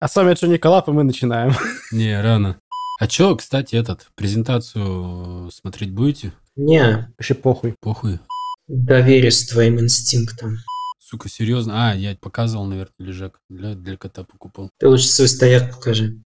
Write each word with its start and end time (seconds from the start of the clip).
А 0.00 0.08
с 0.08 0.16
вами 0.16 0.32
Джонни 0.32 0.56
Коллап, 0.56 0.88
и 0.88 0.92
мы 0.92 1.04
начинаем. 1.04 1.52
Не, 1.92 2.18
рано. 2.22 2.58
А 2.98 3.06
чё, 3.06 3.36
кстати, 3.36 3.76
этот, 3.76 4.06
презентацию 4.14 5.50
смотреть 5.50 5.92
будете? 5.92 6.32
Не, 6.56 7.12
Вообще 7.18 7.34
похуй. 7.34 7.74
Похуй. 7.80 8.18
доверюсь 8.66 9.46
твоим 9.46 9.78
инстинктам. 9.78 10.56
Сука, 10.98 11.28
серьезно? 11.28 11.90
А, 11.90 11.94
я 11.94 12.16
показывал, 12.16 12.64
наверное, 12.64 12.94
лежак. 12.98 13.40
Для, 13.50 13.74
для 13.74 13.98
кота 13.98 14.24
покупал. 14.24 14.70
Ты 14.78 14.88
лучше 14.88 15.06
свой 15.06 15.28
стояк 15.28 15.74
покажи. 15.74 16.22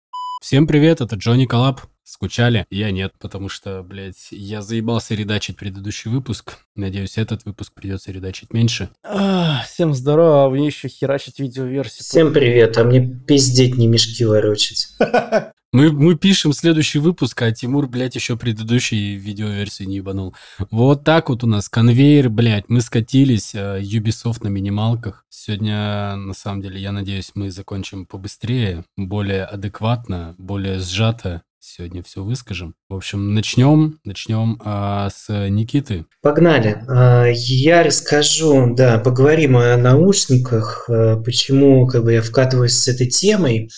Всем 0.42 0.66
привет, 0.66 1.02
это 1.02 1.16
Джонни 1.16 1.46
Коллаб. 1.46 1.82
Скучали? 2.10 2.66
Я 2.72 2.90
нет, 2.90 3.14
потому 3.20 3.50
что, 3.50 3.84
блядь, 3.84 4.30
я 4.32 4.64
заебался 4.64 5.14
редачить 5.14 5.58
предыдущий 5.58 6.10
выпуск. 6.10 6.58
Надеюсь, 6.76 7.20
этот 7.20 7.46
выпуск 7.46 7.72
придется 7.76 8.12
редачить 8.12 8.52
меньше. 8.52 8.90
А, 9.04 9.62
всем 9.68 9.94
здорово, 9.94 10.46
а 10.46 10.50
вы 10.50 10.58
еще 10.58 10.88
херачить 10.88 11.40
видеоверсию. 11.40 12.04
Всем 12.04 12.34
привет, 12.34 12.80
а 12.80 12.84
мне 12.84 13.06
пиздеть 13.06 13.78
не 13.78 13.86
мешки 13.86 14.26
ворочать. 14.26 14.88
Мы, 15.72 15.92
мы 15.92 16.16
пишем 16.16 16.52
следующий 16.52 16.98
выпуск, 16.98 17.40
а 17.44 17.52
Тимур, 17.52 17.88
блядь, 17.88 18.16
еще 18.16 18.36
предыдущий 18.36 19.16
видеоверсию 19.16 19.88
не 19.88 19.98
ебанул. 19.98 20.34
Вот 20.72 21.04
так 21.04 21.30
вот 21.30 21.44
у 21.44 21.48
нас 21.48 21.70
конвейер, 21.70 22.32
блядь, 22.32 22.70
мы 22.70 22.82
скатились, 22.82 23.54
э, 23.54 23.80
Ubisoft 23.80 24.40
на 24.42 24.48
минималках. 24.48 25.26
Сегодня, 25.30 26.16
на 26.16 26.34
самом 26.34 26.64
деле, 26.64 26.82
я 26.82 26.92
надеюсь, 26.92 27.34
мы 27.36 27.52
закончим 27.52 28.08
побыстрее, 28.08 28.84
более 28.98 29.44
адекватно, 29.44 30.34
более 30.40 30.80
сжато. 30.80 31.44
Сегодня 31.62 32.02
все 32.02 32.24
выскажем. 32.24 32.74
В 32.88 32.96
общем, 32.96 33.34
начнем, 33.34 34.00
начнем 34.06 34.62
а, 34.64 35.10
с 35.10 35.28
Никиты. 35.50 36.06
Погнали. 36.22 36.82
А, 36.88 37.26
Я 37.28 37.84
расскажу, 37.84 38.74
да, 38.76 38.98
поговорим 38.98 39.58
о 39.58 39.76
наушниках, 39.76 40.90
а, 40.90 41.18
почему 41.18 41.86
как 41.88 42.06
бы 42.06 42.14
я 42.14 42.22
вкатываюсь 42.22 42.76
с 42.76 42.88
этой 42.88 43.08
темой. 43.08 43.70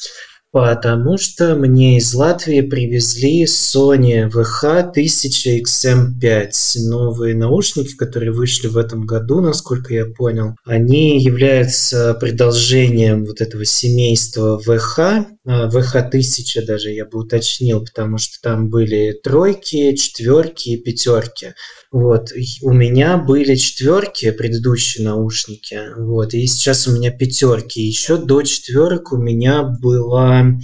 Потому 0.51 1.17
что 1.17 1.55
мне 1.55 1.97
из 1.97 2.13
Латвии 2.13 2.59
привезли 2.59 3.45
Sony 3.45 4.29
VH1000XM5. 4.29 6.51
Новые 6.89 7.35
наушники, 7.35 7.95
которые 7.95 8.33
вышли 8.33 8.67
в 8.67 8.75
этом 8.75 9.05
году, 9.05 9.39
насколько 9.39 9.93
я 9.93 10.05
понял. 10.05 10.57
Они 10.65 11.23
являются 11.23 12.13
продолжением 12.15 13.23
вот 13.23 13.39
этого 13.39 13.63
семейства 13.63 14.59
VH. 14.59 15.25
А, 15.45 15.69
VH1000 15.69 16.65
даже 16.65 16.91
я 16.91 17.05
бы 17.05 17.19
уточнил, 17.19 17.85
потому 17.85 18.17
что 18.17 18.41
там 18.41 18.69
были 18.69 19.17
тройки, 19.23 19.95
четверки 19.95 20.71
и 20.71 20.77
пятерки. 20.77 21.53
Вот, 21.91 22.29
у 22.61 22.71
меня 22.71 23.17
были 23.17 23.55
четверки, 23.55 24.31
предыдущие 24.31 25.03
наушники, 25.03 25.77
вот, 25.97 26.33
и 26.33 26.47
сейчас 26.47 26.87
у 26.87 26.93
меня 26.93 27.11
пятерки. 27.11 27.81
Еще 27.81 28.15
до 28.15 28.43
четверок 28.43 29.11
у 29.11 29.17
меня 29.17 29.63
была 29.63 30.57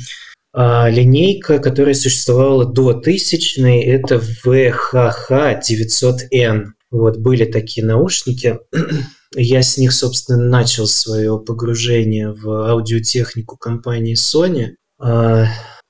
а, 0.54 0.90
линейка, 0.90 1.60
которая 1.60 1.96
существовала 1.96 2.66
до 2.66 2.94
тысячной, 2.94 3.82
это 3.82 4.16
VHH 4.16 5.60
900N. 5.70 6.68
Вот, 6.92 7.18
были 7.18 7.44
такие 7.44 7.86
наушники. 7.86 8.60
Я 9.36 9.62
с 9.62 9.78
них, 9.78 9.92
собственно, 9.92 10.42
начал 10.42 10.88
свое 10.88 11.38
погружение 11.38 12.32
в 12.32 12.72
аудиотехнику 12.72 13.58
компании 13.58 14.16
Sony. 14.16 14.76
А, 14.98 15.48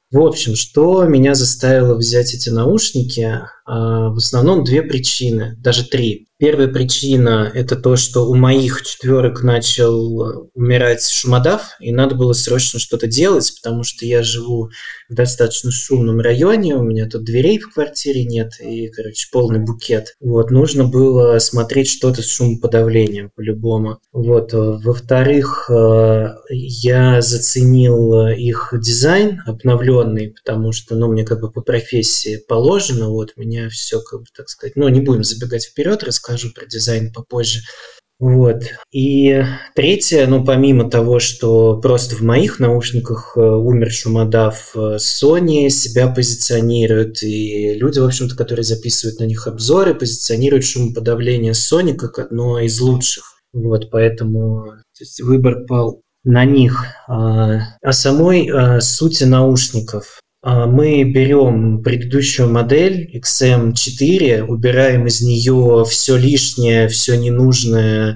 В 0.09 0.19
общем, 0.19 0.55
что 0.55 1.03
меня 1.03 1.35
заставило 1.35 1.95
взять 1.95 2.33
эти 2.33 2.49
наушники? 2.49 3.41
А, 3.67 4.09
В 4.09 4.15
основном 4.17 4.63
две 4.63 4.81
причины, 4.81 5.57
даже 5.59 5.83
три. 5.83 6.27
Первая 6.39 6.67
причина– 6.67 7.51
это 7.55 7.75
то, 7.75 7.95
что 7.95 8.29
у 8.29 8.35
моих 8.35 8.83
четверок 8.83 9.41
начал 9.41 10.21
э, 10.21 10.47
умирать 10.53 11.03
шумодав, 11.03 11.71
и 11.79 11.91
надо 11.91 12.13
было 12.13 12.33
срочно 12.33 12.79
что-то 12.79 13.07
делать, 13.07 13.51
потому 13.55 13.83
что 13.83 14.05
я 14.05 14.21
живу 14.21 14.69
в 15.09 15.15
достаточно 15.15 15.71
шумном 15.71 16.19
районе, 16.19 16.75
у 16.75 16.83
меня 16.83 17.09
тут 17.09 17.23
дверей 17.23 17.57
в 17.57 17.73
квартире 17.73 18.23
нет, 18.23 18.51
и, 18.59 18.87
короче, 18.89 19.27
полный 19.31 19.59
букет. 19.59 20.15
Вот, 20.19 20.51
нужно 20.51 20.83
было 20.83 21.39
смотреть 21.39 21.89
что-то 21.89 22.21
с 22.21 22.29
шумоподавлением 22.29 23.31
по-любому. 23.35 23.97
Вот, 24.13 24.53
э, 24.53 24.57
во-вторых, 24.57 25.71
э, 25.71 26.35
я 26.51 27.19
заценил 27.19 28.27
их 28.27 28.75
дизайн 28.79 29.41
обновленный, 29.47 30.35
потому 30.35 30.71
что, 30.71 30.95
ну, 30.95 31.11
мне 31.11 31.25
как 31.25 31.41
бы 31.41 31.51
по 31.51 31.61
профессии 31.61 32.39
положено, 32.47 33.09
вот, 33.09 33.33
меня 33.37 33.56
все, 33.69 34.01
как 34.01 34.21
бы, 34.21 34.25
так 34.35 34.49
сказать, 34.49 34.75
ну, 34.75 34.87
не 34.89 35.01
будем 35.01 35.23
забегать 35.23 35.65
вперед, 35.65 36.03
расскажу 36.03 36.51
про 36.53 36.65
дизайн 36.65 37.11
попозже. 37.11 37.61
Вот. 38.19 38.63
И 38.91 39.43
третье, 39.75 40.25
ну, 40.25 40.43
помимо 40.43 40.89
того, 40.89 41.19
что 41.19 41.79
просто 41.79 42.15
в 42.15 42.21
моих 42.21 42.59
наушниках 42.59 43.33
э, 43.37 43.41
умер 43.41 43.91
шумодав, 43.91 44.71
э, 44.75 44.97
Sony 44.97 45.69
себя 45.69 46.07
позиционирует, 46.07 47.21
и 47.21 47.75
люди, 47.75 47.99
в 47.99 48.05
общем-то, 48.05 48.35
которые 48.35 48.63
записывают 48.63 49.19
на 49.19 49.25
них 49.25 49.45
обзоры, 49.45 49.93
позиционируют 49.93 50.65
шумоподавление 50.65 51.51
Sony 51.51 51.93
как 51.93 52.17
одно 52.17 52.59
из 52.59 52.79
лучших. 52.81 53.23
Вот, 53.53 53.91
поэтому 53.91 54.73
выбор 55.21 55.65
пал 55.67 56.01
на 56.23 56.43
них. 56.43 56.85
А 57.07 57.59
о 57.81 57.91
самой 57.93 58.49
а, 58.49 58.81
сути 58.81 59.23
наушников. 59.25 60.19
А, 60.49 60.65
Мы 60.65 61.03
берем 61.03 61.83
предыдущую 61.83 62.49
модель 62.49 63.11
XM4, 63.13 64.43
убираем 64.43 65.05
из 65.05 65.19
нее 65.19 65.83
все 65.85 66.15
лишнее, 66.15 66.87
все 66.87 67.17
ненужное, 67.17 68.15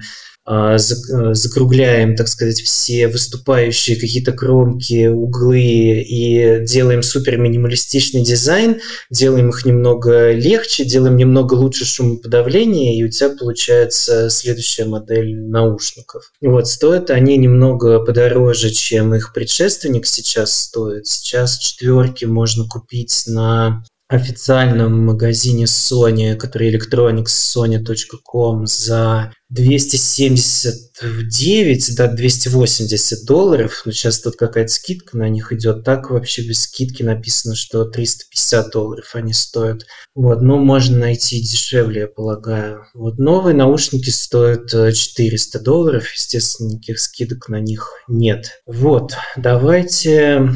закругляем, 0.77 2.15
так 2.15 2.27
сказать, 2.27 2.61
все 2.61 3.07
выступающие 3.07 3.95
какие-то 3.99 4.33
кромки, 4.33 5.07
углы 5.07 5.61
и 5.61 6.65
делаем 6.65 7.03
супер 7.03 7.37
минималистичный 7.37 8.23
дизайн, 8.23 8.81
делаем 9.09 9.49
их 9.49 9.65
немного 9.65 10.31
легче, 10.31 10.83
делаем 10.83 11.15
немного 11.15 11.53
лучше 11.53 11.85
шумоподавление, 11.85 12.97
и 12.97 13.03
у 13.03 13.09
тебя 13.09 13.29
получается 13.29 14.29
следующая 14.29 14.85
модель 14.85 15.35
наушников. 15.35 16.31
Вот, 16.41 16.67
стоят 16.67 17.09
они 17.11 17.37
немного 17.37 17.99
подороже, 17.99 18.71
чем 18.71 19.15
их 19.15 19.33
предшественник 19.33 20.05
сейчас 20.05 20.53
стоит. 20.63 21.07
Сейчас 21.07 21.57
четверки 21.57 22.25
можно 22.25 22.67
купить 22.67 23.23
на 23.27 23.83
официальном 24.09 25.05
магазине 25.05 25.63
Sony, 25.65 26.35
который 26.35 26.73
electronicssony.com 26.75 28.67
за 28.67 29.31
279 29.51 31.95
до 31.95 32.07
280 32.07 33.25
долларов. 33.25 33.81
Но 33.85 33.91
сейчас 33.91 34.21
тут 34.21 34.37
какая-то 34.37 34.71
скидка 34.71 35.17
на 35.17 35.27
них 35.27 35.51
идет. 35.51 35.83
Так 35.83 36.09
вообще 36.09 36.47
без 36.47 36.63
скидки 36.63 37.03
написано, 37.03 37.55
что 37.55 37.83
350 37.83 38.71
долларов 38.71 39.13
они 39.13 39.33
стоят. 39.33 39.85
Вот, 40.15 40.41
но 40.41 40.57
можно 40.57 40.97
найти 40.97 41.41
дешевле, 41.41 42.01
я 42.01 42.07
полагаю. 42.07 42.85
Вот 42.93 43.17
новые 43.17 43.53
наушники 43.53 44.09
стоят 44.09 44.73
э, 44.73 44.93
400 44.93 45.59
долларов. 45.59 46.09
Естественно, 46.13 46.69
никаких 46.69 46.99
скидок 46.99 47.49
на 47.49 47.59
них 47.59 47.91
нет. 48.07 48.61
Вот, 48.65 49.15
давайте 49.35 50.49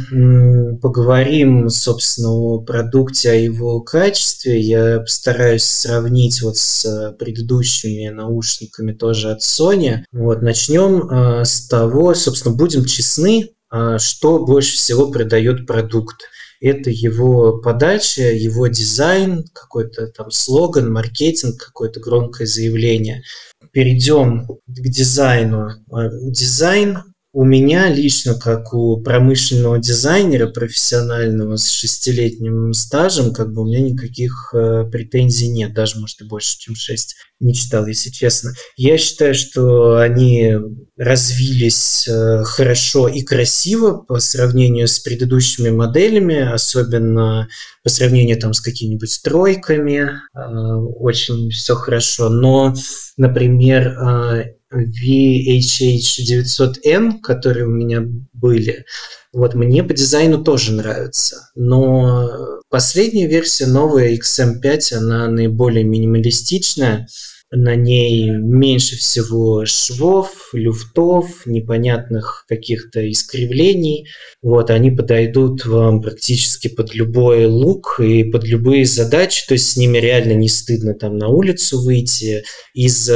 поговорим, 0.82 1.70
собственно, 1.70 2.32
о 2.32 2.62
продукте, 2.62 3.32
о 3.32 3.36
его 3.36 3.82
качестве. 3.82 4.62
Я 4.62 5.00
постараюсь 5.00 5.66
сравнить 5.66 6.42
вот 6.42 6.56
с 6.56 6.86
э, 6.86 7.12
предыдущими 7.18 8.08
наушниками 8.08 8.85
тоже 8.94 9.32
от 9.32 9.42
Sony. 9.42 10.04
Вот, 10.12 10.42
начнем 10.42 11.10
э, 11.10 11.46
с 11.46 11.68
того, 11.68 12.14
собственно, 12.14 12.56
будем 12.56 12.86
честны, 12.86 13.50
э, 13.72 13.98
что 14.00 14.40
больше 14.46 14.76
всего 14.76 15.12
продает 15.12 15.66
продукт. 15.68 16.18
Это 16.62 16.90
его 16.90 17.60
подача, 17.60 18.32
его 18.32 18.68
дизайн, 18.68 19.46
какой-то 19.54 20.08
там 20.08 20.32
слоган, 20.32 20.92
маркетинг, 20.92 21.58
какое-то 21.58 22.00
громкое 22.00 22.48
заявление. 22.48 23.24
Перейдем 23.72 24.48
к 24.48 24.60
дизайну. 24.68 25.70
Э, 25.92 26.10
Дизайн 26.30 27.00
у 27.36 27.44
меня 27.44 27.90
лично, 27.90 28.36
как 28.36 28.74
у 28.74 29.02
промышленного 29.02 29.78
дизайнера 29.78 30.48
профессионального 30.48 31.58
с 31.58 31.70
шестилетним 31.70 32.72
стажем, 32.72 33.34
как 33.34 33.52
бы 33.52 33.64
у 33.64 33.66
меня 33.66 33.82
никаких 33.82 34.54
э, 34.54 34.86
претензий 34.90 35.50
нет, 35.50 35.74
даже, 35.74 36.00
может, 36.00 36.22
и 36.22 36.24
больше, 36.24 36.58
чем 36.58 36.76
шесть. 36.76 37.18
Не 37.42 37.54
читал, 37.54 37.86
если 37.88 38.10
честно. 38.10 38.54
Я 38.78 38.98
считаю, 38.98 39.36
что 39.36 39.98
они 39.98 40.56
развились 40.96 42.08
э, 42.08 42.44
хорошо 42.46 43.10
и 43.10 43.22
красиво 43.22 43.98
по 43.98 44.20
сравнению 44.22 44.88
с 44.88 45.00
предыдущими 45.00 45.72
моделями, 45.72 46.40
особенно 46.40 47.50
по 47.84 47.90
сравнению 47.90 48.40
там 48.40 48.54
с 48.54 48.62
какими-нибудь 48.62 49.20
тройками. 49.26 50.10
Э, 50.34 50.76
очень 51.00 51.50
все 51.50 51.76
хорошо. 51.76 52.30
Но, 52.30 52.74
например, 53.18 53.88
э, 53.90 54.56
VHH900N, 54.76 57.22
которые 57.22 57.66
у 57.66 57.72
меня 57.72 58.04
были, 58.34 58.86
вот 59.36 59.54
мне 59.54 59.84
по 59.84 59.94
дизайну 59.94 60.44
тоже 60.44 60.72
нравится. 60.72 61.50
Но 61.56 62.62
последняя 62.70 63.28
версия, 63.28 63.68
новая 63.68 64.16
XM5, 64.16 64.94
она 64.94 65.28
наиболее 65.28 65.84
минималистичная. 65.84 67.08
На 67.56 67.76
ней 67.76 68.30
меньше 68.30 68.96
всего 68.96 69.66
швов, 69.66 70.50
люфтов, 70.54 71.46
непонятных 71.46 72.46
каких-то 72.48 73.10
искривлений. 73.10 74.08
Вот, 74.42 74.70
они 74.70 74.92
подойдут 74.92 75.66
вам 75.66 76.02
практически 76.02 76.68
под 76.68 76.94
любой 76.94 77.46
лук 77.46 78.00
и 78.00 78.24
под 78.24 78.44
любые 78.44 78.86
задачи, 78.86 79.46
то 79.48 79.54
есть 79.54 79.72
с 79.72 79.78
ними 79.78 79.98
реально 79.98 80.34
не 80.34 80.50
стыдно 80.50 80.94
там 80.94 81.18
на 81.18 81.28
улицу 81.28 81.82
выйти. 81.82 82.44
Из 82.74 83.10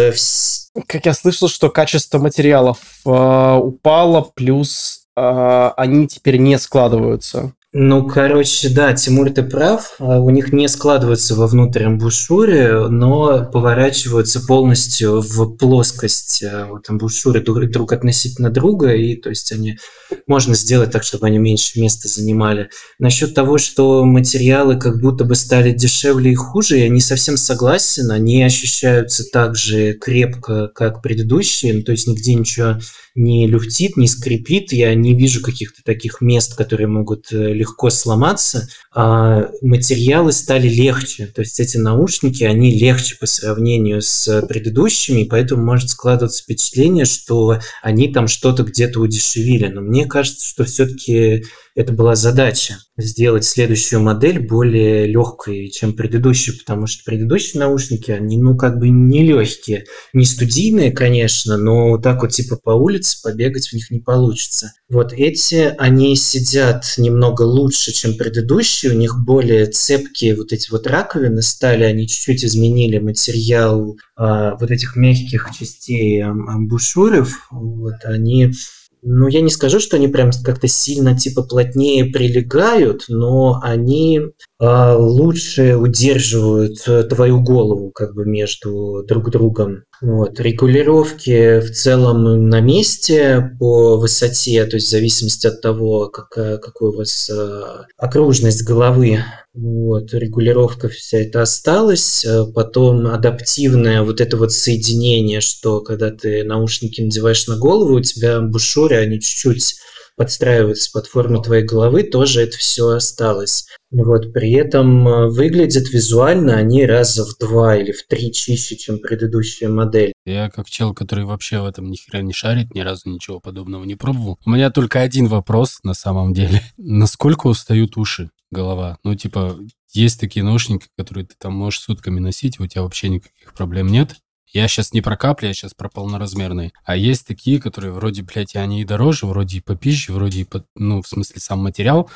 как 0.88 1.06
я 1.06 1.14
слышал, 1.14 1.48
что 1.50 1.70
качество 1.70 2.20
материалов 2.20 2.78
э, 3.06 3.10
упало, 3.10 4.22
плюс 4.36 5.02
э, 5.16 5.72
они 5.76 6.08
теперь 6.08 6.38
не 6.38 6.58
складываются. 6.58 7.54
Ну, 7.72 8.08
короче, 8.08 8.70
да, 8.70 8.94
Тимур, 8.94 9.30
ты 9.30 9.44
прав. 9.44 9.94
А, 10.00 10.20
у 10.20 10.32
них 10.32 10.52
не 10.52 10.68
складываются 10.68 11.36
во 11.36 11.46
внутреннем 11.46 12.00
бушюре, 12.00 12.88
но 12.88 13.46
поворачиваются 13.46 14.40
полностью 14.44 15.22
в 15.22 15.56
плоскость 15.56 16.44
а, 16.44 16.66
вот, 16.66 16.90
амбушюры 16.90 17.42
друг, 17.42 17.70
друг 17.70 17.94
относительно 17.94 18.50
друга, 18.50 18.96
и 18.96 19.16
то 19.16 19.30
есть 19.30 19.52
они 19.52 19.78
можно 20.26 20.56
сделать 20.56 20.90
так, 20.90 21.04
чтобы 21.04 21.28
они 21.28 21.38
меньше 21.38 21.80
места 21.80 22.08
занимали. 22.08 22.72
Насчет 22.98 23.36
того, 23.36 23.60
что 23.60 24.04
материалы 24.04 24.76
как 24.80 25.00
будто 25.00 25.24
бы 25.24 25.36
стали 25.36 25.72
дешевле 25.72 26.32
и 26.32 26.36
хуже, 26.36 26.80
я 26.80 26.90
не 26.90 27.02
совсем 27.02 27.38
согласен. 27.38 28.10
Они 28.10 28.42
ощущаются 28.42 29.26
так 29.32 29.56
же 29.56 29.94
крепко, 29.94 30.70
как 30.70 31.04
предыдущие, 31.04 31.76
ну, 31.76 31.84
то 31.84 31.92
есть 31.92 32.08
нигде 32.08 32.34
ничего 32.34 32.80
не 33.20 33.48
люфтит, 33.48 33.98
не 33.98 34.08
скрипит. 34.08 34.72
Я 34.72 34.96
не 34.96 35.14
вижу 35.14 35.42
каких-то 35.42 35.84
таких 35.84 36.22
мест, 36.22 36.56
которые 36.56 36.88
могут 36.88 37.32
э, 37.34 37.54
легко 37.54 37.90
сломаться. 37.90 38.70
А 38.94 39.50
материалы 39.62 40.32
стали 40.32 40.70
легче. 40.70 41.28
То 41.28 41.42
есть 41.42 41.60
эти 41.60 41.76
наушники, 41.76 42.46
они 42.46 42.80
легче 42.80 43.18
по 43.20 43.26
сравнению 43.26 44.02
с 44.02 44.42
предыдущими, 44.48 45.26
поэтому 45.26 45.66
может 45.66 45.90
складываться 45.90 46.44
впечатление, 46.44 47.04
что 47.04 47.60
они 47.84 48.08
там 48.08 48.30
что-то 48.30 48.64
где-то 48.64 49.02
удешевили. 49.02 49.68
Но 49.68 49.82
мне 49.82 50.06
кажется, 50.06 50.48
что 50.48 50.64
все-таки 50.64 51.44
это 51.76 51.94
была 51.94 52.16
задача 52.16 52.78
сделать 52.98 53.46
следующую 53.46 54.02
модель 54.02 54.40
более 54.40 55.08
легкой, 55.08 55.70
чем 55.70 55.94
предыдущую, 55.94 56.58
потому 56.58 56.88
что 56.88 57.04
предыдущие 57.06 57.60
наушники, 57.60 58.12
они, 58.12 58.38
ну, 58.38 58.58
как 58.58 58.80
бы 58.80 58.90
не 58.90 59.26
легкие, 59.26 59.86
не 60.14 60.26
студийные, 60.26 60.92
конечно, 60.92 61.58
но 61.58 61.90
вот 61.90 62.04
так 62.04 62.22
вот 62.22 62.32
типа 62.32 62.58
по 62.58 62.72
улице 62.72 63.22
побегать 63.24 63.70
в 63.70 63.74
них 63.74 63.92
не 63.92 64.00
получится. 64.00 64.74
Вот 64.90 65.14
эти, 65.14 65.74
они 65.78 66.16
сидят 66.16 66.84
немного 66.98 67.44
лучше, 67.44 67.92
чем 67.92 68.16
предыдущие, 68.16 68.92
у 68.92 68.96
них 68.96 69.24
более 69.24 69.68
цепкие 69.68 70.36
вот 70.36 70.52
эти 70.52 70.72
вот 70.72 70.88
раковины 70.88 71.42
стали, 71.42 71.84
они 71.84 72.08
чуть-чуть 72.08 72.44
изменили 72.44 73.00
материал 73.00 73.98
а, 74.16 74.56
вот 74.56 74.72
этих 74.72 74.96
мягких 74.96 75.48
частей 75.58 76.24
амбушюров, 76.24 77.48
вот 77.52 78.04
они 78.04 78.54
ну, 79.02 79.28
я 79.28 79.42
не 79.42 79.50
скажу, 79.50 79.80
что 79.80 79.96
они 79.96 80.08
прям 80.08 80.32
как-то 80.44 80.68
сильно 80.68 81.18
типа 81.18 81.44
плотнее 81.44 82.06
прилегают, 82.06 83.06
но 83.08 83.60
они 83.64 84.20
э, 84.20 84.94
лучше 84.98 85.76
удерживают 85.76 86.78
э, 86.88 87.04
твою 87.04 87.42
голову 87.42 87.92
как 87.92 88.14
бы 88.14 88.26
между 88.26 89.04
друг 89.08 89.30
другом. 89.30 89.84
Вот. 90.02 90.40
Регулировки 90.40 91.60
в 91.60 91.72
целом 91.72 92.50
на 92.50 92.62
месте 92.62 93.56
по 93.60 93.98
высоте, 93.98 94.66
то 94.66 94.76
есть 94.78 94.88
в 94.88 94.92
зависимости 94.92 95.48
от 95.48 95.62
того, 95.62 96.10
какая, 96.10 96.58
какой 96.58 96.90
у 96.90 96.98
вас 96.98 97.30
э, 97.30 97.62
окружность 97.98 98.66
головы 98.66 99.20
вот, 99.62 100.14
регулировка 100.14 100.88
вся 100.88 101.20
это 101.20 101.42
осталась. 101.42 102.24
Э, 102.24 102.46
потом 102.54 103.08
адаптивное 103.08 104.04
вот 104.04 104.22
это 104.22 104.38
вот 104.38 104.54
соединение, 104.54 105.42
что 105.42 105.82
когда 105.82 106.12
ты 106.12 106.44
наушники 106.44 107.02
надеваешь 107.02 107.46
на 107.48 107.58
голову, 107.58 107.96
у 107.96 108.02
тебя 108.02 108.40
бушюры, 108.40 108.96
они 108.96 109.20
чуть-чуть 109.20 109.76
подстраиваются 110.16 110.92
под 110.94 111.08
форму 111.08 111.42
твоей 111.42 111.64
головы, 111.64 112.04
тоже 112.04 112.42
это 112.42 112.58
все 112.58 112.88
осталось. 112.90 113.68
Вот, 113.92 114.32
при 114.32 114.52
этом 114.54 115.08
э, 115.08 115.30
выглядят 115.30 115.90
визуально 115.90 116.56
они 116.56 116.86
раза 116.86 117.26
в 117.26 117.38
два 117.38 117.76
или 117.76 117.92
в 117.92 118.06
три 118.08 118.32
чище, 118.32 118.78
чем 118.78 119.00
предыдущая 119.00 119.68
модель. 119.68 120.14
Я 120.26 120.50
как 120.50 120.70
чел, 120.70 120.94
который 120.94 121.26
вообще 121.26 121.60
в 121.60 121.66
этом 121.66 121.90
ни 121.90 121.96
хера 121.96 122.22
не 122.22 122.34
шарит, 122.34 122.74
ни 122.74 122.80
разу 122.80 123.10
ничего 123.10 123.40
подобного 123.40 123.84
не 123.84 123.96
пробовал. 123.96 124.38
У 124.46 124.52
меня 124.52 124.70
только 124.72 125.02
один 125.02 125.28
вопрос 125.28 125.80
на 125.84 125.94
самом 125.94 126.34
деле. 126.34 126.62
Насколько 126.78 127.48
устают 127.48 127.98
уши? 127.98 128.30
Голова. 128.52 128.98
Ну, 129.04 129.16
типа, 129.16 129.58
есть 129.92 130.20
такие 130.20 130.44
наушники, 130.44 130.88
которые 130.98 131.26
ты 131.26 131.36
там 131.38 131.54
можешь 131.54 131.82
сутками 131.82 132.20
носить, 132.20 132.60
у 132.60 132.68
тебя 132.68 132.84
вообще 132.84 133.10
никаких 133.10 133.54
проблем 133.54 133.88
нет. 133.88 134.16
Я 134.52 134.68
сейчас 134.68 134.94
не 134.94 135.02
про 135.02 135.16
капли, 135.16 135.48
я 135.48 135.54
сейчас 135.54 135.76
про 135.76 135.90
полноразмерные. 135.90 136.72
А 136.84 136.96
есть 136.96 137.28
такие, 137.28 137.62
которые 137.62 137.92
вроде, 137.92 138.24
блядь, 138.24 138.56
они 138.56 138.82
и 138.82 138.86
дороже, 138.86 139.28
вроде 139.28 139.60
и 139.60 139.62
по 139.62 139.76
пище, 139.76 140.12
вроде 140.12 140.42
и 140.42 140.44
по, 140.44 140.66
ну, 140.76 141.04
в 141.04 141.08
смысле, 141.08 141.40
сам 141.40 141.60
материал, 141.60 142.10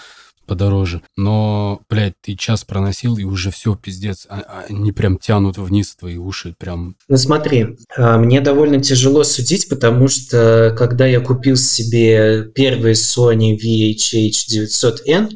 подороже. 0.45 1.01
Но, 1.15 1.81
блядь, 1.89 2.13
ты 2.21 2.35
час 2.35 2.63
проносил, 2.63 3.17
и 3.17 3.23
уже 3.23 3.51
все, 3.51 3.75
пиздец. 3.75 4.25
А, 4.29 4.39
а, 4.39 4.65
они 4.69 4.91
прям 4.91 5.17
тянут 5.17 5.57
вниз 5.57 5.95
твои 5.95 6.17
уши, 6.17 6.55
прям... 6.57 6.95
Ну 7.07 7.17
смотри, 7.17 7.77
а, 7.97 8.17
мне 8.17 8.41
довольно 8.41 8.81
тяжело 8.81 9.23
судить, 9.23 9.69
потому 9.69 10.07
что 10.07 10.75
когда 10.77 11.05
я 11.05 11.19
купил 11.19 11.55
себе 11.55 12.45
первый 12.53 12.93
Sony 12.93 13.57
VHH900N, 13.57 15.31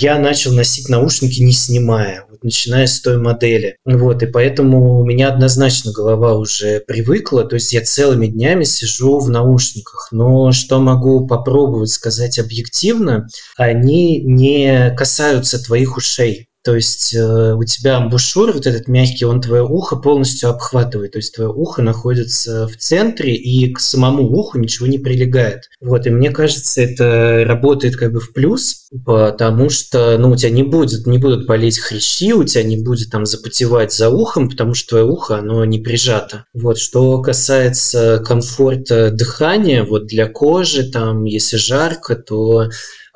я 0.00 0.18
начал 0.18 0.52
носить 0.54 0.88
наушники 0.88 1.40
не 1.42 1.52
снимая 1.52 2.24
начиная 2.42 2.86
с 2.86 3.00
той 3.00 3.18
модели. 3.18 3.76
Вот, 3.84 4.22
и 4.22 4.26
поэтому 4.26 5.00
у 5.00 5.04
меня 5.04 5.28
однозначно 5.28 5.92
голова 5.92 6.34
уже 6.34 6.80
привыкла, 6.80 7.44
то 7.44 7.54
есть 7.54 7.72
я 7.72 7.82
целыми 7.82 8.26
днями 8.26 8.64
сижу 8.64 9.18
в 9.18 9.30
наушниках. 9.30 10.08
Но 10.10 10.52
что 10.52 10.80
могу 10.80 11.26
попробовать 11.26 11.90
сказать 11.90 12.38
объективно, 12.38 13.28
они 13.56 14.22
не 14.40 14.94
касаются 14.96 15.62
твоих 15.62 15.96
ушей. 15.96 16.50
То 16.62 16.74
есть 16.74 17.14
э, 17.14 17.54
у 17.54 17.64
тебя 17.64 17.96
амбушюр, 17.96 18.52
вот 18.52 18.66
этот 18.66 18.86
мягкий, 18.86 19.24
он 19.24 19.40
твое 19.40 19.62
ухо 19.62 19.96
полностью 19.96 20.50
обхватывает. 20.50 21.12
То 21.12 21.18
есть 21.18 21.34
твое 21.34 21.50
ухо 21.50 21.80
находится 21.80 22.68
в 22.68 22.76
центре, 22.76 23.34
и 23.34 23.72
к 23.72 23.80
самому 23.80 24.24
уху 24.24 24.58
ничего 24.58 24.86
не 24.86 24.98
прилегает. 24.98 25.70
Вот, 25.80 26.06
и 26.06 26.10
мне 26.10 26.30
кажется, 26.30 26.82
это 26.82 27.44
работает 27.46 27.96
как 27.96 28.12
бы 28.12 28.20
в 28.20 28.34
плюс, 28.34 28.88
потому 29.06 29.70
что, 29.70 30.18
ну, 30.18 30.30
у 30.30 30.36
тебя 30.36 30.50
не 30.50 30.62
будет, 30.62 31.06
не 31.06 31.16
будут 31.16 31.46
болеть 31.46 31.78
хрящи, 31.78 32.34
у 32.34 32.44
тебя 32.44 32.62
не 32.62 32.76
будет 32.76 33.10
там 33.10 33.24
запотевать 33.24 33.94
за 33.94 34.10
ухом, 34.10 34.50
потому 34.50 34.74
что 34.74 34.90
твое 34.90 35.04
ухо, 35.06 35.38
оно 35.38 35.64
не 35.64 35.78
прижато. 35.78 36.44
Вот, 36.52 36.76
что 36.76 37.22
касается 37.22 38.22
комфорта 38.22 39.10
дыхания, 39.10 39.82
вот 39.82 40.06
для 40.06 40.28
кожи, 40.28 40.90
там, 40.90 41.24
если 41.24 41.56
жарко, 41.56 42.16
то 42.16 42.68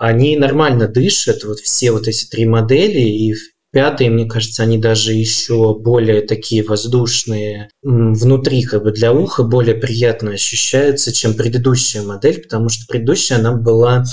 они 0.06 0.36
нормально 0.36 0.88
дышат, 0.88 1.44
вот 1.44 1.60
все 1.60 1.90
вот 1.92 2.08
эти 2.08 2.26
три 2.26 2.46
модели, 2.46 3.00
и 3.00 3.32
в 3.32 3.38
пятой, 3.72 4.08
мне 4.08 4.26
кажется, 4.26 4.62
они 4.62 4.78
даже 4.78 5.12
еще 5.12 5.74
более 5.78 6.22
такие 6.22 6.62
воздушные 6.62 7.68
внутри, 7.82 8.62
как 8.62 8.84
бы 8.84 8.92
для 8.92 9.12
уха 9.12 9.42
более 9.42 9.74
приятно 9.74 10.30
ощущаются, 10.30 11.12
чем 11.12 11.34
предыдущая 11.34 12.02
модель, 12.02 12.40
потому 12.40 12.68
что 12.68 12.84
предыдущая 12.88 13.38
она 13.38 13.52
была 13.52 14.04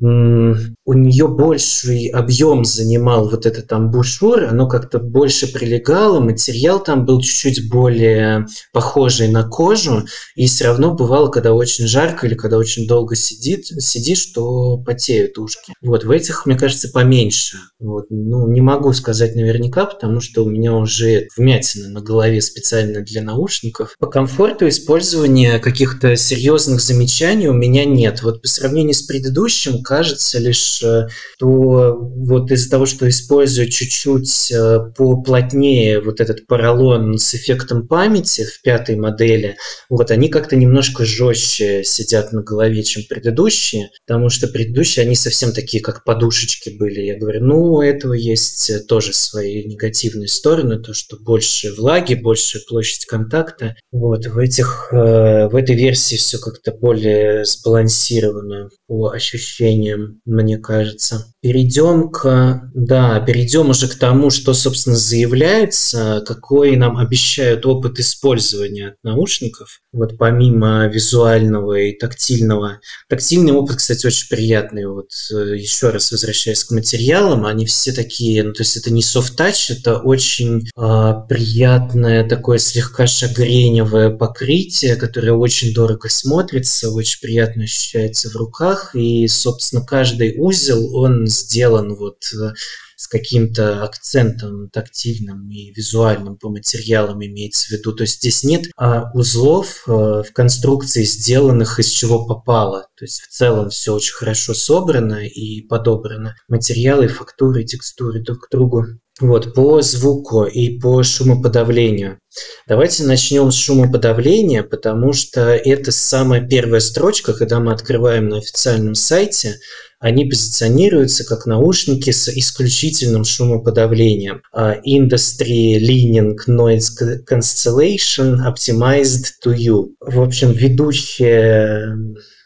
у 0.00 0.94
нее 0.94 1.28
больший 1.28 2.06
объем 2.06 2.64
занимал 2.64 3.28
вот 3.28 3.44
этот 3.44 3.66
там 3.66 3.90
бушур, 3.90 4.44
оно 4.44 4.66
как-то 4.66 4.98
больше 4.98 5.52
прилегало, 5.52 6.20
материал 6.20 6.82
там 6.82 7.04
был 7.04 7.20
чуть-чуть 7.20 7.70
более 7.70 8.46
похожий 8.72 9.28
на 9.28 9.44
кожу, 9.44 10.04
и 10.36 10.46
все 10.46 10.66
равно 10.66 10.94
бывало, 10.94 11.28
когда 11.28 11.52
очень 11.52 11.86
жарко 11.86 12.26
или 12.26 12.34
когда 12.34 12.56
очень 12.56 12.86
долго 12.86 13.14
сидит, 13.14 13.66
сидишь, 13.66 14.20
что 14.20 14.78
потеют 14.78 15.36
ушки. 15.38 15.74
Вот, 15.82 16.04
в 16.04 16.10
этих, 16.10 16.46
мне 16.46 16.56
кажется, 16.56 16.88
поменьше. 16.88 17.58
Вот, 17.80 18.06
ну, 18.10 18.46
не 18.46 18.60
могу 18.60 18.92
сказать 18.92 19.34
наверняка, 19.34 19.86
потому 19.86 20.20
что 20.20 20.44
у 20.44 20.50
меня 20.50 20.74
уже 20.74 21.28
вмятина 21.34 21.88
на 21.88 22.02
голове 22.02 22.42
специально 22.42 23.00
для 23.00 23.22
наушников. 23.22 23.96
По 23.98 24.06
комфорту 24.06 24.68
использования 24.68 25.58
каких-то 25.58 26.14
серьезных 26.14 26.82
замечаний 26.82 27.48
у 27.48 27.54
меня 27.54 27.86
нет. 27.86 28.22
Вот 28.22 28.42
по 28.42 28.48
сравнению 28.48 28.92
с 28.92 29.02
предыдущим, 29.02 29.82
кажется 29.82 30.38
лишь, 30.38 30.58
что 30.58 31.96
вот 31.96 32.50
из-за 32.50 32.70
того, 32.70 32.84
что 32.84 33.08
использую 33.08 33.70
чуть-чуть 33.70 34.52
э, 34.52 34.80
поплотнее 34.94 36.02
вот 36.02 36.20
этот 36.20 36.46
поролон 36.46 37.16
с 37.16 37.34
эффектом 37.34 37.88
памяти 37.88 38.44
в 38.44 38.60
пятой 38.60 38.96
модели, 38.96 39.56
вот 39.88 40.10
они 40.10 40.28
как-то 40.28 40.54
немножко 40.54 41.06
жестче 41.06 41.82
сидят 41.82 42.32
на 42.32 42.42
голове, 42.42 42.82
чем 42.82 43.04
предыдущие, 43.08 43.88
потому 44.06 44.28
что 44.28 44.48
предыдущие, 44.48 45.06
они 45.06 45.14
совсем 45.14 45.52
такие, 45.52 45.82
как 45.82 46.04
подушечки 46.04 46.76
были. 46.78 47.00
Я 47.00 47.18
говорю, 47.18 47.42
ну, 47.42 47.69
у 47.74 47.80
этого 47.80 48.12
есть 48.12 48.86
тоже 48.86 49.12
свои 49.12 49.64
негативные 49.64 50.28
стороны, 50.28 50.78
то, 50.78 50.94
что 50.94 51.16
больше 51.16 51.72
влаги, 51.72 52.14
больше 52.14 52.60
площадь 52.66 53.06
контакта. 53.06 53.76
Вот, 53.92 54.26
в 54.26 54.38
этих, 54.38 54.88
э, 54.92 55.48
в 55.48 55.56
этой 55.56 55.76
версии 55.76 56.16
все 56.16 56.38
как-то 56.38 56.72
более 56.72 57.44
сбалансировано 57.44 58.70
по 58.86 59.10
ощущениям 59.10 60.20
мне 60.24 60.58
кажется. 60.58 61.32
Перейдем 61.42 62.10
к, 62.10 62.70
да, 62.74 63.18
перейдем 63.20 63.70
уже 63.70 63.88
к 63.88 63.94
тому, 63.94 64.28
что, 64.28 64.52
собственно, 64.52 64.96
заявляется, 64.96 66.22
какой 66.26 66.76
нам 66.76 66.98
обещают 66.98 67.64
опыт 67.64 67.98
использования 67.98 68.96
наушников. 69.02 69.80
Вот 69.90 70.18
помимо 70.18 70.86
визуального 70.88 71.78
и 71.78 71.96
тактильного. 71.96 72.80
Тактильный 73.08 73.52
опыт, 73.52 73.76
кстати, 73.76 74.06
очень 74.06 74.28
приятный. 74.28 74.84
Вот 74.86 75.08
э, 75.32 75.56
еще 75.56 75.88
раз 75.88 76.12
возвращаясь 76.12 76.62
к 76.62 76.72
материалам, 76.72 77.46
они 77.46 77.64
все 77.64 77.92
такие, 77.92 78.42
ну, 78.42 78.52
то 78.52 78.62
есть 78.62 78.76
это 78.76 78.92
не 78.92 79.02
софт-тач, 79.02 79.70
это 79.70 79.96
очень 79.96 80.68
э, 80.76 81.12
приятное 81.26 82.28
такое 82.28 82.58
слегка 82.58 83.06
шагреневое 83.06 84.10
покрытие, 84.10 84.96
которое 84.96 85.32
очень 85.32 85.72
дорого 85.72 86.10
смотрится, 86.10 86.90
очень 86.90 87.20
приятно 87.22 87.64
ощущается 87.64 88.28
в 88.28 88.36
руках. 88.36 88.94
И, 88.94 89.26
собственно, 89.26 89.82
каждый 89.82 90.34
узел, 90.38 90.94
он 90.94 91.29
сделан 91.30 91.94
вот 91.94 92.18
э, 92.34 92.52
с 93.00 93.08
каким-то 93.08 93.82
акцентом 93.82 94.68
тактильным 94.68 95.48
и 95.48 95.72
визуальным 95.72 96.36
по 96.36 96.50
материалам 96.50 97.24
имеется 97.24 97.68
в 97.68 97.70
виду. 97.70 97.94
То 97.94 98.02
есть 98.02 98.18
здесь 98.18 98.44
нет 98.44 98.66
а, 98.76 99.10
узлов 99.14 99.84
а, 99.86 100.22
в 100.22 100.32
конструкции, 100.34 101.04
сделанных 101.04 101.78
из 101.78 101.88
чего 101.88 102.26
попало. 102.26 102.88
То 102.98 103.06
есть 103.06 103.22
в 103.22 103.28
целом 103.28 103.70
все 103.70 103.94
очень 103.94 104.12
хорошо 104.12 104.52
собрано 104.52 105.26
и 105.26 105.62
подобрано. 105.62 106.36
Материалы, 106.46 107.08
фактуры, 107.08 107.64
текстуры 107.64 108.20
друг 108.20 108.48
к 108.48 108.50
другу. 108.50 108.84
Вот, 109.18 109.54
по 109.54 109.80
звуку 109.80 110.44
и 110.44 110.78
по 110.78 111.02
шумоподавлению. 111.02 112.18
Давайте 112.66 113.04
начнем 113.04 113.50
с 113.50 113.56
шумоподавления, 113.56 114.62
потому 114.62 115.12
что 115.12 115.54
это 115.54 115.90
самая 115.90 116.46
первая 116.46 116.80
строчка, 116.80 117.34
когда 117.34 117.60
мы 117.60 117.72
открываем 117.72 118.28
на 118.28 118.38
официальном 118.38 118.94
сайте 118.94 119.56
они 120.00 120.24
позиционируются 120.24 121.24
как 121.24 121.44
наушники 121.44 122.10
с 122.10 122.28
исключительным 122.28 123.24
шумоподавлением. 123.24 124.42
А, 124.52 124.76
Industry 124.76 125.78
Leaning 125.78 126.36
Noise 126.48 127.20
Cancellation 127.30 128.38
Optimized 128.46 129.26
to 129.44 129.54
You. 129.54 129.90
В 130.00 130.22
общем, 130.22 130.52
ведущие 130.52 131.96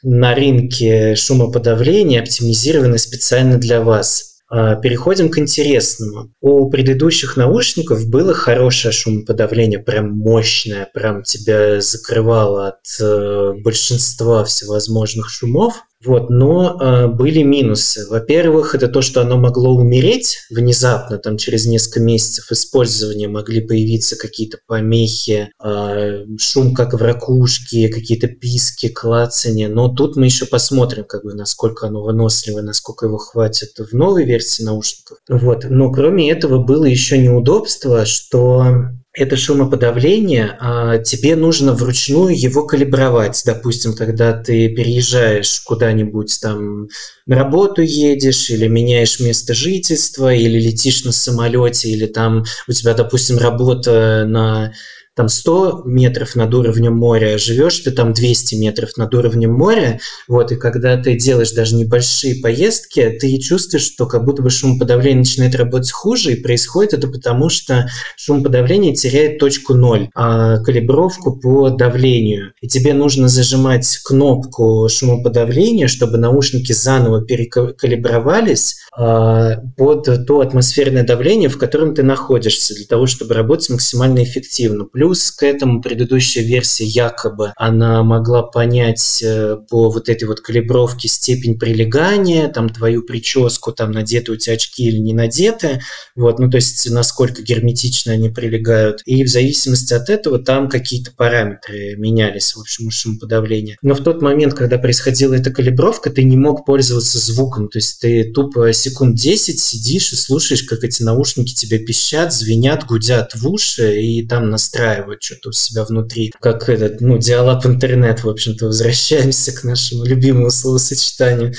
на 0.02 0.34
рынке 0.34 1.14
шумоподавления 1.14 2.20
оптимизированы 2.20 2.98
специально 2.98 3.56
для 3.56 3.80
вас. 3.80 4.34
А, 4.50 4.76
переходим 4.76 5.30
к 5.30 5.38
интересному. 5.38 6.32
У 6.40 6.68
предыдущих 6.70 7.36
наушников 7.36 8.08
было 8.08 8.34
хорошее 8.34 8.92
шумоподавление, 8.92 9.78
прям 9.78 10.10
мощное, 10.10 10.88
прям 10.92 11.22
тебя 11.22 11.80
закрывало 11.80 12.68
от 12.68 13.00
э, 13.00 13.52
большинства 13.64 14.44
всевозможных 14.44 15.30
шумов. 15.30 15.82
Вот, 16.04 16.30
но 16.30 16.78
э, 16.80 17.06
были 17.08 17.42
минусы. 17.42 18.06
Во-первых, 18.08 18.74
это 18.74 18.88
то, 18.88 19.02
что 19.02 19.20
оно 19.20 19.36
могло 19.36 19.74
умереть 19.74 20.38
внезапно, 20.50 21.18
там 21.18 21.36
через 21.36 21.66
несколько 21.66 22.00
месяцев 22.00 22.50
использования 22.50 23.28
могли 23.28 23.60
появиться 23.60 24.16
какие-то 24.16 24.58
помехи, 24.66 25.50
э, 25.62 26.24
шум 26.38 26.74
как 26.74 26.94
в 26.94 27.02
ракушке, 27.02 27.88
какие-то 27.88 28.28
писки, 28.28 28.88
клацания. 28.88 29.68
Но 29.68 29.88
тут 29.88 30.16
мы 30.16 30.26
еще 30.26 30.46
посмотрим, 30.46 31.04
как 31.04 31.24
бы, 31.24 31.34
насколько 31.34 31.86
оно 31.86 32.02
выносливое, 32.02 32.62
насколько 32.62 33.06
его 33.06 33.18
хватит 33.18 33.78
в 33.78 33.94
новой 33.94 34.24
версии 34.24 34.62
наушников. 34.62 35.18
Вот. 35.28 35.64
Но 35.68 35.90
кроме 35.90 36.30
этого 36.30 36.62
было 36.62 36.84
еще 36.84 37.18
неудобство, 37.18 38.04
что 38.04 38.90
это 39.14 39.36
шумоподавление, 39.36 40.56
а 40.60 40.98
тебе 40.98 41.36
нужно 41.36 41.72
вручную 41.72 42.38
его 42.38 42.66
калибровать. 42.66 43.40
Допустим, 43.46 43.94
когда 43.94 44.32
ты 44.32 44.68
переезжаешь 44.68 45.60
куда-нибудь 45.60 46.36
там 46.42 46.88
на 47.24 47.36
работу 47.36 47.80
едешь, 47.80 48.50
или 48.50 48.66
меняешь 48.66 49.20
место 49.20 49.54
жительства, 49.54 50.34
или 50.34 50.58
летишь 50.58 51.04
на 51.04 51.12
самолете, 51.12 51.90
или 51.90 52.06
там 52.06 52.44
у 52.66 52.72
тебя, 52.72 52.94
допустим, 52.94 53.38
работа 53.38 54.24
на 54.26 54.72
там 55.14 55.28
100 55.28 55.82
метров 55.84 56.34
над 56.34 56.52
уровнем 56.54 56.96
моря, 56.96 57.38
живешь 57.38 57.78
ты 57.80 57.92
там 57.92 58.12
200 58.12 58.56
метров 58.56 58.96
над 58.96 59.14
уровнем 59.14 59.52
моря, 59.52 60.00
вот, 60.26 60.50
и 60.50 60.56
когда 60.56 60.96
ты 60.96 61.16
делаешь 61.16 61.52
даже 61.52 61.76
небольшие 61.76 62.40
поездки, 62.42 63.16
ты 63.20 63.38
чувствуешь, 63.38 63.84
что 63.84 64.06
как 64.06 64.24
будто 64.24 64.42
бы 64.42 64.50
шумоподавление 64.50 65.20
начинает 65.20 65.54
работать 65.54 65.92
хуже, 65.92 66.32
и 66.32 66.42
происходит 66.42 66.94
это 66.94 67.08
потому, 67.08 67.48
что 67.48 67.88
шумоподавление 68.16 68.94
теряет 68.94 69.38
точку 69.38 69.74
ноль, 69.74 70.08
а 70.14 70.58
калибровку 70.58 71.36
по 71.36 71.70
давлению. 71.70 72.52
И 72.60 72.68
тебе 72.68 72.92
нужно 72.92 73.28
зажимать 73.28 73.98
кнопку 74.04 74.88
шумоподавления, 74.88 75.86
чтобы 75.86 76.18
наушники 76.18 76.72
заново 76.72 77.24
перекалибровались 77.24 78.76
а, 78.96 79.58
под 79.76 80.26
то 80.26 80.40
атмосферное 80.40 81.04
давление, 81.04 81.48
в 81.48 81.58
котором 81.58 81.94
ты 81.94 82.02
находишься, 82.02 82.74
для 82.74 82.86
того, 82.86 83.06
чтобы 83.06 83.34
работать 83.34 83.70
максимально 83.70 84.24
эффективно. 84.24 84.84
Плюс 84.84 85.03
Плюс 85.04 85.32
к 85.32 85.42
этому 85.42 85.82
предыдущая 85.82 86.42
версия 86.42 86.86
якобы 86.86 87.52
она 87.56 88.02
могла 88.02 88.42
понять 88.42 89.22
э, 89.22 89.58
по 89.68 89.90
вот 89.90 90.08
этой 90.08 90.24
вот 90.24 90.40
калибровке 90.40 91.08
степень 91.08 91.58
прилегания, 91.58 92.48
там 92.48 92.70
твою 92.70 93.02
прическу, 93.02 93.72
там 93.72 93.90
надеты 93.90 94.32
у 94.32 94.36
тебя 94.36 94.54
очки 94.54 94.88
или 94.88 94.96
не 94.96 95.12
надеты, 95.12 95.82
вот, 96.16 96.38
ну 96.38 96.48
то 96.48 96.56
есть 96.56 96.90
насколько 96.90 97.42
герметично 97.42 98.14
они 98.14 98.30
прилегают. 98.30 99.02
И 99.04 99.22
в 99.24 99.28
зависимости 99.28 99.92
от 99.92 100.08
этого 100.08 100.38
там 100.38 100.70
какие-то 100.70 101.12
параметры 101.12 101.96
менялись, 101.96 102.54
в 102.54 102.60
общем, 102.60 102.90
шумоподавление. 102.90 103.76
Но 103.82 103.92
в 103.92 104.02
тот 104.02 104.22
момент, 104.22 104.54
когда 104.54 104.78
происходила 104.78 105.34
эта 105.34 105.50
калибровка, 105.50 106.08
ты 106.08 106.22
не 106.22 106.38
мог 106.38 106.64
пользоваться 106.64 107.18
звуком, 107.18 107.68
то 107.68 107.76
есть 107.76 108.00
ты 108.00 108.32
тупо 108.32 108.72
секунд 108.72 109.16
10 109.16 109.60
сидишь 109.60 110.14
и 110.14 110.16
слушаешь, 110.16 110.62
как 110.62 110.82
эти 110.82 111.02
наушники 111.02 111.54
тебе 111.54 111.78
пищат, 111.78 112.32
звенят, 112.32 112.86
гудят 112.86 113.34
в 113.34 113.46
уши 113.46 114.00
и 114.00 114.26
там 114.26 114.48
настраивают 114.48 114.93
устраивают 114.94 115.22
что-то 115.22 115.48
у 115.48 115.52
себя 115.52 115.84
внутри. 115.84 116.32
Как 116.40 116.68
этот, 116.68 117.00
ну, 117.00 117.18
диалап 117.18 117.66
интернет, 117.66 118.24
в 118.24 118.28
общем-то, 118.28 118.66
возвращаемся 118.66 119.52
к 119.52 119.64
нашему 119.64 120.04
любимому 120.04 120.50
словосочетанию 120.50 121.54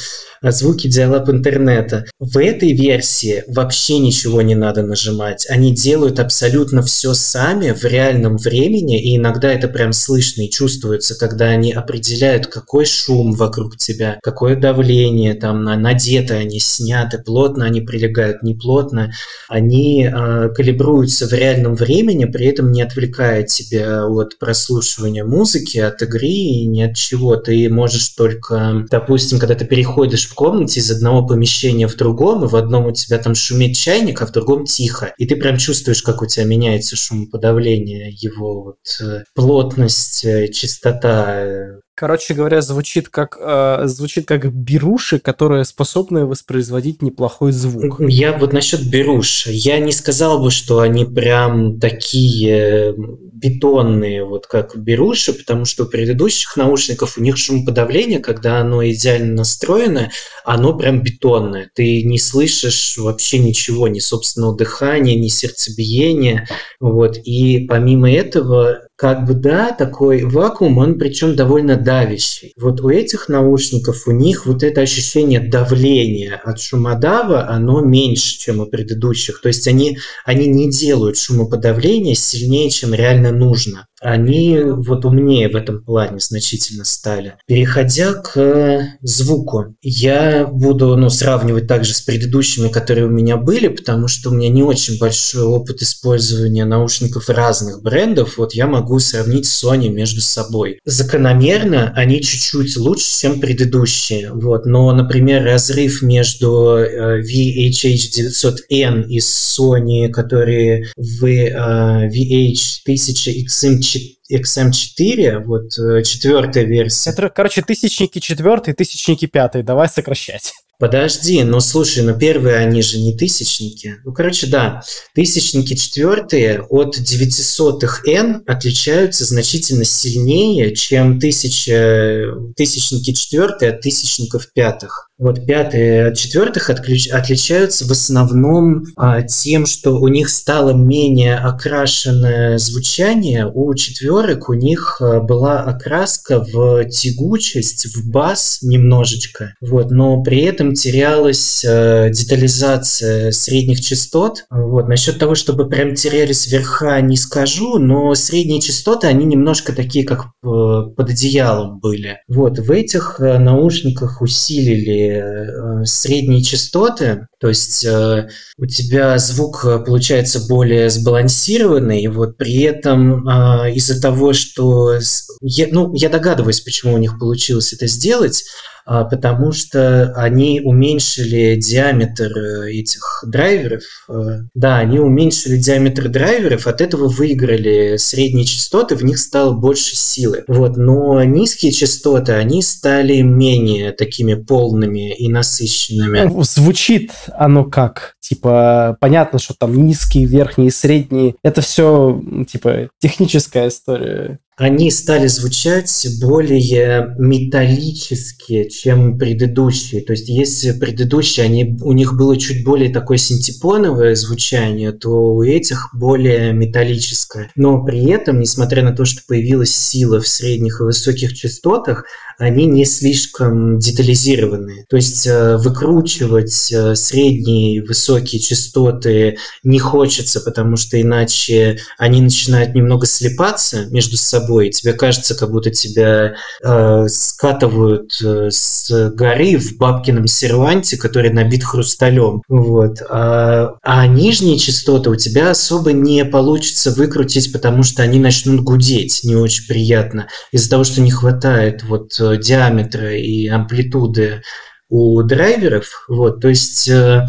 звуки 0.51 0.87
диалап 0.87 1.29
интернета. 1.29 2.05
В 2.19 2.37
этой 2.37 2.73
версии 2.73 3.43
вообще 3.47 3.99
ничего 3.99 4.41
не 4.41 4.55
надо 4.55 4.83
нажимать. 4.83 5.45
Они 5.49 5.73
делают 5.73 6.19
абсолютно 6.19 6.81
все 6.81 7.13
сами 7.13 7.71
в 7.71 7.83
реальном 7.83 8.37
времени, 8.37 9.01
и 9.01 9.17
иногда 9.17 9.51
это 9.51 9.67
прям 9.67 9.93
слышно 9.93 10.43
и 10.43 10.49
чувствуется, 10.49 11.15
когда 11.15 11.45
они 11.45 11.71
определяют, 11.71 12.47
какой 12.47 12.85
шум 12.85 13.33
вокруг 13.33 13.77
тебя, 13.77 14.19
какое 14.21 14.55
давление, 14.55 15.33
там, 15.33 15.63
надеты 15.63 16.35
они, 16.35 16.59
сняты, 16.59 17.19
плотно 17.19 17.65
они 17.65 17.81
прилегают, 17.81 18.43
не 18.43 18.55
плотно. 18.55 19.11
Они 19.49 20.05
э, 20.05 20.49
калибруются 20.49 21.27
в 21.27 21.33
реальном 21.33 21.75
времени, 21.75 22.25
при 22.25 22.47
этом 22.47 22.71
не 22.71 22.81
отвлекая 23.25 23.43
тебя 23.43 24.05
от 24.05 24.37
прослушивания 24.39 25.23
музыки, 25.23 25.77
от 25.77 26.01
игры 26.01 26.27
и 26.27 26.65
ни 26.65 26.81
от 26.81 26.95
чего. 26.95 27.35
Ты 27.35 27.69
можешь 27.69 28.09
только, 28.09 28.85
допустим, 28.89 29.39
когда 29.39 29.55
ты 29.55 29.65
переходишь 29.65 30.27
в 30.27 30.33
комнате 30.33 30.79
из 30.79 30.91
одного 30.91 31.25
помещения 31.25 31.87
в 31.87 31.95
другом, 31.95 32.45
и 32.45 32.47
в 32.47 32.55
одном 32.55 32.87
у 32.87 32.91
тебя 32.91 33.17
там 33.17 33.35
шумит 33.35 33.75
чайник, 33.75 34.21
а 34.21 34.27
в 34.27 34.31
другом 34.31 34.65
тихо. 34.65 35.13
И 35.17 35.25
ты 35.25 35.35
прям 35.35 35.57
чувствуешь, 35.57 36.01
как 36.01 36.21
у 36.21 36.25
тебя 36.25 36.45
меняется 36.45 36.95
шумоподавление, 36.95 38.11
его 38.11 38.63
вот 38.63 38.77
э, 39.01 39.23
плотность, 39.33 40.25
э, 40.25 40.47
частота 40.49 41.41
э, 41.41 41.79
Короче 41.95 42.33
говоря, 42.33 42.61
звучит 42.61 43.07
как, 43.07 43.37
э, 43.39 43.83
звучит 43.85 44.27
как 44.27 44.53
беруши, 44.53 45.17
которые 45.17 45.63
способны 45.63 46.25
воспроизводить 46.25 47.01
неплохой 47.01 47.53
звук. 47.53 48.01
Я 48.01 48.37
вот 48.37 48.51
насчет 48.51 48.85
беруш. 48.89 49.47
Я 49.47 49.79
не 49.79 49.93
сказал 49.93 50.43
бы, 50.43 50.51
что 50.51 50.81
они 50.81 51.05
прям 51.05 51.79
такие 51.79 52.93
бетонные, 52.97 54.25
вот 54.25 54.45
как 54.45 54.75
беруши, 54.75 55.31
потому 55.31 55.63
что 55.63 55.85
у 55.85 55.87
предыдущих 55.87 56.57
наушников 56.57 57.17
у 57.17 57.21
них 57.21 57.37
шумоподавление, 57.37 58.19
когда 58.19 58.59
оно 58.59 58.85
идеально 58.85 59.33
настроено, 59.33 60.11
оно 60.43 60.77
прям 60.77 61.01
бетонное. 61.01 61.69
Ты 61.73 62.03
не 62.03 62.19
слышишь 62.19 62.97
вообще 62.97 63.39
ничего, 63.39 63.87
ни 63.87 63.99
собственного 63.99 64.57
дыхания, 64.57 65.15
ни 65.17 65.29
сердцебиения. 65.29 66.49
Вот. 66.81 67.17
И 67.23 67.65
помимо 67.69 68.11
этого 68.11 68.84
как 68.97 69.25
бы 69.25 69.33
да, 69.33 69.71
такой 69.71 70.23
вакуум, 70.23 70.77
он 70.77 70.97
причем 70.97 71.35
довольно 71.35 71.75
давящий. 71.75 72.53
Вот 72.55 72.79
у 72.81 72.89
этих 72.89 73.27
наушников, 73.27 74.07
у 74.07 74.11
них 74.11 74.45
вот 74.45 74.63
это 74.63 74.81
ощущение 74.81 75.41
давления 75.41 76.41
от 76.43 76.59
шумодава, 76.59 77.49
оно 77.49 77.81
меньше, 77.81 78.37
чем 78.37 78.61
у 78.61 78.67
предыдущих. 78.67 79.41
То 79.41 79.49
есть 79.49 79.67
они, 79.67 79.97
они 80.23 80.47
не 80.47 80.69
делают 80.69 81.17
шумоподавление 81.17 82.15
сильнее, 82.15 82.69
чем 82.69 82.93
реально 82.93 83.31
нужно. 83.31 83.87
Они 84.05 84.59
вот 84.61 85.03
умнее 85.03 85.49
в 85.49 85.55
этом 85.55 85.83
плане 85.83 86.19
значительно 86.19 86.85
стали. 86.85 87.33
Переходя 87.47 88.13
к 88.13 88.97
звуку, 89.01 89.75
я 89.81 90.45
буду 90.45 90.95
ну, 90.95 91.09
сравнивать 91.09 91.65
также 91.67 91.95
с 91.95 92.01
предыдущими, 92.01 92.67
которые 92.67 93.07
у 93.07 93.09
меня 93.09 93.37
были, 93.37 93.67
потому 93.67 94.07
что 94.07 94.29
у 94.29 94.33
меня 94.33 94.49
не 94.49 94.61
очень 94.61 94.99
большой 94.99 95.41
опыт 95.43 95.81
использования 95.81 96.65
наушников 96.65 97.29
разных 97.29 97.81
брендов. 97.81 98.37
Вот 98.37 98.53
я 98.53 98.67
могу 98.67 98.99
сравнить 98.99 99.45
Sony 99.45 99.89
между 99.89 100.21
собой. 100.21 100.79
Закономерно 100.85 101.91
они 101.95 102.21
чуть-чуть 102.21 102.77
лучше, 102.77 103.21
чем 103.21 103.39
предыдущие. 103.39 104.31
Вот. 104.33 104.67
Но, 104.67 104.93
например, 104.93 105.43
разрыв 105.43 106.03
между 106.03 106.77
э, 106.77 107.21
VHH900N 107.21 109.07
и 109.07 109.17
Sony, 109.19 110.09
которые 110.09 110.91
в 110.95 111.25
VH1000XM4 111.25 113.94
XM4, 114.31 115.43
вот 115.45 115.77
э, 115.77 116.03
четвертая 116.03 116.63
версия. 116.63 117.11
Это, 117.11 117.29
короче, 117.29 117.61
тысячники 117.61 118.19
четвертый, 118.19 118.73
тысячники 118.73 119.25
пятый. 119.27 119.63
Давай 119.63 119.87
сокращать. 119.87 120.53
Подожди, 120.77 121.41
ну 121.43 121.61
слушай, 121.61 122.03
ну 122.03 122.17
первые 122.17 122.57
они 122.57 122.81
же 122.81 122.99
не 122.99 123.15
тысячники. 123.15 123.95
Ну, 124.03 124.11
короче, 124.11 124.47
да, 124.47 124.81
тысячники 125.13 125.73
четвертые 125.73 126.63
от 126.63 126.97
900-х 126.97 128.01
N 128.05 128.43
отличаются 128.45 129.23
значительно 129.23 129.85
сильнее, 129.85 130.75
чем 130.75 131.17
тысяча, 131.17 132.25
тысячники 132.57 133.13
четвертые 133.13 133.71
от 133.71 133.81
тысячников 133.81 134.51
пятых. 134.53 135.11
Вот 135.17 135.45
пятые 135.45 136.07
от 136.07 136.17
четвертых 136.17 136.69
отключ... 136.69 137.07
отличаются 137.07 137.85
в 137.85 137.91
основном 137.91 138.83
а, 138.97 139.21
тем, 139.21 139.65
что 139.65 139.97
у 139.97 140.09
них 140.09 140.29
стало 140.29 140.71
менее 140.71 141.37
окрашенное 141.37 142.57
звучание. 142.57 143.49
У 143.51 143.73
четверок 143.75 144.49
у 144.49 144.53
них 144.53 144.97
а, 144.99 145.21
была 145.21 145.61
окраска 145.61 146.41
в 146.41 146.83
тягучесть, 146.89 147.95
в 147.95 148.09
бас 148.09 148.59
немножечко. 148.61 149.53
Вот, 149.61 149.89
но 149.89 150.21
при 150.21 150.41
этом 150.41 150.73
терялась 150.73 151.63
а, 151.65 152.09
детализация 152.09 153.31
средних 153.31 153.79
частот. 153.79 154.43
Вот, 154.49 154.89
насчет 154.89 155.17
того, 155.17 155.35
чтобы 155.35 155.69
прям 155.69 155.95
терялись 155.95 156.47
верха, 156.47 156.99
не 156.99 157.15
скажу, 157.15 157.79
но 157.79 158.13
средние 158.15 158.59
частоты, 158.59 159.07
они 159.07 159.23
немножко 159.23 159.71
такие, 159.71 160.05
как 160.05 160.25
а, 160.43 160.89
под 160.89 161.09
одеялом 161.09 161.79
были. 161.79 162.17
Вот, 162.27 162.59
в 162.59 162.69
этих 162.69 163.21
а, 163.21 163.39
наушниках 163.39 164.21
усилили 164.21 165.04
Э, 165.09 165.85
средние 165.85 166.41
частоты, 166.41 167.27
то 167.39 167.47
есть 167.47 167.85
э, 167.85 168.29
у 168.57 168.65
тебя 168.65 169.17
звук 169.17 169.65
э, 169.65 169.79
получается 169.79 170.45
более 170.47 170.89
сбалансированный, 170.89 172.01
и 172.01 172.07
вот 172.07 172.37
при 172.37 172.63
этом 172.63 173.27
из-за 173.69 174.01
того, 174.01 174.33
что 174.33 174.97
я, 175.41 175.67
ну 175.71 175.93
я 175.93 176.09
догадываюсь, 176.09 176.61
почему 176.61 176.93
у 176.95 176.97
них 176.97 177.19
получилось 177.19 177.73
это 177.73 177.87
сделать, 177.87 178.43
потому 178.85 179.51
что 179.51 180.13
они 180.15 180.61
уменьшили 180.61 181.55
диаметр 181.55 182.31
э, 182.37 182.71
этих 182.71 183.23
драйверов. 183.25 183.83
Э, 184.07 184.41
да, 184.53 184.77
они 184.77 184.99
уменьшили 184.99 185.57
диаметр 185.57 186.07
драйверов, 186.07 186.67
от 186.67 186.81
этого 186.81 187.07
выиграли 187.07 187.97
средние 187.97 188.45
частоты, 188.45 188.95
в 188.95 189.03
них 189.03 189.17
стало 189.17 189.53
больше 189.53 189.95
силы. 189.95 190.43
Вот, 190.47 190.77
но 190.77 191.23
низкие 191.23 191.71
частоты, 191.71 192.33
они 192.33 192.61
стали 192.61 193.21
менее 193.21 193.91
такими 193.91 194.35
полными 194.35 195.15
и 195.15 195.29
насыщенными. 195.29 196.21
Ну, 196.21 196.43
звучит 196.43 197.11
оно 197.33 197.65
как? 197.65 198.15
Типа, 198.19 198.97
понятно, 198.99 199.39
что 199.39 199.53
там 199.57 199.85
низкие, 199.85 200.25
верхние, 200.25 200.71
средние. 200.71 201.35
Это 201.43 201.61
все, 201.61 202.21
типа, 202.47 202.89
техническая 202.99 203.67
история 203.67 204.39
они 204.57 204.89
стали 204.89 205.27
звучать 205.27 206.07
более 206.21 207.13
металлические, 207.17 208.69
чем 208.69 209.17
предыдущие. 209.17 210.01
То 210.01 210.13
есть, 210.13 210.29
если 210.29 210.71
предыдущие, 210.71 211.45
они, 211.45 211.77
у 211.81 211.91
них 211.91 212.15
было 212.15 212.37
чуть 212.37 212.63
более 212.63 212.89
такое 212.89 213.17
синтепоновое 213.17 214.15
звучание, 214.15 214.93
то 214.93 215.09
у 215.09 215.43
этих 215.43 215.89
более 215.93 216.53
металлическое. 216.53 217.51
Но 217.55 217.83
при 217.83 218.09
этом, 218.09 218.39
несмотря 218.39 218.81
на 218.83 218.95
то, 218.95 219.03
что 219.03 219.21
появилась 219.27 219.75
сила 219.75 220.21
в 220.21 220.27
средних 220.27 220.79
и 220.79 220.83
высоких 220.83 221.33
частотах, 221.33 222.05
они 222.37 222.65
не 222.65 222.85
слишком 222.85 223.79
детализированные. 223.79 224.85
То 224.89 224.95
есть 224.97 225.25
э, 225.27 225.57
выкручивать 225.57 226.71
э, 226.71 226.95
средние 226.95 227.83
высокие 227.83 228.41
частоты 228.41 229.37
не 229.63 229.79
хочется, 229.79 230.41
потому 230.41 230.75
что 230.75 230.99
иначе 231.01 231.77
они 231.97 232.21
начинают 232.21 232.75
немного 232.75 233.05
слепаться 233.05 233.85
между 233.85 234.17
собой. 234.17 234.69
Тебе 234.69 234.93
кажется, 234.93 235.35
как 235.35 235.51
будто 235.51 235.71
тебя 235.71 236.35
э, 236.63 237.07
скатывают 237.07 238.11
э, 238.23 238.49
с 238.51 239.11
горы 239.11 239.57
в 239.57 239.77
бабкином 239.77 240.27
серванте, 240.27 240.97
который 240.97 241.31
набит 241.31 241.63
хрусталем. 241.63 242.41
Вот. 242.47 243.01
А, 243.09 243.75
а 243.81 244.07
нижние 244.07 244.57
частоты 244.57 245.09
у 245.09 245.15
тебя 245.15 245.51
особо 245.51 245.93
не 245.93 246.25
получится 246.25 246.91
выкрутить, 246.91 247.51
потому 247.53 247.83
что 247.83 248.03
они 248.03 248.19
начнут 248.19 248.61
гудеть 248.61 249.21
не 249.23 249.35
очень 249.35 249.67
приятно 249.67 250.27
из-за 250.51 250.69
того, 250.69 250.83
что 250.83 251.01
не 251.01 251.11
хватает 251.11 251.83
вот 251.83 252.19
диаметра 252.33 253.15
и 253.15 253.47
амплитуды 253.47 254.41
у 254.89 255.21
драйверов. 255.23 256.05
Вот, 256.07 256.41
то 256.41 256.47
есть 256.47 256.87
э, 256.87 257.25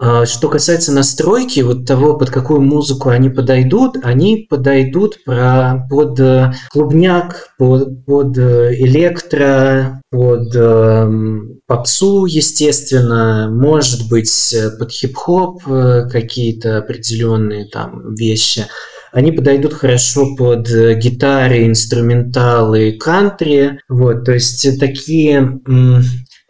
э, 0.00 0.24
что 0.26 0.48
касается 0.48 0.92
настройки, 0.92 1.60
вот 1.60 1.86
того, 1.86 2.16
под 2.16 2.30
какую 2.30 2.60
музыку 2.60 3.08
они 3.08 3.30
подойдут, 3.30 3.96
они 4.02 4.46
подойдут 4.48 5.22
про, 5.24 5.86
под 5.90 6.20
э, 6.20 6.52
клубняк, 6.70 7.48
под, 7.58 8.04
под 8.04 8.38
электро, 8.38 10.00
под 10.10 10.54
э, 10.54 11.10
попсу, 11.66 12.26
естественно, 12.26 13.48
может 13.50 14.08
быть, 14.08 14.54
под 14.78 14.90
хип-хоп 14.90 15.62
какие-то 15.64 16.78
определенные 16.78 17.66
там 17.66 18.14
вещи 18.14 18.66
они 19.12 19.32
подойдут 19.32 19.74
хорошо 19.74 20.36
под 20.36 20.70
э, 20.70 20.94
гитары, 20.94 21.66
инструменталы, 21.66 22.92
кантри. 22.92 23.80
Вот, 23.88 24.24
то 24.24 24.32
есть 24.32 24.78
такие 24.78 25.60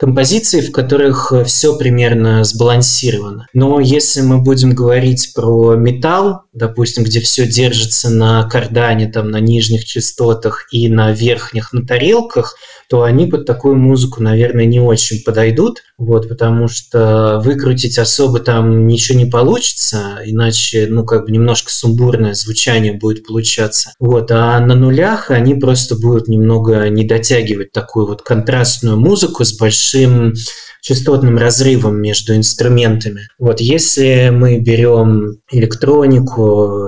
композиции, 0.00 0.62
в 0.62 0.72
которых 0.72 1.30
э, 1.30 1.44
все 1.44 1.76
примерно 1.76 2.42
сбалансировано. 2.42 3.46
Но 3.52 3.80
если 3.80 4.22
мы 4.22 4.38
будем 4.42 4.74
говорить 4.74 5.32
про 5.34 5.74
металл, 5.74 6.44
допустим, 6.52 7.04
где 7.04 7.20
все 7.20 7.46
держится 7.46 8.10
на 8.10 8.42
кардане, 8.48 9.08
там, 9.08 9.30
на 9.30 9.40
нижних 9.40 9.84
частотах 9.84 10.66
и 10.72 10.88
на 10.88 11.12
верхних, 11.12 11.72
на 11.72 11.86
тарелках, 11.86 12.56
то 12.88 13.04
они 13.04 13.26
под 13.26 13.46
такую 13.46 13.76
музыку, 13.76 14.20
наверное, 14.20 14.64
не 14.64 14.80
очень 14.80 15.22
подойдут, 15.22 15.82
вот, 15.96 16.28
потому 16.28 16.66
что 16.66 17.40
выкрутить 17.44 17.98
особо 17.98 18.40
там 18.40 18.88
ничего 18.88 19.16
не 19.16 19.26
получится, 19.26 20.18
иначе, 20.24 20.88
ну, 20.90 21.04
как 21.04 21.24
бы 21.26 21.30
немножко 21.30 21.70
сумбурное 21.70 22.34
звучание 22.34 22.92
будет 22.92 23.24
получаться. 23.24 23.92
Вот, 24.00 24.32
а 24.32 24.58
на 24.58 24.74
нулях 24.74 25.30
они 25.30 25.54
просто 25.54 25.94
будут 25.94 26.26
немного 26.26 26.88
не 26.88 27.04
дотягивать 27.04 27.70
такую 27.70 28.06
вот 28.06 28.22
контрастную 28.22 28.98
музыку 28.98 29.44
с 29.44 29.56
большим 29.56 30.34
частотным 30.82 31.36
разрывом 31.36 32.00
между 32.00 32.34
инструментами. 32.34 33.28
Вот 33.38 33.60
если 33.60 34.30
мы 34.32 34.58
берем 34.58 35.36
электронику, 35.50 36.39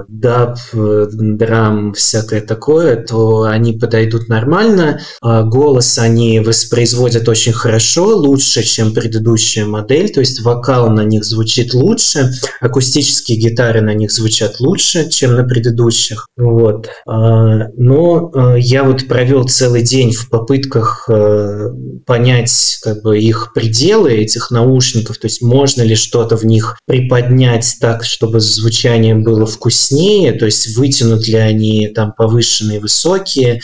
даб, 0.08 0.58
драм, 0.72 1.92
всякое 1.92 2.40
такое, 2.40 2.96
то 2.96 3.42
они 3.42 3.72
подойдут 3.72 4.28
нормально. 4.28 5.00
А 5.20 5.42
голос 5.42 5.98
они 5.98 6.40
воспроизводят 6.40 7.28
очень 7.28 7.52
хорошо, 7.52 8.16
лучше, 8.16 8.62
чем 8.62 8.92
предыдущая 8.92 9.66
модель, 9.66 10.10
то 10.12 10.20
есть 10.20 10.42
вокал 10.42 10.90
на 10.90 11.02
них 11.02 11.24
звучит 11.24 11.74
лучше, 11.74 12.32
акустические 12.60 13.38
гитары 13.38 13.80
на 13.80 13.94
них 13.94 14.10
звучат 14.10 14.60
лучше, 14.60 15.08
чем 15.10 15.34
на 15.34 15.44
предыдущих. 15.44 16.26
Вот. 16.36 16.88
А, 17.06 17.68
но 17.76 18.30
а, 18.34 18.56
я 18.56 18.84
вот 18.84 19.06
провел 19.08 19.44
целый 19.44 19.82
день 19.82 20.12
в 20.12 20.28
попытках 20.28 21.08
понять 22.06 22.78
как 22.82 23.02
бы 23.02 23.18
их 23.18 23.52
пределы 23.54 24.12
этих 24.12 24.50
наушников, 24.50 25.18
то 25.18 25.26
есть 25.26 25.42
можно 25.42 25.82
ли 25.82 25.94
что-то 25.94 26.36
в 26.36 26.44
них 26.44 26.78
приподнять 26.86 27.76
так, 27.80 28.04
чтобы 28.04 28.40
звучание 28.40 29.14
было 29.14 29.41
вкуснее, 29.46 30.32
то 30.32 30.44
есть 30.44 30.76
вытянут 30.76 31.26
ли 31.26 31.36
они 31.36 31.88
там 31.88 32.12
повышенные, 32.12 32.80
высокие, 32.80 33.60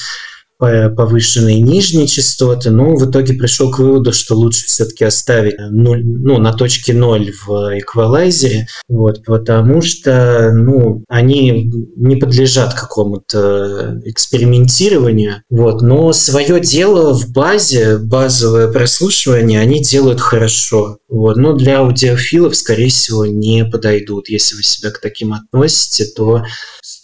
повышенные 0.59 1.61
нижние 1.61 2.07
частоты, 2.07 2.71
но 2.71 2.95
в 2.97 3.11
итоге 3.11 3.35
пришел 3.35 3.71
к 3.71 3.79
выводу, 3.79 4.13
что 4.13 4.35
лучше 4.35 4.67
все-таки 4.67 5.05
оставить 5.05 5.55
0, 5.59 6.05
ну, 6.05 6.39
на 6.39 6.53
точке 6.53 6.93
0 6.93 7.33
в 7.47 7.79
эквалайзере, 7.79 8.67
вот, 8.89 9.25
потому 9.25 9.81
что 9.81 10.51
ну, 10.53 11.05
они 11.09 11.71
не 11.97 12.17
подлежат 12.17 12.75
какому-то 12.75 14.01
экспериментированию, 14.05 15.43
вот, 15.49 15.83
но 15.83 16.13
свое 16.13 16.61
дело 16.61 17.15
в 17.15 17.31
базе, 17.31 17.99
базовое 17.99 18.69
прослушивание 18.69 19.61
они 19.61 19.81
делают 19.81 20.21
хорошо, 20.21 20.99
вот, 21.09 21.37
но 21.37 21.53
для 21.55 21.79
аудиофилов, 21.79 22.57
скорее 22.57 22.89
всего, 22.89 23.27
не 23.27 23.65
подойдут. 23.65 24.29
Если 24.29 24.57
вы 24.57 24.63
себя 24.63 24.91
к 24.91 25.01
таким 25.01 25.33
относите, 25.33 26.05
то 26.05 26.43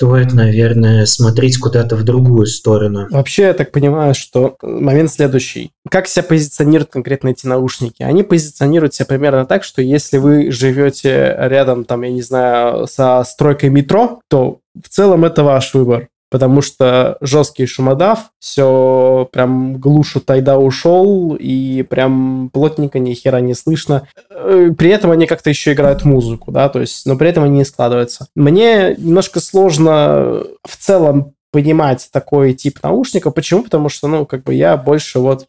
стоит, 0.04 0.34
наверное, 0.34 1.06
смотреть 1.06 1.58
куда-то 1.58 1.96
в 1.96 2.02
другую 2.02 2.46
сторону. 2.46 3.06
Вообще, 3.10 3.44
я 3.44 3.54
так 3.54 3.72
понимаю, 3.72 4.14
что 4.14 4.56
момент 4.62 5.10
следующий. 5.10 5.70
Как 5.90 6.08
себя 6.08 6.24
позиционируют 6.24 6.90
конкретно 6.90 7.28
эти 7.28 7.46
наушники? 7.46 8.02
Они 8.02 8.22
позиционируют 8.22 8.94
себя 8.94 9.06
примерно 9.06 9.46
так, 9.46 9.64
что 9.64 9.80
если 9.80 10.18
вы 10.18 10.50
живете 10.50 11.34
рядом, 11.38 11.84
там, 11.84 12.02
я 12.02 12.10
не 12.10 12.20
знаю, 12.20 12.86
со 12.86 13.24
стройкой 13.24 13.70
метро, 13.70 14.20
то 14.28 14.58
в 14.74 14.88
целом 14.90 15.24
это 15.24 15.42
ваш 15.42 15.72
выбор 15.72 16.08
потому 16.34 16.62
что 16.62 17.16
жесткий 17.20 17.64
шумодав, 17.64 18.30
все 18.40 19.28
прям 19.30 19.76
глушу 19.76 20.18
тайда 20.18 20.58
ушел, 20.58 21.36
и 21.38 21.82
прям 21.88 22.50
плотненько 22.52 22.98
ни 22.98 23.14
хера 23.14 23.38
не 23.38 23.54
слышно. 23.54 24.08
Э, 24.30 24.72
при 24.76 24.90
этом 24.90 25.12
они 25.12 25.28
как-то 25.28 25.50
еще 25.50 25.74
играют 25.74 26.04
музыку, 26.04 26.50
да, 26.50 26.68
то 26.68 26.80
есть, 26.80 27.06
но 27.06 27.16
при 27.16 27.28
этом 27.28 27.44
они 27.44 27.58
не 27.58 27.64
складываются. 27.64 28.26
Мне 28.34 28.96
немножко 28.98 29.38
сложно 29.38 30.42
в 30.64 30.76
целом 30.76 31.34
понимать 31.52 32.08
такой 32.10 32.52
тип 32.54 32.80
наушника. 32.82 33.30
Почему? 33.30 33.62
Потому 33.62 33.88
что, 33.88 34.08
ну, 34.08 34.26
как 34.26 34.42
бы 34.42 34.54
я 34.54 34.76
больше 34.76 35.20
вот 35.20 35.46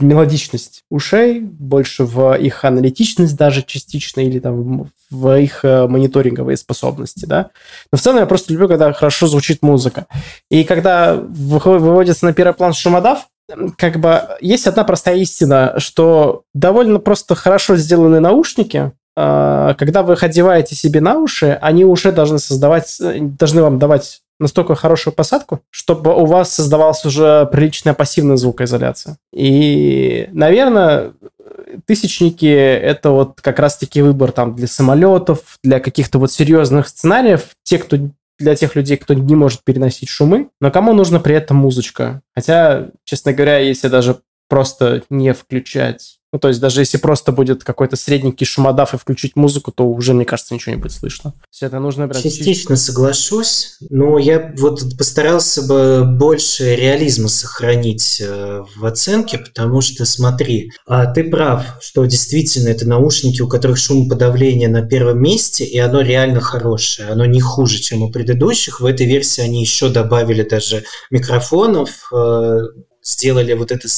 мелодичность 0.00 0.84
ушей, 0.90 1.40
больше 1.40 2.04
в 2.04 2.34
их 2.34 2.64
аналитичность 2.64 3.36
даже 3.36 3.62
частично, 3.62 4.20
или 4.20 4.38
там 4.38 4.88
в 5.10 5.38
их 5.38 5.64
э, 5.64 5.86
мониторинговые 5.86 6.56
способности, 6.56 7.26
да. 7.26 7.50
Но 7.92 7.98
в 7.98 8.00
целом 8.00 8.18
я 8.18 8.26
просто 8.26 8.52
люблю, 8.52 8.68
когда 8.68 8.92
хорошо 8.92 9.26
звучит 9.26 9.62
музыка. 9.62 10.06
И 10.50 10.64
когда 10.64 11.14
выводится 11.14 12.26
на 12.26 12.32
первый 12.32 12.54
план 12.54 12.72
шумодав, 12.72 13.28
как 13.76 13.98
бы 13.98 14.22
есть 14.40 14.66
одна 14.66 14.84
простая 14.84 15.16
истина, 15.16 15.74
что 15.78 16.42
довольно 16.54 16.98
просто 16.98 17.34
хорошо 17.34 17.76
сделанные 17.76 18.20
наушники, 18.20 18.92
а, 19.16 19.74
когда 19.74 20.02
вы 20.02 20.14
их 20.14 20.22
одеваете 20.22 20.74
себе 20.74 21.00
на 21.00 21.18
уши, 21.18 21.58
они 21.60 21.84
уже 21.84 22.12
должны 22.12 22.38
создавать, 22.38 22.96
э, 23.00 23.18
должны 23.20 23.62
вам 23.62 23.78
давать 23.78 24.22
настолько 24.40 24.74
хорошую 24.74 25.14
посадку, 25.14 25.60
чтобы 25.70 26.14
у 26.14 26.24
вас 26.24 26.52
создавалась 26.52 27.04
уже 27.04 27.46
приличная 27.52 27.94
пассивная 27.94 28.36
звукоизоляция. 28.36 29.18
И, 29.32 30.28
наверное, 30.32 31.12
тысячники— 31.86 32.46
это 32.46 33.10
вот 33.10 33.40
как 33.40 33.58
раз-таки 33.58 34.02
выбор 34.02 34.32
там 34.32 34.56
для 34.56 34.66
самолетов, 34.66 35.58
для 35.62 35.78
каких-то 35.78 36.18
вот 36.18 36.32
серьезных 36.32 36.88
сценариев. 36.88 37.50
Те, 37.62 37.78
кто 37.78 37.96
для 38.38 38.56
тех 38.56 38.74
людей, 38.74 38.96
кто 38.96 39.14
не 39.14 39.34
может 39.34 39.62
переносить 39.62 40.08
шумы, 40.08 40.48
но 40.60 40.70
кому 40.70 40.94
нужна 40.94 41.20
при 41.20 41.34
этом 41.34 41.58
музычка. 41.58 42.22
Хотя, 42.34 42.88
честно 43.04 43.32
говоря, 43.32 43.58
если 43.58 43.88
даже 43.88 44.16
просто 44.48 45.02
не 45.10 45.32
включать 45.34 46.19
ну, 46.32 46.38
то 46.38 46.48
есть 46.48 46.60
даже 46.60 46.80
если 46.80 46.96
просто 46.96 47.32
будет 47.32 47.64
какой-то 47.64 47.96
средненький 47.96 48.46
шумодав 48.46 48.94
и 48.94 48.98
включить 48.98 49.34
музыку, 49.34 49.72
то 49.72 49.84
уже, 49.84 50.14
мне 50.14 50.24
кажется, 50.24 50.54
ничего 50.54 50.76
не 50.76 50.80
будет 50.80 50.92
слышно. 50.92 51.34
Все 51.50 51.66
это 51.66 51.80
нужно 51.80 52.06
прям... 52.06 52.22
Частично 52.22 52.76
соглашусь, 52.76 53.76
но 53.90 54.16
я 54.16 54.54
вот 54.58 54.96
постарался 54.96 55.62
бы 55.62 56.04
больше 56.04 56.76
реализма 56.76 57.28
сохранить 57.28 58.20
э, 58.20 58.62
в 58.76 58.86
оценке, 58.86 59.38
потому 59.38 59.80
что, 59.80 60.04
смотри, 60.04 60.70
а 60.86 61.06
ты 61.06 61.24
прав, 61.24 61.64
что 61.80 62.04
действительно 62.04 62.68
это 62.68 62.86
наушники, 62.86 63.42
у 63.42 63.48
которых 63.48 63.78
шумоподавление 63.78 64.68
на 64.68 64.82
первом 64.86 65.20
месте, 65.20 65.64
и 65.64 65.78
оно 65.78 66.00
реально 66.00 66.40
хорошее, 66.40 67.08
оно 67.08 67.24
не 67.24 67.40
хуже, 67.40 67.78
чем 67.78 68.02
у 68.02 68.10
предыдущих. 68.10 68.80
В 68.80 68.86
этой 68.86 69.06
версии 69.06 69.40
они 69.40 69.60
еще 69.60 69.88
добавили 69.88 70.44
даже 70.44 70.84
микрофонов, 71.10 72.08
э, 72.12 72.60
сделали 73.02 73.54
вот 73.54 73.72
это 73.72 73.88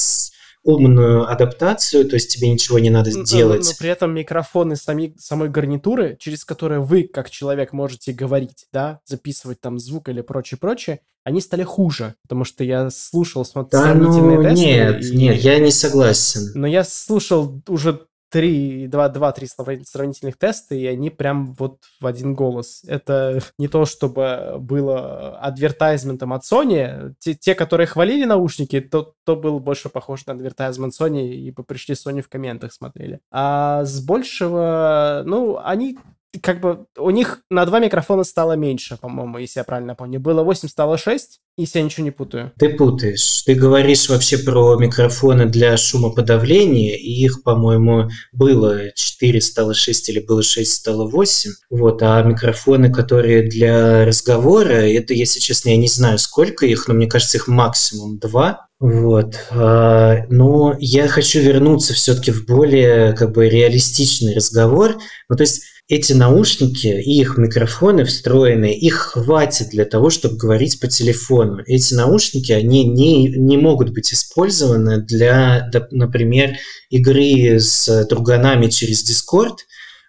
умную 0.65 1.29
адаптацию, 1.29 2.09
то 2.09 2.15
есть 2.15 2.33
тебе 2.33 2.51
ничего 2.51 2.79
не 2.79 2.91
надо 2.91 3.11
делать. 3.25 3.65
Но, 3.65 3.71
но 3.71 3.77
при 3.79 3.89
этом 3.89 4.15
микрофоны 4.15 4.77
сами, 4.77 5.15
самой 5.19 5.49
гарнитуры, 5.49 6.17
через 6.21 6.45
которые 6.45 6.81
вы, 6.81 7.05
как 7.05 7.31
человек, 7.31 7.73
можете 7.73 8.13
говорить, 8.13 8.67
да, 8.73 9.01
записывать 9.05 9.61
там 9.61 9.79
звук 9.79 10.09
или 10.09 10.21
прочее-прочее, 10.21 11.01
они 11.25 11.41
стали 11.41 11.63
хуже, 11.63 12.15
потому 12.23 12.45
что 12.45 12.65
я 12.65 12.91
слушал 12.91 13.45
смотрел 13.45 13.83
да, 13.83 13.89
сравнительные 13.89 14.39
ну, 14.39 14.43
тесты. 14.43 14.65
Нет, 14.65 15.05
и... 15.05 15.17
нет, 15.17 15.37
я 15.39 15.59
не 15.59 15.71
согласен. 15.71 16.51
Но 16.55 16.67
я 16.67 16.85
слушал 16.85 17.63
уже 17.69 18.07
три, 18.33 18.87
два, 18.87 19.11
два-три 19.11 19.47
сравнительных 19.47 20.39
теста, 20.39 20.75
и 20.75 20.87
они 20.87 21.11
прям 21.11 21.53
вот 21.53 21.81
в 22.01 22.07
один 22.07 22.35
голос. 22.35 22.83
Это 22.87 23.41
не 23.59 23.69
то, 23.69 23.85
чтобы 23.85 24.57
было 24.59 25.39
адвертайзментом 25.39 26.33
от 26.33 26.43
Sony. 26.43 27.15
Те, 27.19 27.35
те 27.35 27.55
которые 27.55 27.87
хвалили 27.87 28.25
наушники, 28.25 28.81
то, 28.81 29.15
то 29.25 29.37
был 29.37 29.61
больше 29.61 29.91
похож 29.91 30.25
на 30.25 30.33
адвертайзмент 30.33 30.95
Sony, 30.99 31.29
и 31.29 31.53
пришли 31.53 31.95
Sony 31.95 32.23
в 32.23 32.29
комментах 32.31 32.73
смотрели. 32.73 33.21
А 33.31 33.85
с 33.85 34.01
большего, 34.01 35.23
ну, 35.27 35.61
они 35.63 35.99
как 36.41 36.61
бы 36.61 36.87
у 36.97 37.11
них 37.11 37.41
на 37.51 37.67
два 37.67 37.79
микрофона 37.79 38.25
стало 38.25 38.55
меньше, 38.55 38.97
по-моему, 38.97 39.39
если 39.39 39.61
я 39.61 39.65
правильно 39.65 39.95
помню. 39.95 40.19
Было 40.19 40.43
8, 40.43 40.69
стало 40.69 40.97
6, 40.97 41.41
если 41.59 41.79
я 41.79 41.85
ничего 41.85 42.05
не 42.05 42.11
путаю. 42.11 42.53
Ты 42.59 42.71
путаешь. 42.71 43.43
Ты 43.43 43.55
говоришь 43.55 44.09
вообще 44.09 44.39
про 44.39 44.77
микрофоны 44.77 45.47
для 45.47 45.77
шумоподавления, 45.77 46.97
и 46.97 47.11
их, 47.11 47.43
по-моему, 47.43 48.09
было 48.33 48.91
4, 48.95 49.41
стало 49.43 49.75
6, 49.75 50.09
или 50.09 50.21
было 50.21 50.43
6, 50.43 50.73
стало 50.73 51.07
8. 51.09 51.51
Вот, 51.71 52.03
а 52.03 52.23
микрофоны, 52.23 52.91
которые 52.91 53.43
для 53.43 54.07
разговора, 54.07 54.89
это, 54.91 55.13
если 55.13 55.39
честно, 55.39 55.69
я 55.71 55.77
не 55.77 55.89
знаю, 55.89 56.19
сколько 56.19 56.65
их, 56.65 56.89
но 56.89 56.95
мне 56.95 57.09
кажется, 57.09 57.37
их 57.37 57.47
максимум 57.47 58.19
2. 58.19 58.67
Вот. 58.81 59.39
А, 59.51 60.25
но 60.29 60.75
я 60.81 61.07
хочу 61.07 61.41
вернуться 61.41 61.95
все-таки 61.95 62.33
в 62.33 62.47
более 62.47 63.13
как 63.13 63.31
бы 63.33 63.49
реалистичный 63.49 64.35
разговор. 64.35 64.99
Ну, 65.29 65.37
то 65.37 65.43
есть 65.43 65.63
эти 65.93 66.15
наушники 66.15 66.87
и 66.87 67.21
их 67.21 67.37
микрофоны 67.37 68.07
встроенные, 68.07 68.75
их 68.75 68.95
хватит 68.95 69.69
для 69.69 69.85
того, 69.85 70.09
чтобы 70.09 70.39
говорить 70.39 70.81
по 70.81 70.87
телефону. 70.87 71.63
Эти 71.67 71.93
наушники, 71.93 72.51
они 72.51 72.85
не, 72.85 73.29
не 73.29 73.59
могут 73.59 73.91
быть 73.91 74.11
использованы 74.11 75.03
для, 75.03 75.71
например, 75.91 76.55
игры 76.89 77.61
с 77.61 78.07
друганами 78.07 78.69
через 78.69 79.05
Discord, 79.05 79.57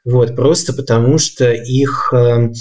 вот, 0.05 0.37
просто 0.37 0.71
потому 0.71 1.17
что 1.17 1.51
их 1.51 2.13
э, 2.13 2.53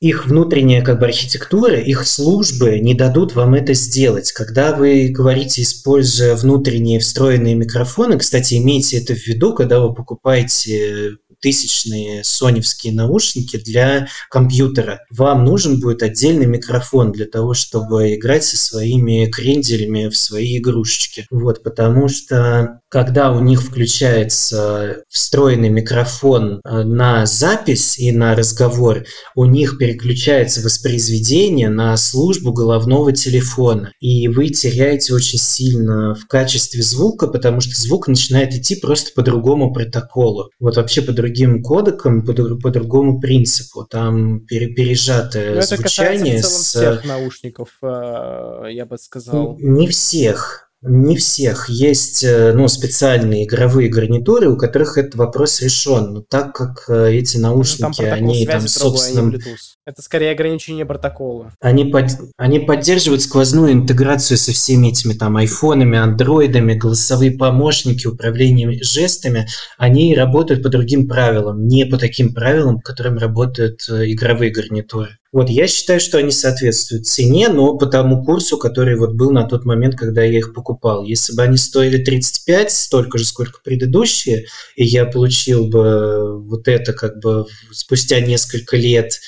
их 0.00 0.26
внутренняя 0.26 0.82
как 0.82 1.00
бы 1.00 1.06
архитектура, 1.06 1.80
их 1.80 2.06
службы 2.06 2.78
не 2.80 2.94
дадут 2.94 3.34
вам 3.34 3.54
это 3.54 3.72
сделать. 3.72 4.30
Когда 4.32 4.76
вы 4.76 5.08
говорите, 5.08 5.62
используя 5.62 6.36
внутренние 6.36 7.00
встроенные 7.00 7.54
микрофоны, 7.54 8.18
кстати, 8.18 8.54
имейте 8.54 8.98
это 8.98 9.14
в 9.14 9.26
виду, 9.26 9.54
когда 9.54 9.80
вы 9.80 9.94
покупаете 9.94 11.16
тысячные 11.40 12.24
соневские 12.24 12.92
наушники 12.92 13.56
для 13.56 14.08
компьютера. 14.30 15.00
Вам 15.10 15.44
нужен 15.44 15.80
будет 15.80 16.02
отдельный 16.02 16.46
микрофон 16.46 17.12
для 17.12 17.26
того, 17.26 17.54
чтобы 17.54 18.14
играть 18.14 18.44
со 18.44 18.56
своими 18.56 19.26
кренделями 19.26 20.08
в 20.08 20.16
свои 20.16 20.58
игрушечки. 20.58 21.26
Вот, 21.30 21.62
потому 21.62 22.08
что 22.08 22.80
когда 22.88 23.32
у 23.32 23.40
них 23.40 23.62
включается 23.62 25.02
встроенный 25.08 25.68
микрофон 25.68 26.60
э, 26.64 26.82
на 26.82 27.26
запись 27.26 27.98
и 27.98 28.12
на 28.12 28.34
разговор, 28.34 29.04
у 29.34 29.44
них 29.44 29.78
переключается 29.78 30.62
воспроизведение 30.62 31.68
на 31.68 31.96
службу 31.96 32.52
головного 32.52 33.12
телефона. 33.12 33.92
И 34.00 34.28
вы 34.28 34.48
теряете 34.48 35.14
очень 35.14 35.38
сильно 35.38 36.14
в 36.14 36.26
качестве 36.26 36.82
звука, 36.82 37.26
потому 37.28 37.60
что 37.60 37.78
звук 37.78 38.08
начинает 38.08 38.54
идти 38.54 38.76
просто 38.76 39.10
по 39.14 39.22
другому 39.22 39.72
протоколу. 39.72 40.50
Вот 40.58 40.76
вообще 40.76 41.02
по 41.02 41.12
другим 41.12 41.62
кодекам, 41.62 42.24
по, 42.24 42.32
по 42.32 42.70
другому 42.70 43.20
принципу. 43.20 43.84
Там 43.84 44.46
пере, 44.46 44.68
пережатое 44.68 45.56
Но 45.56 45.62
звучание. 45.62 46.38
Это 46.38 46.42
касается 46.42 46.48
в 46.48 46.50
целом 46.50 46.62
с... 46.62 46.66
всех 46.66 47.04
наушников, 47.04 47.68
э, 47.82 48.68
я 48.70 48.86
бы 48.86 48.96
сказал. 48.96 49.56
Не 49.58 49.88
всех. 49.88 50.67
Не 50.80 51.16
всех. 51.16 51.68
Есть 51.68 52.22
э, 52.22 52.52
ну, 52.52 52.68
специальные 52.68 53.46
игровые 53.46 53.88
гарнитуры, 53.88 54.48
у 54.48 54.56
которых 54.56 54.96
этот 54.96 55.16
вопрос 55.16 55.60
решен. 55.60 56.12
Но 56.12 56.22
так 56.22 56.54
как 56.54 56.84
э, 56.88 57.14
эти 57.14 57.36
ну, 57.36 57.48
наушники, 57.48 58.02
там 58.02 58.12
они 58.12 58.46
там 58.46 58.62
а 58.64 58.68
собственно... 58.68 59.36
Это 59.84 60.02
скорее 60.02 60.30
ограничение 60.30 60.86
протокола. 60.86 61.52
Они, 61.60 61.86
под... 61.86 62.10
они 62.36 62.60
поддерживают 62.60 63.22
сквозную 63.22 63.72
интеграцию 63.72 64.38
со 64.38 64.52
всеми 64.52 64.88
этими 64.88 65.14
там 65.14 65.36
айфонами, 65.36 65.98
андроидами, 65.98 66.74
голосовые 66.74 67.32
помощники, 67.32 68.06
управлением 68.06 68.72
жестами. 68.80 69.48
Они 69.78 70.14
работают 70.14 70.62
по 70.62 70.68
другим 70.68 71.08
правилам, 71.08 71.66
не 71.66 71.86
по 71.86 71.98
таким 71.98 72.32
правилам, 72.32 72.76
по 72.76 72.92
которым 72.92 73.18
работают 73.18 73.80
э, 73.88 74.12
игровые 74.12 74.52
гарнитуры. 74.52 75.18
Вот, 75.30 75.50
я 75.50 75.66
считаю, 75.66 76.00
что 76.00 76.16
они 76.16 76.30
соответствуют 76.30 77.06
цене, 77.06 77.48
но 77.48 77.76
по 77.76 77.86
тому 77.86 78.24
курсу, 78.24 78.56
который 78.56 78.96
вот 78.96 79.12
был 79.12 79.30
на 79.30 79.44
тот 79.44 79.66
момент, 79.66 79.94
когда 79.94 80.22
я 80.22 80.38
их 80.38 80.54
покупал. 80.54 81.04
Если 81.04 81.34
бы 81.34 81.42
они 81.42 81.58
стоили 81.58 82.02
35, 82.02 82.70
столько 82.70 83.18
же, 83.18 83.26
сколько 83.26 83.60
предыдущие, 83.62 84.46
и 84.74 84.84
я 84.84 85.04
получил 85.04 85.68
бы 85.68 86.42
вот 86.42 86.66
это 86.66 86.94
как 86.94 87.18
бы 87.20 87.46
спустя 87.72 88.20
несколько 88.20 88.78
лет 88.78 89.20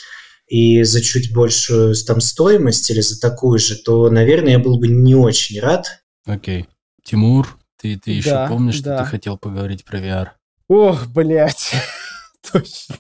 и 0.49 0.83
за 0.85 1.03
чуть 1.03 1.35
большую 1.35 1.95
там 1.95 2.21
стоимость 2.21 2.91
или 2.91 3.01
за 3.01 3.21
такую 3.21 3.59
же, 3.59 3.77
то, 3.77 4.09
наверное, 4.09 4.53
я 4.53 4.59
был 4.59 4.79
бы 4.79 4.89
не 4.89 5.15
очень 5.15 5.61
рад. 5.61 6.03
Окей. 6.25 6.63
Okay. 6.63 6.67
Тимур, 7.05 7.59
ты, 7.81 7.99
ты 7.99 8.13
еще 8.13 8.31
да, 8.31 8.47
помнишь, 8.47 8.81
да. 8.81 8.97
что 8.97 9.05
ты 9.05 9.11
хотел 9.11 9.37
поговорить 9.39 9.85
про 9.85 10.01
VR? 10.01 10.29
Ох, 10.69 11.07
блядь. 11.09 11.73
Точно. 12.53 12.97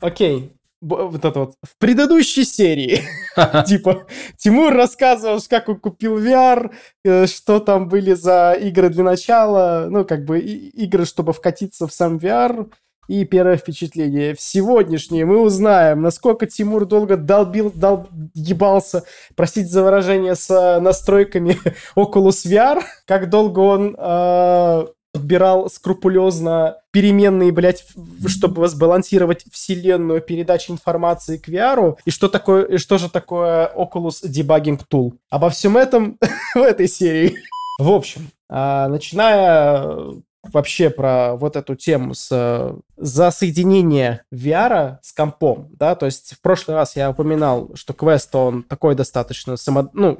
Окей, 0.00 0.55
вот 0.80 1.24
это 1.24 1.40
вот, 1.40 1.54
в 1.62 1.78
предыдущей 1.78 2.44
серии, 2.44 3.02
типа, 3.66 4.06
Тимур 4.36 4.72
рассказывал, 4.74 5.40
как 5.48 5.68
он 5.68 5.80
купил 5.80 6.18
VR, 6.18 6.70
э, 7.04 7.26
что 7.26 7.60
там 7.60 7.88
были 7.88 8.12
за 8.12 8.52
игры 8.52 8.88
для 8.90 9.04
начала, 9.04 9.86
ну, 9.90 10.04
как 10.04 10.24
бы 10.24 10.38
игры, 10.38 11.04
чтобы 11.06 11.32
вкатиться 11.32 11.86
в 11.86 11.92
сам 11.92 12.18
VR, 12.18 12.68
и 13.08 13.24
первое 13.24 13.56
впечатление. 13.56 14.34
В 14.34 14.40
сегодняшнее 14.40 15.24
мы 15.24 15.40
узнаем, 15.40 16.02
насколько 16.02 16.46
Тимур 16.46 16.86
долго 16.86 17.16
долбил, 17.16 17.70
дол, 17.72 18.08
ебался, 18.34 19.04
простите 19.34 19.68
за 19.68 19.82
выражение, 19.82 20.34
с 20.34 20.50
э, 20.50 20.80
настройками 20.80 21.58
Oculus 21.96 22.46
VR, 22.46 22.82
как 23.06 23.30
долго 23.30 23.60
он 23.60 23.96
э, 23.96 24.86
подбирал 25.16 25.70
скрупулезно 25.70 26.76
переменные, 26.90 27.50
блядь, 27.50 27.86
чтобы 28.26 28.68
сбалансировать 28.68 29.44
вселенную 29.50 30.20
передачи 30.20 30.70
информации 30.70 31.38
к 31.38 31.48
VR, 31.48 31.96
и 32.04 32.10
что 32.10 32.28
такое, 32.28 32.64
и 32.64 32.76
что 32.76 32.98
же 32.98 33.08
такое 33.08 33.72
Oculus 33.74 34.22
Debugging 34.24 34.82
Tool. 34.90 35.12
Обо 35.30 35.48
всем 35.48 35.78
этом 35.78 36.18
в 36.54 36.58
этой 36.58 36.86
серии. 36.86 37.36
В 37.78 37.90
общем, 37.90 38.28
а, 38.50 38.88
начиная 38.88 40.22
вообще 40.52 40.90
про 40.90 41.36
вот 41.36 41.56
эту 41.56 41.74
тему 41.74 42.14
с 42.14 42.76
за 42.96 43.30
соединение 43.30 44.22
VR 44.32 44.96
с 45.02 45.12
компом, 45.12 45.68
да, 45.72 45.94
то 45.94 46.06
есть 46.06 46.34
в 46.34 46.40
прошлый 46.40 46.76
раз 46.76 46.96
я 46.96 47.10
упоминал, 47.10 47.70
что 47.74 47.92
Quest, 47.92 48.28
он 48.32 48.62
такой 48.62 48.94
достаточно 48.94 49.56
само, 49.56 49.90
ну, 49.92 50.18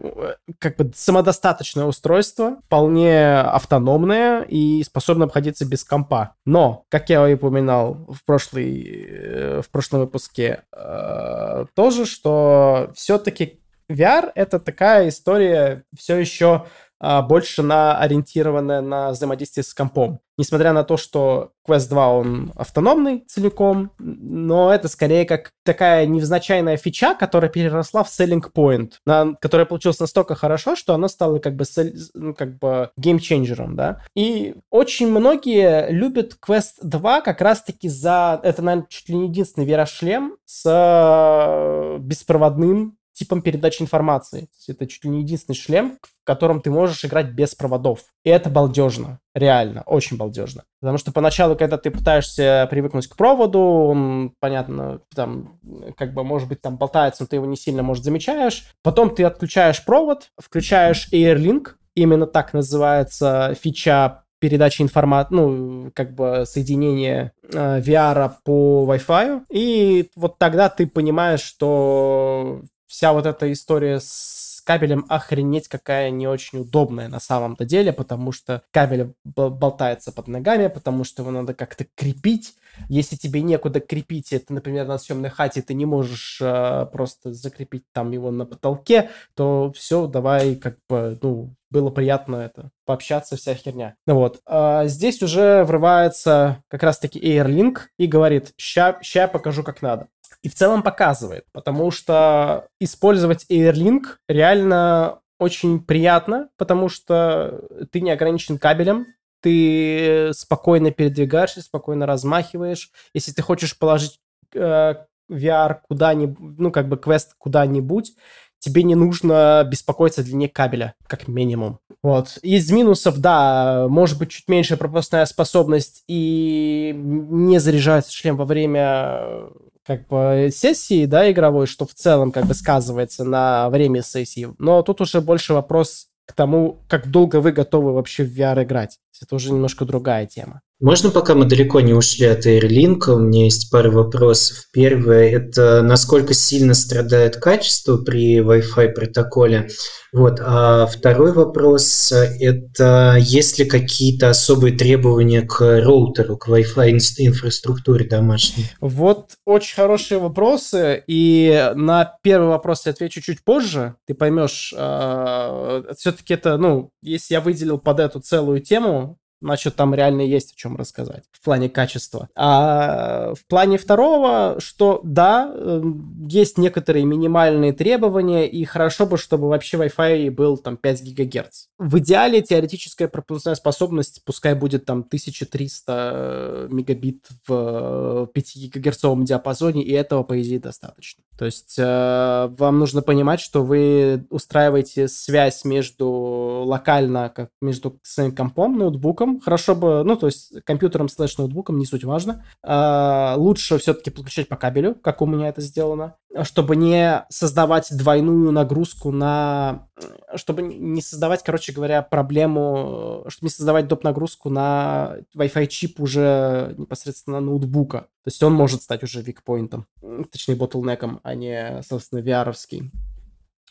как 0.58 0.76
бы 0.76 0.92
самодостаточное 0.94 1.86
устройство, 1.86 2.58
вполне 2.66 3.38
автономное 3.40 4.42
и 4.42 4.82
способно 4.84 5.24
обходиться 5.24 5.64
без 5.64 5.84
компа. 5.84 6.34
Но, 6.44 6.84
как 6.90 7.08
я 7.08 7.26
и 7.28 7.34
упоминал 7.34 7.94
в, 8.08 8.24
прошлый, 8.24 9.08
э, 9.08 9.62
в 9.62 9.70
прошлом 9.70 10.00
выпуске, 10.00 10.62
э, 10.72 11.64
тоже, 11.74 12.04
что 12.04 12.90
все-таки 12.94 13.60
VR 13.90 14.32
это 14.34 14.58
такая 14.58 15.08
история 15.08 15.84
все 15.96 16.16
еще 16.16 16.66
больше 17.00 17.62
на 17.62 17.98
ориентированная 17.98 18.80
на 18.80 19.10
взаимодействие 19.10 19.64
с 19.64 19.74
компом. 19.74 20.20
Несмотря 20.38 20.74
на 20.74 20.84
то, 20.84 20.98
что 20.98 21.52
Quest 21.66 21.88
2, 21.88 22.08
он 22.12 22.52
автономный 22.56 23.24
целиком, 23.26 23.90
но 23.98 24.72
это 24.72 24.88
скорее 24.88 25.24
как 25.24 25.50
такая 25.64 26.04
невзначайная 26.04 26.76
фича, 26.76 27.14
которая 27.14 27.50
переросла 27.50 28.04
в 28.04 28.08
selling 28.08 28.44
point, 28.54 28.92
на, 29.06 29.34
которая 29.40 29.64
получилась 29.64 29.98
настолько 29.98 30.34
хорошо, 30.34 30.76
что 30.76 30.92
она 30.92 31.08
стала 31.08 31.38
как 31.38 31.56
бы, 31.56 31.64
ну, 32.12 32.34
как 32.34 32.58
бы 32.58 32.90
геймченджером, 32.98 33.76
да. 33.76 34.02
И 34.14 34.56
очень 34.70 35.10
многие 35.10 35.90
любят 35.90 36.36
Quest 36.46 36.74
2 36.82 37.22
как 37.22 37.40
раз-таки 37.40 37.88
за... 37.88 38.38
Это, 38.42 38.60
наверное, 38.60 38.88
чуть 38.90 39.08
ли 39.08 39.16
не 39.16 39.28
единственный 39.28 39.66
VR-шлем 39.66 40.36
с 40.44 40.62
э, 40.66 41.98
беспроводным 41.98 42.98
типом 43.16 43.40
передачи 43.40 43.82
информации. 43.82 44.48
Это 44.68 44.86
чуть 44.86 45.04
ли 45.04 45.10
не 45.10 45.22
единственный 45.22 45.54
шлем, 45.54 45.98
в 46.02 46.24
котором 46.24 46.60
ты 46.60 46.70
можешь 46.70 47.04
играть 47.04 47.30
без 47.30 47.54
проводов. 47.54 48.04
И 48.24 48.30
это 48.30 48.50
балдежно. 48.50 49.20
Реально, 49.34 49.82
очень 49.86 50.18
балдежно. 50.18 50.64
Потому 50.80 50.98
что 50.98 51.12
поначалу, 51.12 51.56
когда 51.56 51.78
ты 51.78 51.90
пытаешься 51.90 52.68
привыкнуть 52.70 53.06
к 53.06 53.16
проводу, 53.16 53.58
он, 53.58 54.34
понятно, 54.38 55.00
там, 55.14 55.58
как 55.96 56.12
бы, 56.12 56.24
может 56.24 56.48
быть, 56.48 56.60
там 56.60 56.76
болтается, 56.76 57.22
но 57.22 57.26
ты 57.26 57.36
его 57.36 57.46
не 57.46 57.56
сильно, 57.56 57.82
может, 57.82 58.04
замечаешь. 58.04 58.70
Потом 58.82 59.14
ты 59.14 59.24
отключаешь 59.24 59.84
провод, 59.84 60.30
включаешь 60.38 61.08
AirLink, 61.10 61.70
именно 61.94 62.26
так 62.26 62.52
называется 62.52 63.56
фича 63.60 64.24
передачи 64.38 64.82
информации, 64.82 65.34
ну, 65.34 65.90
как 65.94 66.14
бы 66.14 66.44
соединение 66.46 67.32
э, 67.50 67.80
VR 67.80 68.32
по 68.44 68.86
Wi-Fi. 68.86 69.44
И 69.50 70.10
вот 70.14 70.38
тогда 70.38 70.68
ты 70.68 70.86
понимаешь, 70.86 71.40
что 71.40 72.60
вся 72.86 73.12
вот 73.12 73.26
эта 73.26 73.52
история 73.52 74.00
с 74.00 74.62
кабелем 74.66 75.06
охренеть 75.08 75.68
какая 75.68 76.10
не 76.10 76.26
очень 76.26 76.60
удобная 76.60 77.08
на 77.08 77.20
самом-то 77.20 77.64
деле, 77.64 77.92
потому 77.92 78.32
что 78.32 78.62
кабель 78.72 79.14
болтается 79.24 80.10
под 80.10 80.26
ногами, 80.26 80.66
потому 80.66 81.04
что 81.04 81.22
его 81.22 81.30
надо 81.30 81.54
как-то 81.54 81.86
крепить. 81.94 82.54
Если 82.88 83.16
тебе 83.16 83.42
некуда 83.42 83.80
крепить, 83.80 84.32
это, 84.32 84.52
например, 84.52 84.86
на 84.86 84.98
съемной 84.98 85.30
хате 85.30 85.62
ты 85.62 85.72
не 85.72 85.86
можешь 85.86 86.38
э, 86.42 86.86
просто 86.92 87.32
закрепить 87.32 87.84
там 87.92 88.10
его 88.10 88.30
на 88.30 88.44
потолке, 88.44 89.10
то 89.34 89.72
все, 89.74 90.06
давай 90.08 90.56
как 90.56 90.76
бы, 90.88 91.18
ну, 91.22 91.54
было 91.70 91.90
приятно 91.90 92.36
это 92.36 92.70
пообщаться, 92.84 93.36
вся 93.36 93.54
херня. 93.54 93.96
Ну 94.06 94.14
вот. 94.14 94.40
А 94.46 94.86
здесь 94.86 95.22
уже 95.22 95.64
врывается 95.64 96.62
как 96.68 96.82
раз-таки 96.82 97.18
AirLink 97.18 97.78
и 97.98 98.06
говорит, 98.06 98.52
ща, 98.56 98.98
ща 99.02 99.26
покажу, 99.28 99.62
как 99.62 99.82
надо 99.82 100.08
и 100.46 100.48
в 100.48 100.54
целом 100.54 100.84
показывает, 100.84 101.44
потому 101.52 101.90
что 101.90 102.68
использовать 102.78 103.46
AirLink 103.50 104.02
реально 104.28 105.18
очень 105.40 105.80
приятно, 105.80 106.50
потому 106.56 106.88
что 106.88 107.64
ты 107.90 108.00
не 108.00 108.12
ограничен 108.12 108.56
кабелем, 108.56 109.06
ты 109.42 110.30
спокойно 110.34 110.92
передвигаешься, 110.92 111.62
спокойно 111.62 112.06
размахиваешь. 112.06 112.92
Если 113.12 113.32
ты 113.32 113.42
хочешь 113.42 113.76
положить 113.76 114.20
э, 114.54 114.94
VR 115.28 115.78
куда-нибудь, 115.88 116.38
ну, 116.38 116.70
как 116.70 116.88
бы 116.88 116.96
квест 116.96 117.34
куда-нибудь, 117.38 118.12
тебе 118.60 118.84
не 118.84 118.94
нужно 118.94 119.66
беспокоиться 119.68 120.20
о 120.20 120.24
длине 120.24 120.48
кабеля, 120.48 120.94
как 121.08 121.26
минимум. 121.26 121.80
Вот. 122.04 122.38
Из 122.42 122.70
минусов, 122.70 123.18
да, 123.18 123.88
может 123.88 124.16
быть 124.16 124.30
чуть 124.30 124.46
меньше 124.46 124.76
пропускная 124.76 125.26
способность 125.26 126.04
и 126.06 126.92
не 126.94 127.58
заряжается 127.58 128.12
шлем 128.12 128.36
во 128.36 128.44
время 128.44 129.48
как 129.86 130.06
бы 130.08 130.50
сессии, 130.52 131.06
да, 131.06 131.30
игровой, 131.30 131.66
что 131.66 131.86
в 131.86 131.94
целом 131.94 132.32
как 132.32 132.46
бы 132.46 132.54
сказывается 132.54 133.24
на 133.24 133.70
время 133.70 134.02
сессии. 134.02 134.48
Но 134.58 134.82
тут 134.82 135.00
уже 135.00 135.20
больше 135.20 135.54
вопрос 135.54 136.08
к 136.26 136.32
тому, 136.32 136.80
как 136.88 137.08
долго 137.08 137.40
вы 137.40 137.52
готовы 137.52 137.92
вообще 137.92 138.24
в 138.24 138.36
VR 138.36 138.64
играть. 138.64 138.98
Это 139.22 139.34
уже 139.34 139.52
немножко 139.52 139.84
другая 139.84 140.26
тема. 140.26 140.62
Можно, 140.78 141.10
пока 141.10 141.34
мы 141.34 141.46
далеко 141.46 141.80
не 141.80 141.94
ушли 141.94 142.26
от 142.26 142.44
AirLink, 142.44 143.08
у 143.08 143.18
меня 143.18 143.44
есть 143.44 143.70
пара 143.70 143.90
вопросов. 143.90 144.66
Первое– 144.74 145.30
это 145.30 145.80
насколько 145.80 146.34
сильно 146.34 146.74
страдает 146.74 147.36
качество 147.36 147.96
при 147.96 148.40
Wi-Fi 148.40 148.90
протоколе. 148.90 149.68
Вот. 150.12 150.38
А 150.44 150.86
второй 150.86 151.32
вопрос– 151.32 152.12
это 152.40 153.16
есть 153.18 153.58
ли 153.58 153.64
какие-то 153.64 154.28
особые 154.28 154.76
требования 154.76 155.42
к 155.42 155.60
роутеру, 155.80 156.36
к 156.36 156.48
Wi-Fi 156.48 156.98
инфраструктуре 157.18 158.06
домашней? 158.06 158.66
Вот 158.80 159.32
очень 159.46 159.76
хорошие 159.76 160.18
вопросы. 160.18 161.02
И 161.06 161.72
на 161.74 162.18
первый 162.22 162.48
вопрос 162.48 162.84
я 162.84 162.92
отвечу 162.92 163.22
чуть 163.22 163.44
позже. 163.44 163.94
Ты 164.06 164.14
поймешь, 164.14 164.74
э, 164.74 164.76
а, 164.78 165.84
все-таки 165.96 166.34
это, 166.34 166.58
ну, 166.58 166.90
если 167.02 167.34
я 167.34 167.40
выделил 167.40 167.78
под 167.78 168.00
эту 168.00 168.20
целую 168.20 168.60
тему, 168.60 169.05
значит, 169.40 169.76
там 169.76 169.94
реально 169.94 170.22
есть 170.22 170.52
о 170.52 170.56
чем 170.56 170.76
рассказать 170.76 171.24
в 171.32 171.44
плане 171.44 171.68
качества. 171.68 172.28
А 172.34 173.34
в 173.34 173.46
плане 173.46 173.78
второго, 173.78 174.56
что 174.58 175.00
да, 175.04 175.52
эм, 175.54 176.26
есть 176.28 176.58
некоторые 176.58 177.04
минимальные 177.04 177.72
требования, 177.72 178.48
и 178.48 178.64
хорошо 178.64 179.06
бы, 179.06 179.18
чтобы 179.18 179.48
вообще 179.48 179.76
Wi-Fi 179.76 180.30
был 180.30 180.56
там 180.56 180.76
5 180.76 181.02
ГГц. 181.14 181.66
В 181.78 181.98
идеале 181.98 182.42
теоретическая 182.42 183.08
пропускная 183.08 183.54
способность 183.54 184.22
пускай 184.24 184.54
будет 184.54 184.84
там 184.84 185.00
1300 185.00 185.92
э, 185.92 186.68
мегабит 186.70 187.26
в 187.46 188.28
5 188.32 188.56
гигагерцовом 188.56 189.24
диапазоне, 189.24 189.82
и 189.82 189.92
этого, 189.92 190.22
по 190.22 190.40
идее, 190.40 190.58
достаточно. 190.58 191.22
То 191.38 191.44
есть 191.44 191.76
э, 191.78 192.48
вам 192.58 192.78
нужно 192.78 193.02
понимать, 193.02 193.40
что 193.40 193.62
вы 193.62 194.26
устраиваете 194.30 195.06
связь 195.06 195.64
между 195.64 196.08
локально, 196.08 197.28
как 197.28 197.50
между 197.60 197.98
своим 198.02 198.34
компом, 198.34 198.78
ноутбуком. 198.78 199.25
Хорошо 199.40 199.74
бы, 199.74 200.02
ну, 200.04 200.16
то 200.16 200.26
есть 200.26 200.62
компьютером 200.64 201.08
слэш 201.08 201.38
ноутбуком, 201.38 201.78
не 201.78 201.86
суть 201.86 202.04
важно. 202.04 202.44
Э, 202.62 203.34
лучше 203.36 203.78
все-таки 203.78 204.10
подключать 204.10 204.48
по 204.48 204.56
кабелю, 204.56 204.94
как 204.94 205.22
у 205.22 205.26
меня 205.26 205.48
это 205.48 205.60
сделано, 205.60 206.16
чтобы 206.42 206.76
не 206.76 207.24
создавать 207.28 207.88
двойную 207.96 208.52
нагрузку 208.52 209.10
на... 209.10 209.88
Чтобы 210.34 210.62
не 210.62 211.00
создавать, 211.00 211.42
короче 211.42 211.72
говоря, 211.72 212.02
проблему, 212.02 213.24
чтобы 213.28 213.46
не 213.46 213.50
создавать 213.50 213.88
доп. 213.88 214.04
нагрузку 214.04 214.50
на 214.50 215.16
Wi-Fi 215.36 215.66
чип 215.66 216.00
уже 216.00 216.74
непосредственно 216.76 217.40
ноутбука. 217.40 218.08
То 218.24 218.28
есть 218.28 218.42
он 218.42 218.52
может 218.52 218.82
стать 218.82 219.02
уже 219.02 219.22
викпоинтом, 219.22 219.86
точнее, 220.30 220.56
ботлнеком, 220.56 221.20
а 221.22 221.34
не, 221.34 221.82
собственно, 221.88 222.20
VR-овский, 222.20 222.90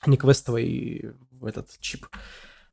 а 0.01 0.09
не 0.09 0.17
квестовый 0.17 1.13
этот 1.41 1.77
чип. 1.79 2.07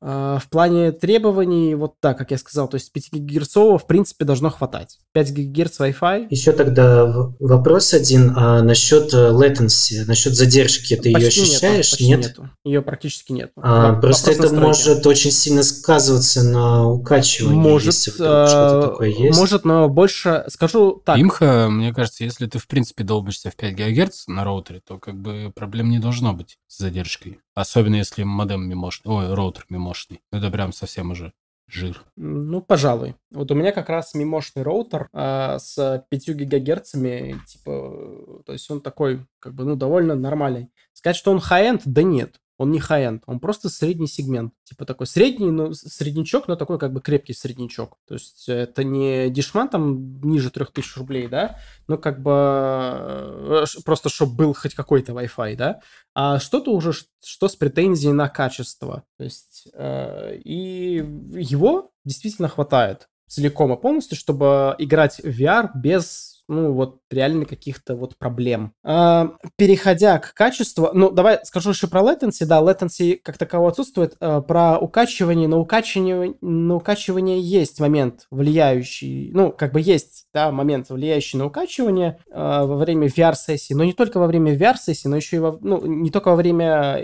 А, 0.04 0.38
в 0.38 0.48
плане 0.48 0.90
требований, 0.90 1.76
вот 1.76 1.94
так, 2.00 2.18
как 2.18 2.32
я 2.32 2.38
сказал, 2.38 2.66
то 2.66 2.74
есть 2.74 2.92
5 2.92 3.10
ГГц 3.12 3.54
в 3.54 3.86
принципе 3.86 4.24
должно 4.24 4.50
хватать. 4.50 4.98
5 5.12 5.32
ГГц 5.32 5.80
Wi-Fi. 5.80 6.26
Еще 6.28 6.50
тогда 6.52 7.06
вопрос 7.38 7.94
один 7.94 8.32
а 8.36 8.62
насчет 8.62 9.14
э, 9.14 9.30
latency, 9.30 10.04
насчет 10.06 10.34
задержки. 10.34 10.96
Ты 10.96 11.12
почти 11.12 11.40
ее 11.40 11.44
ощущаешь? 11.44 11.92
Нету, 11.92 12.04
нет? 12.04 12.18
Нету. 12.20 12.50
Ее 12.64 12.82
практически 12.82 13.30
нет. 13.30 13.52
А, 13.56 13.94
просто 13.94 14.32
это 14.32 14.52
может 14.52 15.06
очень 15.06 15.30
сильно 15.30 15.62
сказываться 15.62 16.42
на 16.42 16.88
укачивании. 16.88 17.60
Может, 17.60 17.94
если 17.94 18.10
что-то 18.10 18.88
такое 18.90 19.10
есть. 19.10 19.38
Может, 19.38 19.64
но 19.64 19.88
больше 19.88 20.44
скажу 20.48 21.00
так. 21.04 21.16
Имха, 21.16 21.68
мне 21.70 21.94
кажется, 21.94 22.24
если 22.24 22.46
ты 22.46 22.58
в 22.58 22.66
принципе 22.66 23.04
долбишься 23.04 23.50
в 23.50 23.56
5 23.56 23.74
ГГц 23.76 24.26
на 24.26 24.42
роутере, 24.42 24.80
то 24.80 24.98
как 24.98 25.20
бы 25.20 25.52
проблем 25.54 25.90
не 25.90 26.00
должно 26.00 26.32
быть 26.32 26.58
с 26.66 26.78
задержкой. 26.78 27.38
Особенно 27.54 27.96
если 27.96 28.22
модем 28.22 28.68
мимошный, 28.68 29.12
ой, 29.12 29.34
роутер 29.34 29.66
мимошный. 29.68 30.20
Это 30.30 30.50
прям 30.50 30.72
совсем 30.72 31.10
уже 31.10 31.32
жир. 31.68 32.04
Ну, 32.16 32.60
пожалуй. 32.60 33.16
Вот 33.30 33.50
у 33.50 33.54
меня 33.54 33.72
как 33.72 33.88
раз 33.88 34.14
мимошный 34.14 34.62
роутер 34.62 35.08
а, 35.12 35.58
с 35.58 36.04
5 36.08 36.28
гигагерцами, 36.28 37.40
типа, 37.46 38.42
то 38.44 38.52
есть 38.52 38.70
он 38.70 38.80
такой, 38.80 39.26
как 39.38 39.54
бы, 39.54 39.64
ну, 39.64 39.76
довольно 39.76 40.14
нормальный. 40.14 40.70
Сказать, 40.92 41.16
что 41.16 41.30
он 41.30 41.38
high-end, 41.38 41.82
да 41.84 42.02
нет 42.02 42.41
он 42.58 42.70
не 42.70 42.78
high-end, 42.78 43.22
он 43.26 43.40
просто 43.40 43.68
средний 43.68 44.06
сегмент. 44.06 44.52
Типа 44.64 44.84
такой 44.84 45.06
средний, 45.06 45.50
ну, 45.50 45.72
среднячок, 45.72 46.48
но 46.48 46.56
такой 46.56 46.78
как 46.78 46.92
бы 46.92 47.00
крепкий 47.00 47.34
среднячок. 47.34 47.96
То 48.06 48.14
есть 48.14 48.48
это 48.48 48.84
не 48.84 49.30
дешман 49.30 49.68
там 49.68 50.20
ниже 50.20 50.50
3000 50.50 50.98
рублей, 50.98 51.28
да, 51.28 51.58
но 51.88 51.98
как 51.98 52.22
бы 52.22 52.30
э, 52.32 53.64
просто 53.84 54.08
чтобы 54.08 54.34
был 54.34 54.54
хоть 54.54 54.74
какой-то 54.74 55.12
Wi-Fi, 55.12 55.56
да, 55.56 55.80
а 56.14 56.38
что-то 56.38 56.72
уже, 56.72 56.92
что 57.24 57.48
с 57.48 57.56
претензией 57.56 58.12
на 58.12 58.28
качество. 58.28 59.04
То 59.18 59.24
есть 59.24 59.68
э, 59.74 60.36
и 60.44 60.96
его 60.96 61.92
действительно 62.04 62.48
хватает 62.48 63.08
целиком 63.26 63.72
и 63.72 63.80
полностью, 63.80 64.16
чтобы 64.16 64.76
играть 64.78 65.18
в 65.18 65.26
VR 65.26 65.70
без 65.74 66.31
ну, 66.48 66.72
вот 66.72 66.98
реально 67.11 67.44
каких-то 67.44 67.96
вот 67.96 68.16
проблем. 68.16 68.72
А, 68.85 69.33
переходя 69.57 70.18
к 70.18 70.35
качеству, 70.35 70.90
ну, 70.92 71.11
давай 71.11 71.40
скажу 71.44 71.70
еще 71.70 71.87
про 71.87 72.00
latency. 72.00 72.44
Да, 72.44 72.61
latency 72.61 73.18
как 73.22 73.38
такового 73.38 73.70
отсутствует. 73.70 74.16
А, 74.20 74.40
про 74.40 74.78
укачивание, 74.78 75.48
на 75.48 75.59
укачивание, 75.59 76.35
на 76.40 76.76
укачивание 76.76 77.40
есть 77.40 77.81
момент 77.81 78.26
влияющий, 78.31 79.31
ну, 79.33 79.52
как 79.52 79.72
бы 79.72 79.81
есть, 79.81 80.26
да, 80.35 80.50
момент 80.50 80.90
влияющий 80.90 81.38
на 81.38 81.46
укачивание 81.46 82.18
а, 82.31 82.64
во 82.64 82.76
время 82.76 83.09
VR-сессии, 83.09 83.74
но 83.74 83.85
не 83.85 83.92
только 83.92 84.18
во 84.18 84.26
время 84.26 84.55
VR-сессии, 84.57 85.09
но 85.09 85.16
еще 85.16 85.37
и 85.37 85.40
во, 85.40 85.59
ну, 85.61 85.85
не 85.87 86.11
только 86.11 86.28
во 86.28 86.37
время 86.37 86.98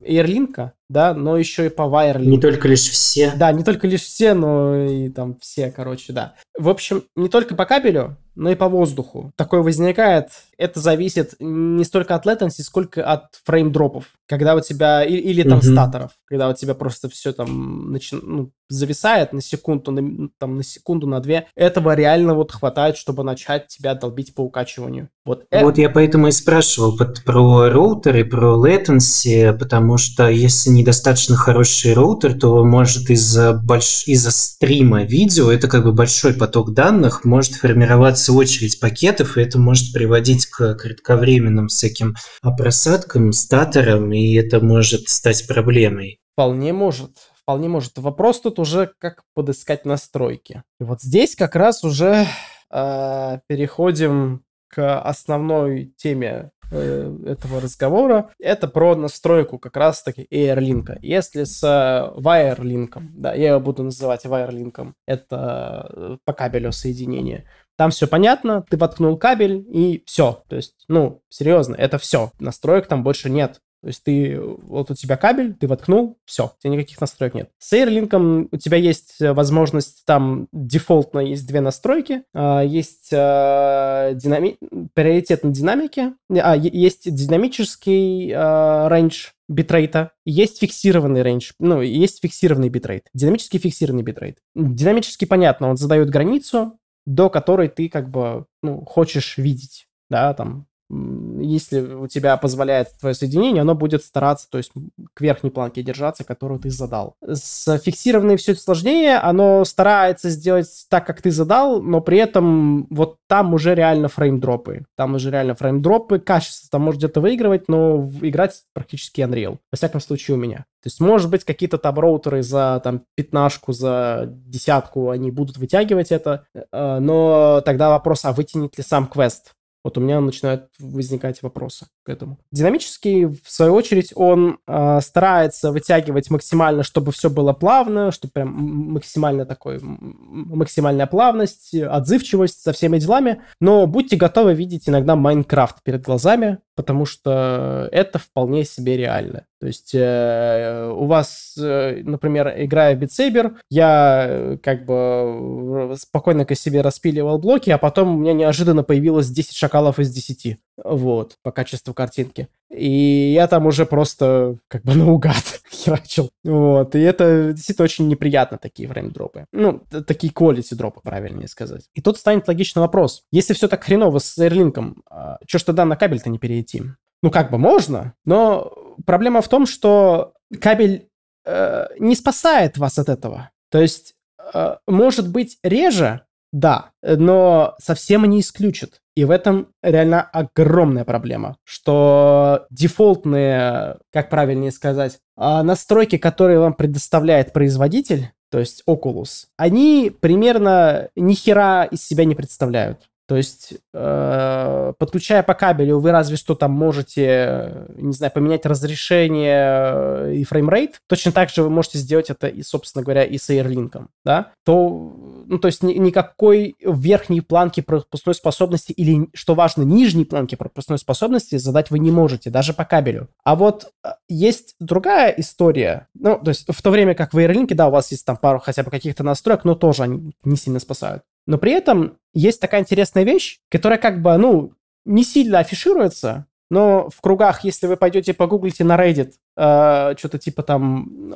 Airlink, 0.00 0.70
да, 0.88 1.14
но 1.14 1.36
еще 1.36 1.66
и 1.66 1.70
по 1.70 1.82
Wirelink. 1.82 2.24
Не 2.26 2.40
только 2.40 2.68
лишь 2.68 2.88
все. 2.90 3.32
Да, 3.36 3.52
не 3.52 3.64
только 3.64 3.86
лишь 3.86 4.02
все, 4.02 4.34
но 4.34 4.76
и 4.76 5.08
там 5.08 5.38
все, 5.40 5.70
короче, 5.70 6.12
да. 6.12 6.34
В 6.58 6.68
общем, 6.68 7.04
не 7.16 7.28
только 7.28 7.54
по 7.54 7.64
кабелю, 7.64 8.16
но 8.34 8.50
и 8.50 8.54
по 8.54 8.68
воздуху. 8.68 9.32
Такое 9.36 9.60
возникает. 9.62 10.28
Это 10.58 10.80
зависит 10.80 11.34
не 11.38 11.84
столько 11.84 12.14
от 12.14 12.26
latency, 12.26 12.62
сколько 12.62 13.04
от 13.04 13.34
фреймдропов. 13.44 14.06
Когда 14.26 14.54
у 14.54 14.60
тебя... 14.60 15.04
Или, 15.04 15.18
или 15.18 15.42
там 15.42 15.58
mm-hmm. 15.58 15.72
статоров. 15.72 16.12
Когда 16.26 16.48
у 16.48 16.54
тебя 16.54 16.74
просто 16.74 17.08
все 17.08 17.32
там 17.32 17.92
начи... 17.92 18.16
ну, 18.20 18.52
зависает 18.68 19.32
на 19.32 19.42
секунду, 19.42 19.90
на, 19.90 20.28
там, 20.38 20.56
на 20.56 20.62
секунду, 20.62 21.06
на 21.06 21.20
две. 21.20 21.46
Этого 21.54 21.94
реально 21.94 22.34
вот 22.34 22.52
хватает, 22.52 22.96
чтобы 22.96 23.22
начать 23.22 23.68
тебя 23.68 23.94
долбить 23.94 24.34
по 24.34 24.40
укачиванию. 24.42 25.10
Вот, 25.24 25.46
это... 25.50 25.64
вот 25.64 25.78
я 25.78 25.90
поэтому 25.90 26.28
и 26.28 26.32
спрашивал 26.32 26.96
про 26.96 27.70
роутеры, 27.70 28.24
про 28.24 28.56
latency, 28.56 29.56
потому 29.56 29.96
что 29.98 30.28
если 30.28 30.70
недостаточно 30.70 31.36
хороший 31.36 31.92
роутер, 31.92 32.38
то 32.38 32.64
может 32.64 33.10
из-за 33.10 33.52
больш... 33.52 34.04
из-за 34.06 34.30
стрима 34.30 35.04
видео, 35.04 35.50
это 35.50 35.68
как 35.68 35.84
бы 35.84 35.92
большой 35.92 36.34
поток 36.34 36.72
данных, 36.72 37.24
может 37.24 37.54
формироваться 37.54 38.32
очередь 38.32 38.80
пакетов, 38.80 39.36
и 39.36 39.42
это 39.42 39.58
может 39.58 39.92
приводить 39.92 40.46
к 40.46 40.74
кратковременным 40.74 41.68
всяким 41.68 42.16
просадкам, 42.56 43.32
статорам, 43.32 44.13
и 44.14 44.34
это 44.34 44.64
может 44.64 45.08
стать 45.08 45.46
проблемой. 45.46 46.18
Вполне 46.32 46.72
может 46.72 47.10
вполне 47.44 47.68
может. 47.68 47.98
Вопрос 47.98 48.40
тут 48.40 48.58
уже, 48.58 48.90
как 48.98 49.22
подыскать 49.34 49.84
настройки. 49.84 50.62
И 50.80 50.84
вот 50.84 51.02
здесь 51.02 51.36
как 51.36 51.54
раз 51.56 51.84
уже 51.84 52.26
э, 52.70 53.38
переходим 53.46 54.42
к 54.68 55.00
основной 55.00 55.92
теме 55.96 56.50
э, 56.72 57.16
этого 57.26 57.60
разговора. 57.60 58.30
Это 58.40 58.66
про 58.66 58.96
настройку 58.96 59.58
как 59.58 59.76
раз-таки 59.76 60.26
AirLink. 60.30 60.98
Если 61.02 61.44
с 61.44 61.62
э, 61.62 62.18
WireLink, 62.18 62.98
да, 63.14 63.34
я 63.34 63.50
его 63.50 63.60
буду 63.60 63.82
называть 63.82 64.24
WireLink, 64.24 64.92
это 65.06 65.90
э, 65.92 66.16
по 66.24 66.32
кабелю 66.32 66.72
соединение, 66.72 67.46
там 67.76 67.90
все 67.90 68.06
понятно, 68.06 68.64
ты 68.70 68.76
воткнул 68.76 69.18
кабель 69.18 69.64
и 69.68 70.02
все. 70.06 70.42
То 70.48 70.56
есть, 70.56 70.84
ну, 70.88 71.22
серьезно, 71.28 71.74
это 71.74 71.98
все. 71.98 72.30
Настроек 72.38 72.86
там 72.86 73.02
больше 73.02 73.28
нет. 73.28 73.60
То 73.84 73.88
есть 73.88 74.02
ты, 74.02 74.40
вот 74.40 74.90
у 74.90 74.94
тебя 74.94 75.18
кабель, 75.18 75.52
ты 75.52 75.68
воткнул, 75.68 76.16
все, 76.24 76.46
у 76.46 76.62
тебя 76.62 76.72
никаких 76.72 77.02
настроек 77.02 77.34
нет. 77.34 77.50
С 77.58 77.74
AirLink 77.74 78.48
у 78.50 78.56
тебя 78.56 78.78
есть 78.78 79.20
э, 79.20 79.34
возможность, 79.34 80.06
там 80.06 80.48
дефолтно 80.52 81.18
есть 81.18 81.46
две 81.46 81.60
настройки, 81.60 82.22
а, 82.32 82.62
есть 82.62 83.10
э, 83.12 84.12
динами... 84.14 84.56
приоритет 84.94 85.44
на 85.44 85.50
динамике, 85.50 86.14
а, 86.30 86.56
есть 86.56 87.14
динамический 87.14 88.28
range 88.28 89.32
битрейта, 89.48 90.12
есть 90.24 90.60
фиксированный 90.60 91.22
рейндж, 91.22 91.52
ну, 91.58 91.82
есть 91.82 92.22
фиксированный 92.22 92.70
битрейт, 92.70 93.08
динамический 93.12 93.58
фиксированный 93.58 94.02
битрейт. 94.02 94.38
Динамически 94.54 95.26
понятно, 95.26 95.68
он 95.68 95.76
задает 95.76 96.08
границу, 96.08 96.78
до 97.04 97.28
которой 97.28 97.68
ты 97.68 97.90
как 97.90 98.08
бы, 98.08 98.46
ну, 98.62 98.82
хочешь 98.82 99.36
видеть, 99.36 99.88
да, 100.08 100.32
там, 100.32 100.68
если 100.90 101.80
у 101.80 102.06
тебя 102.06 102.36
позволяет 102.36 102.88
твое 103.00 103.14
соединение, 103.14 103.62
оно 103.62 103.74
будет 103.74 104.04
стараться, 104.04 104.48
то 104.50 104.58
есть 104.58 104.72
к 105.14 105.20
верхней 105.20 105.50
планке 105.50 105.82
держаться, 105.82 106.24
которую 106.24 106.60
ты 106.60 106.70
задал. 106.70 107.16
С 107.26 107.78
фиксированной 107.78 108.36
все 108.36 108.54
сложнее, 108.54 109.16
оно 109.16 109.64
старается 109.64 110.30
сделать 110.30 110.68
так, 110.88 111.06
как 111.06 111.22
ты 111.22 111.30
задал, 111.30 111.82
но 111.82 112.00
при 112.00 112.18
этом 112.18 112.86
вот 112.90 113.16
там 113.28 113.54
уже 113.54 113.74
реально 113.74 114.08
фреймдропы. 114.08 114.84
Там 114.96 115.14
уже 115.14 115.30
реально 115.30 115.54
фреймдропы, 115.54 116.18
качество 116.18 116.68
там 116.70 116.82
может 116.82 117.00
где-то 117.00 117.20
выигрывать, 117.20 117.68
но 117.68 118.08
играть 118.20 118.62
практически 118.72 119.20
Unreal. 119.20 119.58
Во 119.72 119.76
всяком 119.76 120.00
случае 120.00 120.36
у 120.36 120.40
меня. 120.40 120.66
То 120.84 120.88
есть, 120.88 121.00
может 121.00 121.30
быть, 121.30 121.44
какие-то 121.44 121.78
там 121.78 121.98
роутеры 121.98 122.42
за 122.42 122.80
там 122.84 123.04
пятнашку, 123.14 123.72
за 123.72 124.26
десятку 124.28 125.08
они 125.08 125.30
будут 125.30 125.56
вытягивать 125.56 126.12
это, 126.12 126.46
э, 126.54 126.98
но 126.98 127.62
тогда 127.64 127.88
вопрос, 127.88 128.26
а 128.26 128.32
вытянет 128.32 128.76
ли 128.76 128.84
сам 128.84 129.06
квест? 129.06 129.54
Вот 129.84 129.98
у 129.98 130.00
меня 130.00 130.20
начинают 130.20 130.68
возникать 130.78 131.42
вопросы 131.42 131.86
к 132.04 132.08
этому. 132.08 132.38
Динамический, 132.50 133.26
в 133.26 133.42
свою 133.46 133.74
очередь, 133.74 134.12
он 134.14 134.58
э, 134.66 135.00
старается 135.02 135.72
вытягивать 135.72 136.30
максимально, 136.30 136.82
чтобы 136.82 137.12
все 137.12 137.28
было 137.28 137.52
плавно, 137.52 138.10
чтобы 138.10 138.32
прям 138.32 138.48
максимально 138.92 139.44
такой, 139.44 139.78
максимальная 139.82 141.06
плавность, 141.06 141.74
отзывчивость 141.74 142.62
со 142.62 142.72
всеми 142.72 142.98
делами. 142.98 143.42
Но 143.60 143.86
будьте 143.86 144.16
готовы 144.16 144.54
видеть 144.54 144.88
иногда 144.88 145.16
Майнкрафт 145.16 145.82
перед 145.82 146.02
глазами, 146.02 146.58
потому 146.74 147.06
что 147.06 147.88
это 147.92 148.18
вполне 148.18 148.64
себе 148.64 148.96
реально. 148.96 149.46
То 149.60 149.66
есть 149.66 149.94
э, 149.94 150.92
у 150.94 151.06
вас, 151.06 151.54
э, 151.58 152.02
например, 152.02 152.52
играя 152.56 152.96
в 152.96 153.02
Saber, 153.04 153.56
я 153.70 154.26
э, 154.28 154.58
как 154.62 154.84
бы 154.84 155.94
спокойно 155.98 156.44
к 156.44 156.54
себе 156.54 156.82
распиливал 156.82 157.38
блоки, 157.38 157.70
а 157.70 157.78
потом 157.78 158.14
у 158.14 158.18
меня 158.18 158.34
неожиданно 158.34 158.82
появилось 158.82 159.28
10 159.28 159.56
шакалов 159.56 159.98
из 159.98 160.12
10. 160.12 160.58
Вот, 160.82 161.36
по 161.42 161.52
качеству 161.52 161.94
картинки. 161.94 162.48
И 162.70 163.32
я 163.32 163.46
там 163.46 163.66
уже 163.66 163.86
просто 163.86 164.58
как 164.68 164.82
бы 164.82 164.94
наугад 164.96 165.60
херачил. 165.70 166.30
Вот, 166.42 166.94
и 166.94 167.00
это 167.00 167.52
действительно 167.52 167.84
очень 167.84 168.08
неприятно, 168.08 168.58
такие 168.58 168.88
фреймдропы. 168.88 169.46
Ну, 169.52 169.80
такие 170.06 170.32
quality 170.32 170.74
дропы, 170.74 171.00
правильнее 171.02 171.48
сказать. 171.48 171.88
И 171.94 172.00
тут 172.00 172.18
станет 172.18 172.48
логичный 172.48 172.80
вопрос. 172.80 173.22
Если 173.30 173.54
все 173.54 173.68
так 173.68 173.84
хреново 173.84 174.18
с 174.18 174.36
Airlink, 174.38 174.94
а 175.08 175.38
что 175.46 175.58
ж 175.58 175.62
тогда 175.62 175.84
на 175.84 175.96
кабель-то 175.96 176.30
не 176.30 176.38
перейти? 176.38 176.82
Ну, 177.22 177.30
как 177.30 177.50
бы 177.50 177.58
можно, 177.58 178.14
но 178.24 178.72
проблема 179.06 179.40
в 179.40 179.48
том, 179.48 179.66
что 179.66 180.34
кабель 180.60 181.08
э, 181.46 181.86
не 181.98 182.16
спасает 182.16 182.76
вас 182.76 182.98
от 182.98 183.08
этого. 183.08 183.50
То 183.70 183.80
есть, 183.80 184.14
э, 184.52 184.76
может 184.86 185.30
быть, 185.30 185.58
реже, 185.62 186.22
да, 186.54 186.92
но 187.02 187.74
совсем 187.80 188.24
не 188.26 188.38
исключит. 188.38 189.00
И 189.16 189.24
в 189.24 189.32
этом 189.32 189.68
реально 189.82 190.22
огромная 190.22 191.04
проблема, 191.04 191.56
что 191.64 192.66
дефолтные, 192.70 193.98
как 194.12 194.30
правильнее 194.30 194.70
сказать, 194.70 195.18
а, 195.36 195.64
настройки, 195.64 196.16
которые 196.16 196.60
вам 196.60 196.74
предоставляет 196.74 197.52
производитель, 197.52 198.30
то 198.50 198.60
есть 198.60 198.84
Oculus, 198.88 199.46
они 199.56 200.12
примерно 200.20 201.08
ни 201.16 201.34
хера 201.34 201.84
из 201.84 202.06
себя 202.06 202.24
не 202.24 202.36
представляют. 202.36 203.08
То 203.26 203.36
есть, 203.36 203.74
э, 203.94 204.92
подключая 204.98 205.42
по 205.42 205.54
кабелю, 205.54 205.98
вы 205.98 206.10
разве 206.10 206.36
что 206.36 206.54
там 206.54 206.72
можете, 206.72 207.86
не 207.96 208.12
знаю, 208.12 208.30
поменять 208.32 208.66
разрешение 208.66 210.36
и 210.36 210.44
фреймрейт. 210.44 210.98
Точно 211.08 211.32
так 211.32 211.48
же 211.48 211.62
вы 211.62 211.70
можете 211.70 211.98
сделать 211.98 212.28
это, 212.28 212.48
и, 212.48 212.62
собственно 212.62 213.02
говоря, 213.02 213.24
и 213.24 213.38
с 213.38 213.48
Airlink, 213.48 214.06
да? 214.24 214.52
То, 214.64 215.14
ну, 215.46 215.58
то 215.58 215.68
есть 215.68 215.82
ни, 215.82 215.94
никакой 215.94 216.76
верхней 216.80 217.40
планки 217.40 217.80
пропускной 217.80 218.34
способности 218.34 218.92
или, 218.92 219.28
что 219.32 219.54
важно, 219.54 219.82
нижней 219.82 220.26
планки 220.26 220.54
пропускной 220.54 220.98
способности 220.98 221.56
задать 221.56 221.90
вы 221.90 222.00
не 222.00 222.10
можете, 222.10 222.50
даже 222.50 222.74
по 222.74 222.84
кабелю. 222.84 223.28
А 223.42 223.56
вот 223.56 223.90
э, 224.04 224.10
есть 224.28 224.74
другая 224.80 225.30
история. 225.30 226.08
Ну, 226.14 226.38
то 226.38 226.50
есть 226.50 226.66
в 226.68 226.82
то 226.82 226.90
время 226.90 227.14
как 227.14 227.32
в 227.32 227.38
Airlink, 227.38 227.72
да, 227.74 227.88
у 227.88 227.90
вас 227.90 228.10
есть 228.10 228.26
там 228.26 228.36
пару 228.36 228.58
хотя 228.58 228.82
бы 228.82 228.90
каких-то 228.90 229.22
настроек, 229.22 229.64
но 229.64 229.74
тоже 229.74 230.02
они 230.02 230.34
не 230.44 230.56
сильно 230.56 230.78
спасают. 230.78 231.22
Но 231.46 231.58
при 231.58 231.72
этом 231.72 232.18
есть 232.34 232.60
такая 232.60 232.80
интересная 232.80 233.24
вещь, 233.24 233.58
которая 233.70 233.98
как 233.98 234.20
бы, 234.20 234.36
ну, 234.36 234.72
не 235.04 235.24
сильно 235.24 235.60
афишируется, 235.60 236.46
но 236.70 237.08
в 237.10 237.20
кругах, 237.20 237.62
если 237.64 237.86
вы 237.86 237.96
пойдете 237.96 238.34
погуглите 238.34 238.84
на 238.84 238.96
Reddit, 238.96 239.34
э, 239.56 240.16
что-то 240.18 240.38
типа 240.38 240.62
там 240.62 241.32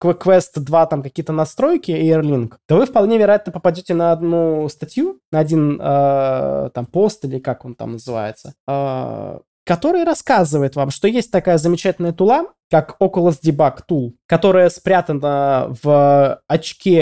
Quest 0.00 0.52
2, 0.56 0.86
там 0.86 1.02
какие-то 1.02 1.32
настройки 1.32 1.90
Airlink, 1.90 2.54
то 2.66 2.76
вы 2.76 2.86
вполне 2.86 3.18
вероятно 3.18 3.52
попадете 3.52 3.94
на 3.94 4.12
одну 4.12 4.68
статью, 4.68 5.20
на 5.32 5.40
один 5.40 5.78
э, 5.80 6.70
там 6.72 6.86
пост 6.86 7.24
или 7.24 7.38
как 7.38 7.64
он 7.64 7.74
там 7.74 7.92
называется, 7.92 8.54
э, 8.66 9.40
который 9.70 10.02
рассказывает 10.02 10.74
вам, 10.74 10.90
что 10.90 11.06
есть 11.06 11.30
такая 11.30 11.56
замечательная 11.56 12.12
тула, 12.12 12.46
как 12.72 12.96
Oculus 13.00 13.36
Debug 13.40 13.82
Tool, 13.88 14.14
которая 14.26 14.68
спрятана 14.68 15.72
в 15.80 16.42
очке, 16.48 16.98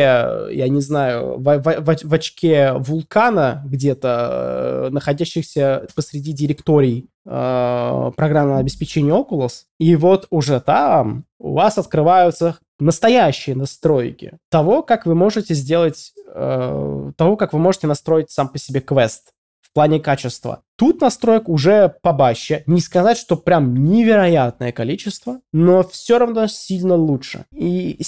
я 0.51 0.69
не 0.69 0.83
знаю, 0.83 1.39
в, 1.39 1.61
в, 1.61 1.97
в 2.05 2.13
очке 2.13 2.75
вулкана 2.75 3.63
где-то, 3.65 4.89
э, 4.89 4.91
находящихся 4.91 5.87
посреди 5.97 6.33
директорий 6.33 7.09
э, 7.25 8.11
программного 8.15 8.59
обеспечения 8.59 9.13
Oculus. 9.13 9.63
И 9.79 9.97
вот 9.97 10.27
уже 10.29 10.61
там 10.61 11.25
у 11.39 11.55
вас 11.55 11.79
открываются 11.79 12.59
настоящие 12.79 13.57
настройки 13.57 14.37
того, 14.51 14.83
как 14.83 15.07
вы 15.07 15.15
можете 15.15 15.55
сделать, 15.55 16.13
э, 16.35 17.13
того, 17.17 17.37
как 17.39 17.55
вы 17.55 17.61
можете 17.61 17.87
настроить 17.87 18.31
сам 18.31 18.51
по 18.51 18.59
себе 18.59 18.83
квест 18.83 19.33
в 19.71 19.75
плане 19.75 20.01
качества. 20.01 20.63
Тут 20.77 21.01
настроек 21.01 21.49
уже 21.49 21.95
побаще. 22.03 22.63
Не 22.67 22.81
сказать, 22.81 23.19
что 23.19 23.37
прям 23.37 23.75
невероятное 23.75 24.73
количество, 24.73 25.41
но 25.53 25.83
все 25.83 26.19
равно 26.19 26.47
сильно 26.47 26.95
лучше. 26.95 27.47
И 27.53 28.01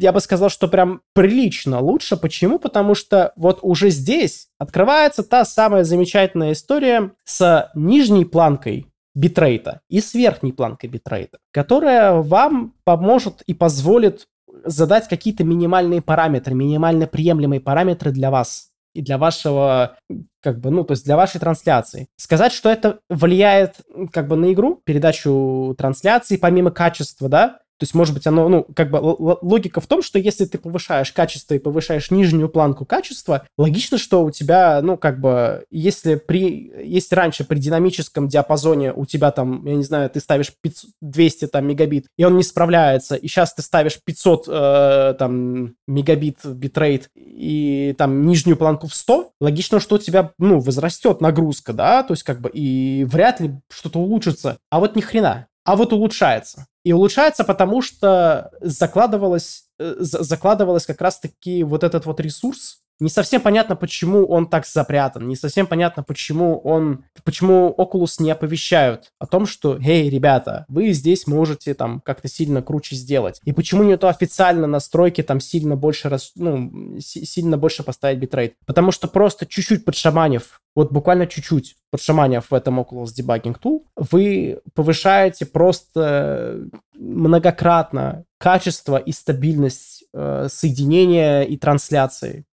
я 0.00 0.12
бы 0.12 0.20
сказал, 0.20 0.48
что 0.48 0.68
прям 0.68 1.02
прилично 1.14 1.80
лучше. 1.80 2.16
Почему? 2.16 2.58
Потому 2.58 2.94
что 2.94 3.32
вот 3.36 3.60
уже 3.62 3.90
здесь 3.90 4.48
открывается 4.58 5.22
та 5.22 5.44
самая 5.44 5.84
замечательная 5.84 6.52
история 6.52 7.12
с 7.24 7.70
нижней 7.74 8.24
планкой 8.24 8.88
битрейта 9.14 9.80
и 9.88 10.00
с 10.00 10.14
верхней 10.14 10.52
планкой 10.52 10.88
битрейта, 10.90 11.38
которая 11.52 12.14
вам 12.14 12.74
поможет 12.84 13.42
и 13.42 13.54
позволит 13.54 14.26
задать 14.64 15.08
какие-то 15.08 15.44
минимальные 15.44 16.02
параметры, 16.02 16.54
минимально 16.54 17.06
приемлемые 17.06 17.60
параметры 17.60 18.10
для 18.10 18.30
вас 18.30 18.71
и 18.94 19.02
для 19.02 19.18
вашего, 19.18 19.96
как 20.40 20.60
бы, 20.60 20.70
ну, 20.70 20.84
то 20.84 20.92
есть 20.92 21.04
для 21.04 21.16
вашей 21.16 21.40
трансляции. 21.40 22.08
Сказать, 22.16 22.52
что 22.52 22.70
это 22.70 23.00
влияет, 23.08 23.76
как 24.12 24.28
бы, 24.28 24.36
на 24.36 24.52
игру, 24.52 24.80
передачу 24.84 25.74
трансляции, 25.78 26.36
помимо 26.36 26.70
качества, 26.70 27.28
да, 27.28 27.58
то 27.82 27.84
есть, 27.84 27.94
может 27.94 28.14
быть, 28.14 28.28
оно, 28.28 28.48
ну, 28.48 28.64
как 28.76 28.92
бы 28.92 28.98
логика 28.98 29.80
в 29.80 29.88
том, 29.88 30.02
что 30.02 30.16
если 30.16 30.44
ты 30.44 30.56
повышаешь 30.56 31.10
качество 31.10 31.54
и 31.54 31.58
повышаешь 31.58 32.12
нижнюю 32.12 32.48
планку 32.48 32.84
качества, 32.84 33.44
логично, 33.58 33.98
что 33.98 34.22
у 34.22 34.30
тебя, 34.30 34.80
ну, 34.82 34.96
как 34.96 35.18
бы, 35.18 35.64
если 35.68 36.14
при, 36.14 36.72
если 36.84 37.16
раньше 37.16 37.42
при 37.42 37.58
динамическом 37.58 38.28
диапазоне 38.28 38.92
у 38.92 39.04
тебя 39.04 39.32
там, 39.32 39.66
я 39.66 39.74
не 39.74 39.82
знаю, 39.82 40.08
ты 40.10 40.20
ставишь 40.20 40.52
500, 40.60 40.90
200 41.00 41.46
там 41.48 41.66
мегабит, 41.66 42.06
и 42.16 42.22
он 42.22 42.36
не 42.36 42.44
справляется, 42.44 43.16
и 43.16 43.26
сейчас 43.26 43.52
ты 43.52 43.62
ставишь 43.62 43.98
500 44.04 44.44
э, 44.46 45.14
там 45.18 45.74
мегабит 45.88 46.38
битрейт 46.44 47.10
и 47.16 47.96
там 47.98 48.28
нижнюю 48.28 48.56
планку 48.56 48.86
в 48.86 48.94
100, 48.94 49.32
логично, 49.40 49.80
что 49.80 49.96
у 49.96 49.98
тебя, 49.98 50.30
ну, 50.38 50.60
возрастет 50.60 51.20
нагрузка, 51.20 51.72
да, 51.72 52.04
то 52.04 52.12
есть 52.12 52.22
как 52.22 52.40
бы 52.40 52.48
и 52.48 53.02
вряд 53.10 53.40
ли 53.40 53.56
что-то 53.72 53.98
улучшится. 53.98 54.58
А 54.70 54.78
вот 54.78 54.94
ни 54.94 55.00
хрена 55.00 55.48
а 55.64 55.76
вот 55.76 55.92
улучшается. 55.92 56.66
И 56.84 56.92
улучшается, 56.92 57.44
потому 57.44 57.82
что 57.82 58.50
закладывалось, 58.60 59.68
э, 59.78 59.94
закладывалось 59.98 60.86
как 60.86 61.00
раз-таки 61.00 61.62
вот 61.62 61.84
этот 61.84 62.06
вот 62.06 62.18
ресурс. 62.20 62.81
Не 63.02 63.08
совсем 63.08 63.40
понятно, 63.40 63.74
почему 63.74 64.26
он 64.26 64.46
так 64.46 64.64
запрятан. 64.64 65.26
Не 65.26 65.34
совсем 65.34 65.66
понятно, 65.66 66.04
почему 66.04 66.60
он, 66.60 67.04
почему 67.24 67.74
Oculus 67.76 68.22
не 68.22 68.30
оповещают 68.30 69.10
о 69.18 69.26
том, 69.26 69.44
что, 69.44 69.76
эй, 69.76 70.08
ребята, 70.08 70.66
вы 70.68 70.92
здесь 70.92 71.26
можете 71.26 71.74
там 71.74 72.00
как-то 72.00 72.28
сильно 72.28 72.62
круче 72.62 72.94
сделать. 72.94 73.40
И 73.44 73.52
почему 73.52 73.82
нету 73.82 74.06
официально 74.06 74.68
настройки 74.68 75.20
там 75.24 75.40
сильно 75.40 75.74
больше, 75.74 76.08
раз, 76.08 76.30
ну, 76.36 77.00
сильно 77.00 77.58
больше 77.58 77.82
поставить 77.82 78.20
битрейт. 78.20 78.54
Потому 78.66 78.92
что 78.92 79.08
просто 79.08 79.46
чуть-чуть 79.46 79.84
подшаманив 79.84 80.60
вот 80.74 80.92
буквально 80.92 81.26
чуть-чуть 81.26 81.74
подшаманив 81.90 82.50
в 82.50 82.54
этом 82.54 82.80
Oculus 82.80 83.08
Debugging 83.18 83.56
Tool, 83.60 83.80
вы 83.96 84.60
повышаете 84.74 85.44
просто 85.44 86.60
многократно 86.94 88.24
качество 88.38 88.96
и 88.96 89.12
стабильность 89.12 90.04
э, 90.14 90.46
соединения 90.48 91.42
и 91.42 91.56
трансляции. 91.56 92.46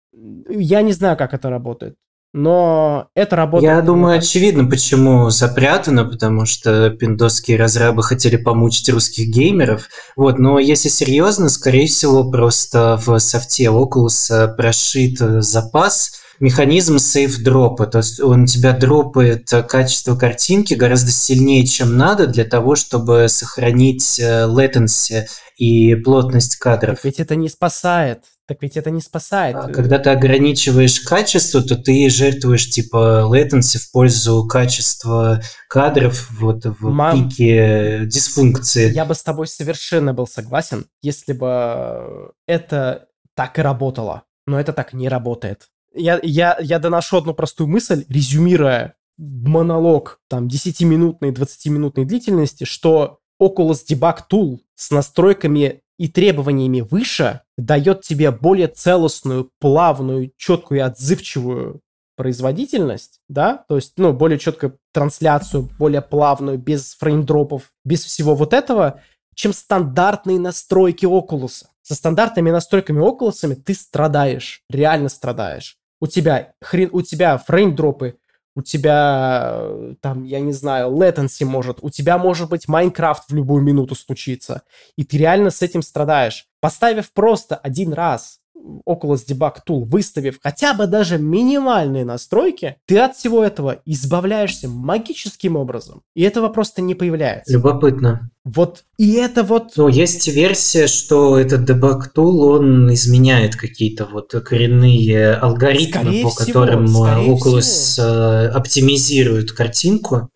Я 0.49 0.83
не 0.83 0.93
знаю, 0.93 1.17
как 1.17 1.35
это 1.35 1.51
работает 1.51 1.97
но 2.37 3.09
это 3.15 3.35
работает. 3.35 3.73
Я 3.73 3.81
думаю, 3.81 4.19
очевидно, 4.19 4.69
почему 4.69 5.31
запрятано, 5.31 6.05
потому 6.05 6.45
что 6.45 6.91
пиндосские 6.91 7.57
разрабы 7.57 8.03
хотели 8.03 8.37
помучить 8.37 8.91
русских 8.91 9.29
геймеров. 9.29 9.89
Вот, 10.17 10.39
но 10.39 10.59
если 10.59 10.91
серьезно, 10.91 11.49
скорее 11.49 11.87
всего, 11.87 12.31
просто 12.31 13.01
в 13.05 13.19
софте 13.21 13.65
Oculus 13.65 14.55
прошит 14.55 15.19
запас 15.19 16.21
механизм 16.39 16.99
сейф-дропа, 16.99 17.87
то 17.87 17.99
есть 17.99 18.21
он 18.21 18.45
тебя 18.45 18.75
дропает 18.75 19.49
качество 19.67 20.15
картинки 20.15 20.75
гораздо 20.75 21.11
сильнее, 21.11 21.67
чем 21.67 21.97
надо 21.97 22.27
для 22.27 22.45
того, 22.45 22.77
чтобы 22.77 23.29
сохранить 23.31 24.21
э, 24.21 24.47
latency 24.47 25.25
и 25.57 25.95
плотность 25.95 26.57
кадров. 26.57 26.97
Так 26.97 27.05
ведь 27.07 27.21
это 27.21 27.35
не 27.37 27.49
спасает. 27.49 28.25
Так 28.47 28.59
ведь 28.63 28.77
это 28.77 28.91
не 28.91 29.01
спасает. 29.01 29.57
А 29.57 29.69
когда 29.69 29.99
ты 29.99 30.11
ограничиваешь 30.11 31.01
качество, 31.01 31.63
то 31.63 31.77
ты 31.77 32.09
жертвуешь 32.09 32.71
типа 32.71 33.25
latency 33.29 33.79
в 33.79 33.91
пользу 33.91 34.47
качества 34.47 35.43
кадров 35.69 36.31
вот 36.31 36.65
в 36.65 36.89
Мам, 36.89 37.29
пике 37.29 38.07
дисфункции. 38.07 38.93
Я 38.93 39.05
бы 39.05 39.15
с 39.15 39.23
тобой 39.23 39.49
совершенно 39.49 40.15
был 40.15 40.27
согласен, 40.27 40.87
если 41.03 41.33
бы 41.33 42.33
это 42.47 43.09
так 43.35 43.59
и 43.59 43.63
работало. 43.63 44.23
Но 44.47 44.61
это 44.61 44.73
так 44.73 44.93
не 44.93 45.09
работает 45.09 45.69
я, 45.97 46.21
я, 46.23 46.57
я 46.61 46.79
доношу 46.79 47.19
одну 47.19 47.35
простую 47.35 47.69
мысль, 47.69 48.05
резюмируя 48.09 48.95
монолог 49.17 50.21
там 50.29 50.47
10-минутной, 50.47 51.33
20-минутной 51.33 52.05
длительности, 52.05 52.65
что 52.65 53.19
Oculus 53.43 53.81
Debug 53.91 54.19
Tool 54.31 54.59
с 54.75 54.91
настройками 54.91 55.81
и 55.99 56.09
требованиями 56.09 56.83
выше 56.83 57.41
дает 57.57 58.03
тебе 58.03 58.31
более 58.31 58.69
целостную, 58.69 59.51
плавную, 59.61 60.33
четкую 60.37 60.79
и 60.79 60.83
отзывчивую 60.83 61.81
производительность, 62.17 63.21
да, 63.29 63.65
то 63.69 63.77
есть, 63.77 63.95
ну, 63.99 64.13
более 64.13 64.39
четкую 64.39 64.79
трансляцию, 64.93 65.69
более 65.79 66.01
плавную, 66.01 66.59
без 66.59 66.95
фреймдропов, 66.95 67.73
без 67.85 68.05
всего 68.05 68.35
вот 68.35 68.55
этого, 68.55 69.01
чем 69.35 69.53
стандартные 69.53 70.41
настройки 70.41 71.05
Oculus. 71.05 71.65
Со 71.83 71.95
стандартными 71.95 72.51
настройками 72.51 73.01
Oculus 73.01 73.55
ты 73.55 73.75
страдаешь, 73.75 74.63
реально 74.71 75.11
страдаешь 75.11 75.79
у 76.01 76.07
тебя 76.07 76.53
хрен, 76.61 76.91
у 76.93 77.03
тебя 77.03 77.39
фреймдропы, 77.39 78.19
у 78.55 78.63
тебя 78.63 79.59
э, 79.59 79.95
там, 80.01 80.25
я 80.25 80.41
не 80.41 80.53
знаю, 80.53 80.91
latency 80.93 81.45
может, 81.45 81.79
у 81.83 81.91
тебя 81.91 82.17
может 82.19 82.49
быть 82.49 82.69
Майнкрафт 82.69 83.29
в 83.29 83.35
любую 83.35 83.63
минуту 83.63 83.95
случиться, 83.95 84.63
и 84.97 85.05
ты 85.05 85.19
реально 85.19 85.51
с 85.51 85.63
этим 85.63 85.83
страдаешь. 85.83 86.47
Поставив 86.67 87.13
просто 87.13 87.55
один 87.55 87.93
раз 87.93 88.41
Oculus 88.89 89.21
Debug 89.31 89.59
Tool, 89.65 89.85
выставив 89.85 90.41
хотя 90.43 90.75
бы 90.75 90.89
даже 90.89 91.17
минимальные 91.17 92.05
настройки, 92.05 92.75
ты 92.87 92.99
от 92.99 93.15
всего 93.15 93.45
этого 93.45 93.83
избавляешься 93.85 94.69
магическим 94.69 95.55
образом. 95.55 96.03
И 96.17 96.23
этого 96.23 96.49
просто 96.49 96.83
не 96.83 96.97
появляется. 96.97 97.53
Любопытно. 97.53 98.33
Вот, 98.43 98.83
и 98.99 99.13
это 99.13 99.45
вот... 99.45 99.75
Ну, 99.77 99.87
есть 99.87 100.27
версия, 100.27 100.89
что 100.89 101.39
этот 101.39 101.71
debug 101.71 102.01
tool, 102.13 102.57
он 102.57 102.93
изменяет 102.93 103.55
какие-то 103.55 104.05
вот 104.05 104.33
коренные 104.45 105.35
алгоритмы, 105.35 106.01
скорее 106.03 106.23
по 106.25 106.31
всего, 106.31 106.47
которым 106.47 106.87
Oculus 106.87 107.61
всего. 107.61 108.07
Э, 108.07 108.49
оптимизирует 108.49 109.53
картинку. 109.53 110.31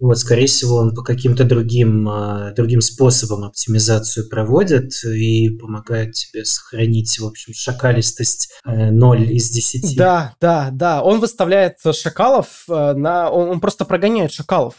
Вот, 0.00 0.18
скорее 0.18 0.46
всего, 0.46 0.76
он 0.76 0.94
по 0.94 1.02
каким-то 1.02 1.44
другим, 1.44 2.08
а, 2.08 2.52
другим 2.52 2.80
способам 2.80 3.44
оптимизацию 3.44 4.28
проводит 4.30 5.04
и 5.04 5.50
помогает 5.50 6.14
тебе 6.14 6.46
сохранить, 6.46 7.18
в 7.18 7.26
общем, 7.26 7.52
шакалистость 7.54 8.50
0 8.64 9.20
э, 9.20 9.24
из 9.26 9.50
10. 9.50 9.96
Да, 9.96 10.34
да, 10.40 10.70
да. 10.72 11.02
Он 11.02 11.20
выставляет 11.20 11.76
шакалов 11.92 12.64
э, 12.68 12.94
на... 12.94 13.30
Он, 13.30 13.50
он 13.50 13.60
просто 13.60 13.84
прогоняет 13.84 14.32
шакалов 14.32 14.74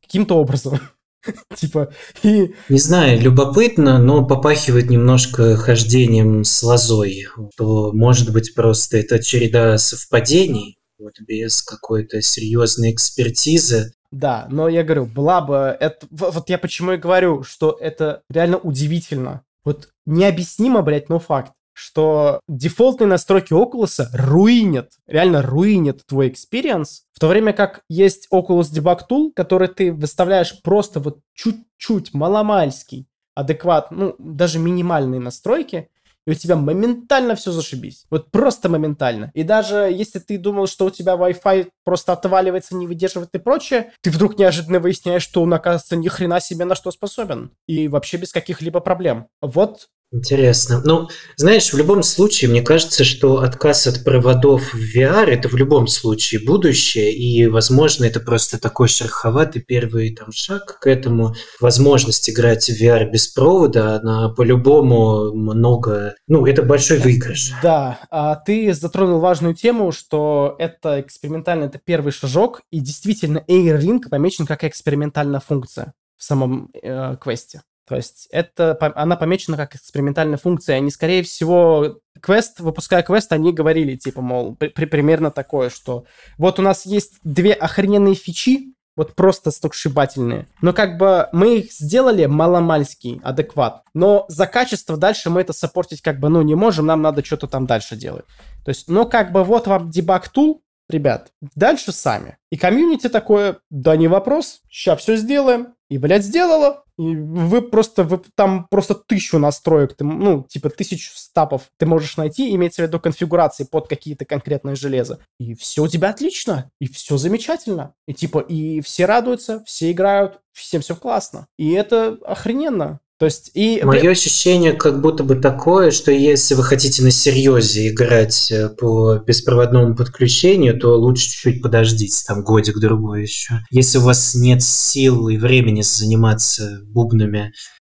каким-то 0.00 0.36
образом. 0.36 0.78
Типа, 1.56 1.92
и... 2.22 2.54
Не 2.68 2.78
знаю, 2.78 3.20
любопытно, 3.20 3.98
но 3.98 4.24
попахивает 4.24 4.88
немножко 4.88 5.56
хождением 5.56 6.44
с 6.44 6.62
лозой. 6.62 7.26
То, 7.56 7.92
может 7.92 8.32
быть, 8.32 8.54
просто 8.54 8.98
это 8.98 9.22
череда 9.22 9.78
совпадений, 9.78 10.76
вот 10.98 11.14
без 11.26 11.62
какой-то 11.62 12.22
серьезной 12.22 12.92
экспертизы. 12.92 13.92
Да, 14.14 14.46
но 14.48 14.68
я 14.68 14.84
говорю, 14.84 15.06
была 15.06 15.40
бы 15.40 15.76
это... 15.80 16.06
Вот 16.10 16.48
я 16.48 16.56
почему 16.56 16.92
и 16.92 16.96
говорю, 16.96 17.42
что 17.42 17.76
это 17.80 18.22
реально 18.30 18.58
удивительно. 18.58 19.42
Вот 19.64 19.88
необъяснимо, 20.06 20.82
блядь, 20.82 21.08
но 21.08 21.18
факт 21.18 21.52
что 21.76 22.38
дефолтные 22.46 23.08
настройки 23.08 23.52
Oculus 23.52 24.06
руинят, 24.12 24.92
реально 25.08 25.42
руинят 25.42 26.06
твой 26.06 26.30
experience, 26.30 27.00
в 27.12 27.18
то 27.18 27.26
время 27.26 27.52
как 27.52 27.82
есть 27.88 28.28
Oculus 28.32 28.72
Debug 28.72 29.00
Tool, 29.10 29.32
который 29.34 29.66
ты 29.66 29.92
выставляешь 29.92 30.62
просто 30.62 31.00
вот 31.00 31.18
чуть-чуть 31.34 32.14
маломальский, 32.14 33.08
адекват, 33.34 33.90
ну, 33.90 34.14
даже 34.20 34.60
минимальные 34.60 35.18
настройки, 35.18 35.88
и 36.26 36.30
у 36.30 36.34
тебя 36.34 36.56
моментально 36.56 37.34
все 37.34 37.52
зашибись. 37.52 38.06
Вот 38.10 38.30
просто 38.30 38.68
моментально. 38.68 39.30
И 39.34 39.42
даже 39.42 39.90
если 39.92 40.18
ты 40.18 40.38
думал, 40.38 40.66
что 40.66 40.86
у 40.86 40.90
тебя 40.90 41.14
Wi-Fi 41.14 41.68
просто 41.84 42.12
отваливается, 42.12 42.76
не 42.76 42.86
выдерживает 42.86 43.30
и 43.34 43.38
прочее, 43.38 43.92
ты 44.00 44.10
вдруг 44.10 44.38
неожиданно 44.38 44.80
выясняешь, 44.80 45.22
что 45.22 45.42
он, 45.42 45.52
оказывается, 45.52 45.96
ни 45.96 46.08
хрена 46.08 46.40
себе 46.40 46.64
на 46.64 46.74
что 46.74 46.90
способен. 46.90 47.50
И 47.66 47.88
вообще 47.88 48.16
без 48.16 48.32
каких-либо 48.32 48.80
проблем. 48.80 49.26
Вот 49.40 49.88
Интересно. 50.14 50.80
Ну, 50.84 51.08
знаешь, 51.34 51.72
в 51.72 51.76
любом 51.76 52.04
случае, 52.04 52.48
мне 52.48 52.62
кажется, 52.62 53.02
что 53.02 53.40
отказ 53.40 53.88
от 53.88 54.04
проводов 54.04 54.72
в 54.72 54.96
VR– 54.96 55.24
это 55.26 55.48
в 55.48 55.56
любом 55.56 55.88
случае 55.88 56.40
будущее, 56.40 57.12
и, 57.12 57.48
возможно, 57.48 58.04
это 58.04 58.20
просто 58.20 58.60
такой 58.60 58.86
шероховатый 58.86 59.60
первый 59.60 60.14
там, 60.14 60.30
шаг 60.30 60.78
к 60.78 60.86
этому. 60.86 61.34
Возможность 61.60 62.30
играть 62.30 62.70
в 62.70 62.80
VR 62.80 63.10
без 63.10 63.26
провода, 63.26 63.96
она 63.96 64.28
по-любому 64.28 65.34
много… 65.34 66.14
Ну, 66.28 66.46
это 66.46 66.62
большой 66.62 66.98
выигрыш. 66.98 67.50
Да, 67.60 67.98
а 68.08 68.36
ты 68.36 68.72
затронул 68.72 69.18
важную 69.18 69.56
тему, 69.56 69.90
что 69.90 70.54
это 70.60 71.00
экспериментально, 71.00 71.64
это 71.64 71.80
первый 71.84 72.12
шажок, 72.12 72.60
и 72.70 72.78
действительно 72.78 73.42
AirLink 73.48 74.08
помечен 74.10 74.46
как 74.46 74.62
экспериментальная 74.62 75.40
функция 75.40 75.92
в 76.16 76.22
самом 76.22 76.70
э, 76.80 77.16
квесте. 77.20 77.62
То 77.86 77.96
есть 77.96 78.28
это, 78.30 78.76
она 78.96 79.16
помечена 79.16 79.56
как 79.56 79.74
экспериментальная 79.74 80.38
функция. 80.38 80.76
Они, 80.76 80.90
скорее 80.90 81.22
всего, 81.22 81.98
квест, 82.20 82.60
выпуская 82.60 83.02
квест, 83.02 83.32
они 83.32 83.52
говорили, 83.52 83.96
типа, 83.96 84.22
мол, 84.22 84.56
при, 84.56 84.86
примерно 84.86 85.30
такое, 85.30 85.68
что 85.68 86.04
вот 86.38 86.58
у 86.58 86.62
нас 86.62 86.86
есть 86.86 87.18
две 87.24 87.52
охрененные 87.52 88.14
фичи, 88.14 88.74
вот 88.96 89.14
просто 89.14 89.50
стокшибательные. 89.50 90.46
Но 90.62 90.72
как 90.72 90.96
бы 90.98 91.28
мы 91.32 91.58
их 91.58 91.72
сделали 91.72 92.26
маломальский, 92.26 93.20
адекват. 93.24 93.82
Но 93.92 94.24
за 94.28 94.46
качество 94.46 94.96
дальше 94.96 95.30
мы 95.30 95.40
это 95.40 95.52
сопортить 95.52 96.00
как 96.00 96.20
бы, 96.20 96.28
ну, 96.28 96.42
не 96.42 96.54
можем, 96.54 96.86
нам 96.86 97.02
надо 97.02 97.24
что-то 97.24 97.48
там 97.48 97.66
дальше 97.66 97.96
делать. 97.96 98.24
То 98.64 98.70
есть, 98.70 98.88
ну, 98.88 99.06
как 99.06 99.32
бы 99.32 99.44
вот 99.44 99.66
вам 99.66 99.90
дебаг 99.90 100.28
тул, 100.28 100.62
ребят, 100.88 101.32
дальше 101.54 101.92
сами. 101.92 102.38
И 102.50 102.56
комьюнити 102.56 103.08
такое, 103.08 103.58
да 103.68 103.96
не 103.96 104.08
вопрос, 104.08 104.60
сейчас 104.70 105.00
все 105.00 105.16
сделаем. 105.16 105.74
И, 105.90 105.98
блядь, 105.98 106.24
сделала. 106.24 106.83
И 106.96 107.16
вы 107.16 107.62
просто, 107.62 108.04
вы 108.04 108.22
там 108.36 108.68
просто 108.68 108.94
тысячу 108.94 109.38
настроек, 109.38 109.94
ты, 109.96 110.04
ну, 110.04 110.44
типа 110.44 110.70
тысячу 110.70 111.10
стапов 111.16 111.70
ты 111.76 111.86
можешь 111.86 112.16
найти, 112.16 112.54
имеется 112.54 112.82
в 112.82 112.86
виду 112.86 113.00
конфигурации 113.00 113.64
под 113.64 113.88
какие-то 113.88 114.24
конкретные 114.24 114.76
железа. 114.76 115.18
И 115.38 115.54
все 115.54 115.82
у 115.82 115.88
тебя 115.88 116.10
отлично, 116.10 116.70
и 116.80 116.86
все 116.86 117.16
замечательно. 117.16 117.94
И 118.06 118.14
типа, 118.14 118.38
и 118.38 118.80
все 118.80 119.06
радуются, 119.06 119.62
все 119.64 119.90
играют, 119.90 120.40
всем 120.52 120.82
все 120.82 120.94
классно. 120.94 121.48
И 121.58 121.72
это 121.72 122.18
охрененно. 122.24 123.00
То 123.18 123.26
есть 123.26 123.52
и... 123.54 123.80
Мое 123.84 124.10
ощущение 124.10 124.72
как 124.72 125.00
будто 125.00 125.22
бы 125.22 125.36
такое, 125.36 125.92
что 125.92 126.10
если 126.10 126.54
вы 126.54 126.64
хотите 126.64 127.02
на 127.02 127.12
серьезе 127.12 127.88
играть 127.88 128.50
э, 128.50 128.68
по 128.70 129.18
беспроводному 129.18 129.94
подключению, 129.94 130.78
то 130.78 130.96
лучше 130.98 131.30
чуть-чуть 131.30 131.62
подождите, 131.62 132.24
там 132.26 132.42
годик-другой 132.42 133.22
еще. 133.22 133.60
Если 133.70 133.98
у 133.98 134.02
вас 134.02 134.34
нет 134.34 134.62
сил 134.62 135.28
и 135.28 135.36
времени 135.36 135.82
заниматься 135.82 136.80
бубнами, 136.86 137.52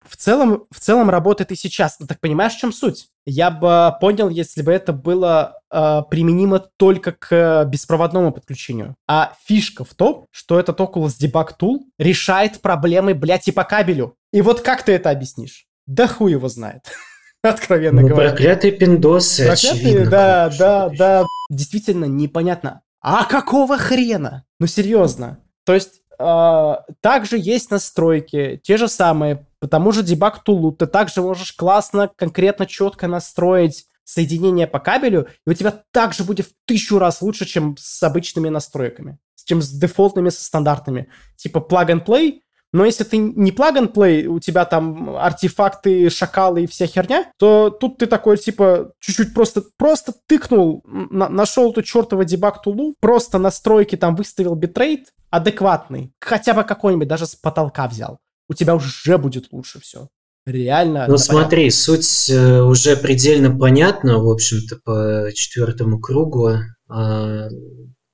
в 0.08 0.18
целом, 0.18 0.66
в 0.72 0.80
целом 0.80 1.10
работает 1.10 1.52
и 1.52 1.56
сейчас. 1.56 1.98
Ну, 2.00 2.08
так 2.08 2.20
понимаешь, 2.20 2.54
в 2.54 2.60
чем 2.60 2.72
суть? 2.72 3.08
Я 3.26 3.50
бы 3.50 3.92
понял, 4.00 4.30
если 4.30 4.62
бы 4.62 4.72
это 4.72 4.94
было 4.94 5.60
э, 5.72 6.02
применимо 6.10 6.60
только 6.78 7.12
к 7.12 7.66
беспроводному 7.66 8.32
подключению. 8.32 8.96
А 9.08 9.34
фишка 9.46 9.84
в 9.84 9.94
том, 9.96 10.28
что 10.32 10.60
этот 10.60 10.80
Oculus 10.80 11.14
Debug 11.20 11.50
Tool 11.60 11.80
решает 11.98 12.62
проблемы, 12.62 13.16
блядь, 13.16 13.48
и 13.48 13.52
по 13.52 13.64
кабелю. 13.64 14.16
И 14.36 14.42
вот 14.42 14.60
как 14.60 14.84
ты 14.84 14.92
это 14.92 15.12
объяснишь? 15.12 15.66
Да 15.88 16.08
хуй 16.08 16.32
его 16.32 16.50
знает. 16.50 16.82
Откровенно 17.42 18.02
ну, 18.02 18.10
говоря. 18.10 18.32
Проклятые 18.32 18.74
пиндосы, 18.74 19.46
Проклятые, 19.46 19.72
очевидно. 19.72 20.12
Да, 20.12 20.50
да, 20.60 20.90
да. 20.90 21.26
Действительно 21.50 22.04
непонятно. 22.04 22.82
А 23.00 23.24
какого 23.24 23.78
хрена? 23.78 24.44
Ну, 24.60 24.68
серьезно. 24.68 25.40
То 25.64 25.74
есть, 25.74 26.02
э, 26.20 26.76
также 27.00 27.38
есть 27.38 27.72
настройки, 27.72 28.60
те 28.62 28.76
же 28.76 28.90
самые 28.90 29.48
по 29.62 29.70
тому 29.70 29.94
же 29.94 30.04
дебаг 30.04 30.44
тулу 30.44 30.74
ты 30.74 30.86
также 30.86 31.22
можешь 31.22 31.54
классно, 31.54 32.12
конкретно, 32.14 32.66
четко 32.66 33.08
настроить 33.08 33.86
соединение 34.04 34.68
по 34.68 34.80
кабелю, 34.80 35.30
и 35.48 35.50
у 35.50 35.54
тебя 35.54 35.82
также 35.92 36.26
будет 36.26 36.48
в 36.48 36.52
тысячу 36.66 37.00
раз 37.00 37.22
лучше, 37.22 37.46
чем 37.46 37.78
с 37.80 38.04
обычными 38.04 38.50
настройками, 38.50 39.18
чем 39.46 39.62
с 39.62 39.70
дефолтными, 39.70 40.28
со 40.28 40.44
стандартными. 40.44 41.08
Типа 41.38 41.60
plug 41.60 41.88
and 41.88 42.06
play, 42.06 42.42
но 42.74 42.86
если 42.86 43.04
ты 43.04 43.18
не 43.18 43.52
plug 43.52 43.78
and 43.78 43.94
play, 43.94 44.26
у 44.26 44.40
тебя 44.40 44.66
там 44.66 45.16
артефакты, 45.16 46.10
шакалы 46.10 46.64
и 46.64 46.68
вся 46.68 46.88
херня, 46.88 47.32
то 47.38 47.70
тут 47.70 47.98
ты 47.98 48.06
такой, 48.06 48.38
типа, 48.38 48.92
чуть-чуть 49.00 49.34
просто, 49.34 49.64
просто 49.78 50.14
тыкнул, 50.28 50.84
на, 50.86 51.30
нашел 51.30 51.72
эту 51.72 51.82
чертову 51.82 52.24
дебаг 52.24 52.62
тулу, 52.62 52.96
просто 53.00 53.38
настройки 53.38 53.96
там 53.96 54.16
выставил 54.16 54.56
битрейт 54.56 55.10
адекватный, 55.30 56.14
хотя 56.20 56.54
бы 56.54 56.64
какой-нибудь, 56.64 57.08
даже 57.08 57.26
с 57.26 57.36
потолка 57.36 57.88
взял 57.88 58.20
у 58.48 58.54
тебя 58.54 58.76
уже 58.76 59.18
будет 59.18 59.52
лучше 59.52 59.80
все. 59.80 60.10
Реально. 60.46 61.08
Ну 61.08 61.18
смотри, 61.18 61.64
понятно. 61.64 61.72
суть 61.72 62.30
э, 62.30 62.62
уже 62.62 62.96
предельно 62.96 63.58
понятна, 63.58 64.20
в 64.20 64.30
общем-то, 64.30 64.78
по 64.84 65.32
четвертому 65.34 66.00
кругу. 66.00 66.52
Э, 66.90 67.50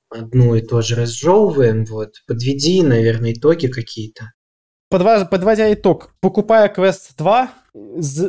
одну 0.08 0.54
и 0.54 0.62
то 0.62 0.80
же 0.80 0.94
разжевываем. 0.96 1.84
Вот. 1.84 2.14
Подведи, 2.26 2.82
наверное, 2.82 3.34
итоги 3.34 3.66
какие-то. 3.66 4.32
Подводя 4.92 5.72
итог, 5.72 6.14
покупая 6.20 6.68
Quest 6.68 7.12
2, 7.16 7.48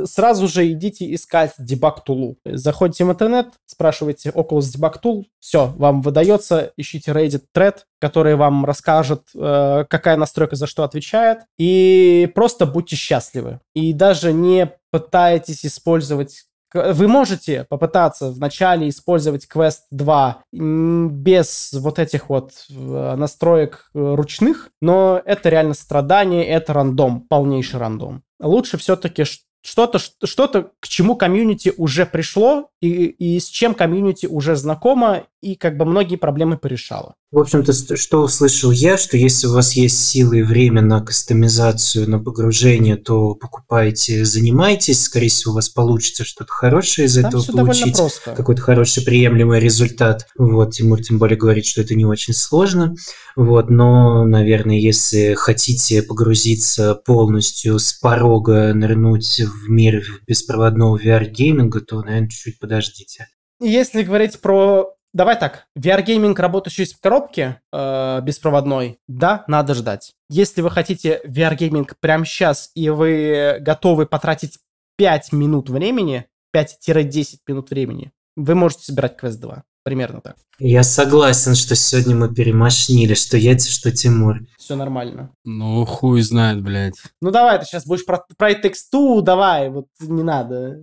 сразу 0.05 0.47
же 0.47 0.72
идите 0.72 1.14
искать 1.14 1.53
дебаг 1.57 2.05
тулу. 2.05 2.38
Заходите 2.45 3.03
в 3.03 3.11
интернет, 3.11 3.47
спрашиваете 3.66 4.30
Oculus 4.30 4.74
Debug 4.74 5.01
Tool, 5.03 5.24
все, 5.39 5.74
вам 5.76 6.01
выдается, 6.01 6.72
ищите 6.78 7.11
Reddit 7.11 7.43
thread, 7.53 7.80
который 7.99 8.36
вам 8.36 8.64
расскажет, 8.64 9.24
э, 9.36 9.84
какая 9.89 10.16
настройка 10.16 10.55
за 10.55 10.66
что 10.66 10.84
отвечает, 10.84 11.39
и 11.57 12.32
просто 12.34 12.66
будьте 12.66 12.95
счастливы. 12.95 13.59
И 13.76 13.91
даже 13.91 14.32
не 14.32 14.72
пытайтесь 14.91 15.66
использовать 15.66 16.45
вы 16.74 17.07
можете 17.07 17.65
попытаться 17.69 18.32
вначале 18.32 18.89
использовать 18.89 19.47
Quest 19.53 19.82
2 19.91 20.43
без 20.51 21.74
вот 21.74 21.99
этих 21.99 22.30
вот 22.30 22.51
э, 22.69 23.15
настроек 23.15 23.89
э, 23.93 24.15
ручных, 24.15 24.69
но 24.82 25.21
это 25.24 25.49
реально 25.49 25.74
страдание, 25.74 26.45
это 26.45 26.74
рандом, 26.74 27.21
полнейший 27.21 27.80
рандом. 27.80 28.24
Лучше 28.39 28.78
все-таки 28.78 29.24
что-то, 29.63 29.97
что-то, 29.99 30.71
к 30.80 30.88
чему 30.88 31.15
комьюнити 31.15 31.74
уже 31.78 32.05
пришло 32.05 32.69
и, 32.82 33.05
и 33.05 33.39
с 33.39 33.47
чем 33.47 33.74
комьюнити 33.74 34.26
уже 34.26 34.55
знакомо 34.55 35.24
и 35.41 35.55
как 35.55 35.78
бы 35.78 35.86
многие 35.86 36.17
проблемы 36.17 36.57
порешало. 36.57 37.15
В 37.34 37.39
общем-то, 37.39 37.97
что 37.97 38.21
услышал 38.21 38.69
я, 38.69 38.95
что 38.95 39.17
если 39.17 39.47
у 39.47 39.53
вас 39.53 39.73
есть 39.73 40.07
силы 40.07 40.41
и 40.41 40.43
время 40.43 40.84
на 40.84 41.01
кастомизацию, 41.01 42.07
на 42.07 42.19
погружение, 42.19 42.95
то 42.95 43.34
покупайте, 43.34 44.23
занимайтесь. 44.23 45.05
Скорее 45.05 45.29
всего, 45.29 45.53
у 45.53 45.55
вас 45.55 45.67
получится 45.67 46.25
что-то 46.25 46.51
хорошее 46.51 47.07
из 47.07 47.15
Там 47.15 47.29
этого 47.29 47.43
получить. 47.43 47.97
Какой-то 48.23 48.61
хороший 48.61 49.03
приемлемый 49.03 49.59
результат. 49.59 50.27
Вот, 50.38 50.75
Тимур 50.75 51.01
тем 51.01 51.17
более 51.17 51.36
говорит, 51.36 51.65
что 51.65 51.81
это 51.81 51.95
не 51.95 52.05
очень 52.05 52.36
сложно. 52.36 52.93
Вот, 53.36 53.71
но, 53.71 54.25
наверное, 54.25 54.77
если 54.77 55.34
хотите 55.34 56.03
погрузиться 56.03 56.93
полностью 56.93 57.79
с 57.79 57.93
порога, 57.93 58.75
нырнуть 58.75 59.41
в 59.41 59.71
мир 59.71 60.03
беспроводного 60.27 60.99
VR-гейминга, 60.99 61.81
то, 61.81 62.03
наверное, 62.03 62.29
чуть-чуть 62.29 62.59
подождите. 62.59 63.25
Если 63.59 64.03
говорить 64.03 64.39
про 64.39 64.92
Давай 65.14 65.39
так. 65.39 65.68
VR-гейминг, 65.78 66.39
работающий 66.39 66.86
в 66.86 66.99
коробке, 66.99 67.61
э, 67.72 68.22
беспроводной, 68.24 68.99
да, 69.07 69.43
надо 69.47 69.76
ждать. 69.76 70.14
Если 70.28 70.61
вы 70.61 70.72
хотите 70.72 71.22
VR-гейминг 71.26 71.95
прямо 71.99 72.26
сейчас, 72.26 72.72
и 72.74 72.89
вы 72.89 73.57
готовы 73.61 74.07
потратить 74.07 74.57
5 74.97 75.32
минут 75.32 75.70
времени, 75.70 76.26
5-10 76.51 77.38
минут 77.47 77.70
времени, 77.70 78.11
вы 78.36 78.55
можете 78.55 78.86
собирать 78.86 79.16
квест 79.16 79.39
2. 79.39 79.64
Примерно 79.84 80.22
так. 80.22 80.38
Я 80.59 80.82
согласен, 80.82 81.55
что 81.55 81.76
сегодня 81.76 82.16
мы 82.16 82.34
перемашнили, 82.34 83.16
что 83.16 83.38
я, 83.38 83.59
что 83.59 83.91
Тимур. 83.91 84.39
Все 84.57 84.76
нормально. 84.76 85.32
Ну, 85.43 85.86
хуй 85.86 86.22
знает, 86.22 86.64
блядь. 86.64 86.95
Ну 87.22 87.32
давай, 87.32 87.59
ты 87.59 87.66
сейчас 87.66 87.86
будешь 87.86 88.05
про, 88.05 88.26
про 88.38 88.53
тексту, 88.53 89.22
давай, 89.22 89.70
вот 89.70 89.88
не 89.99 90.24
надо. 90.24 90.80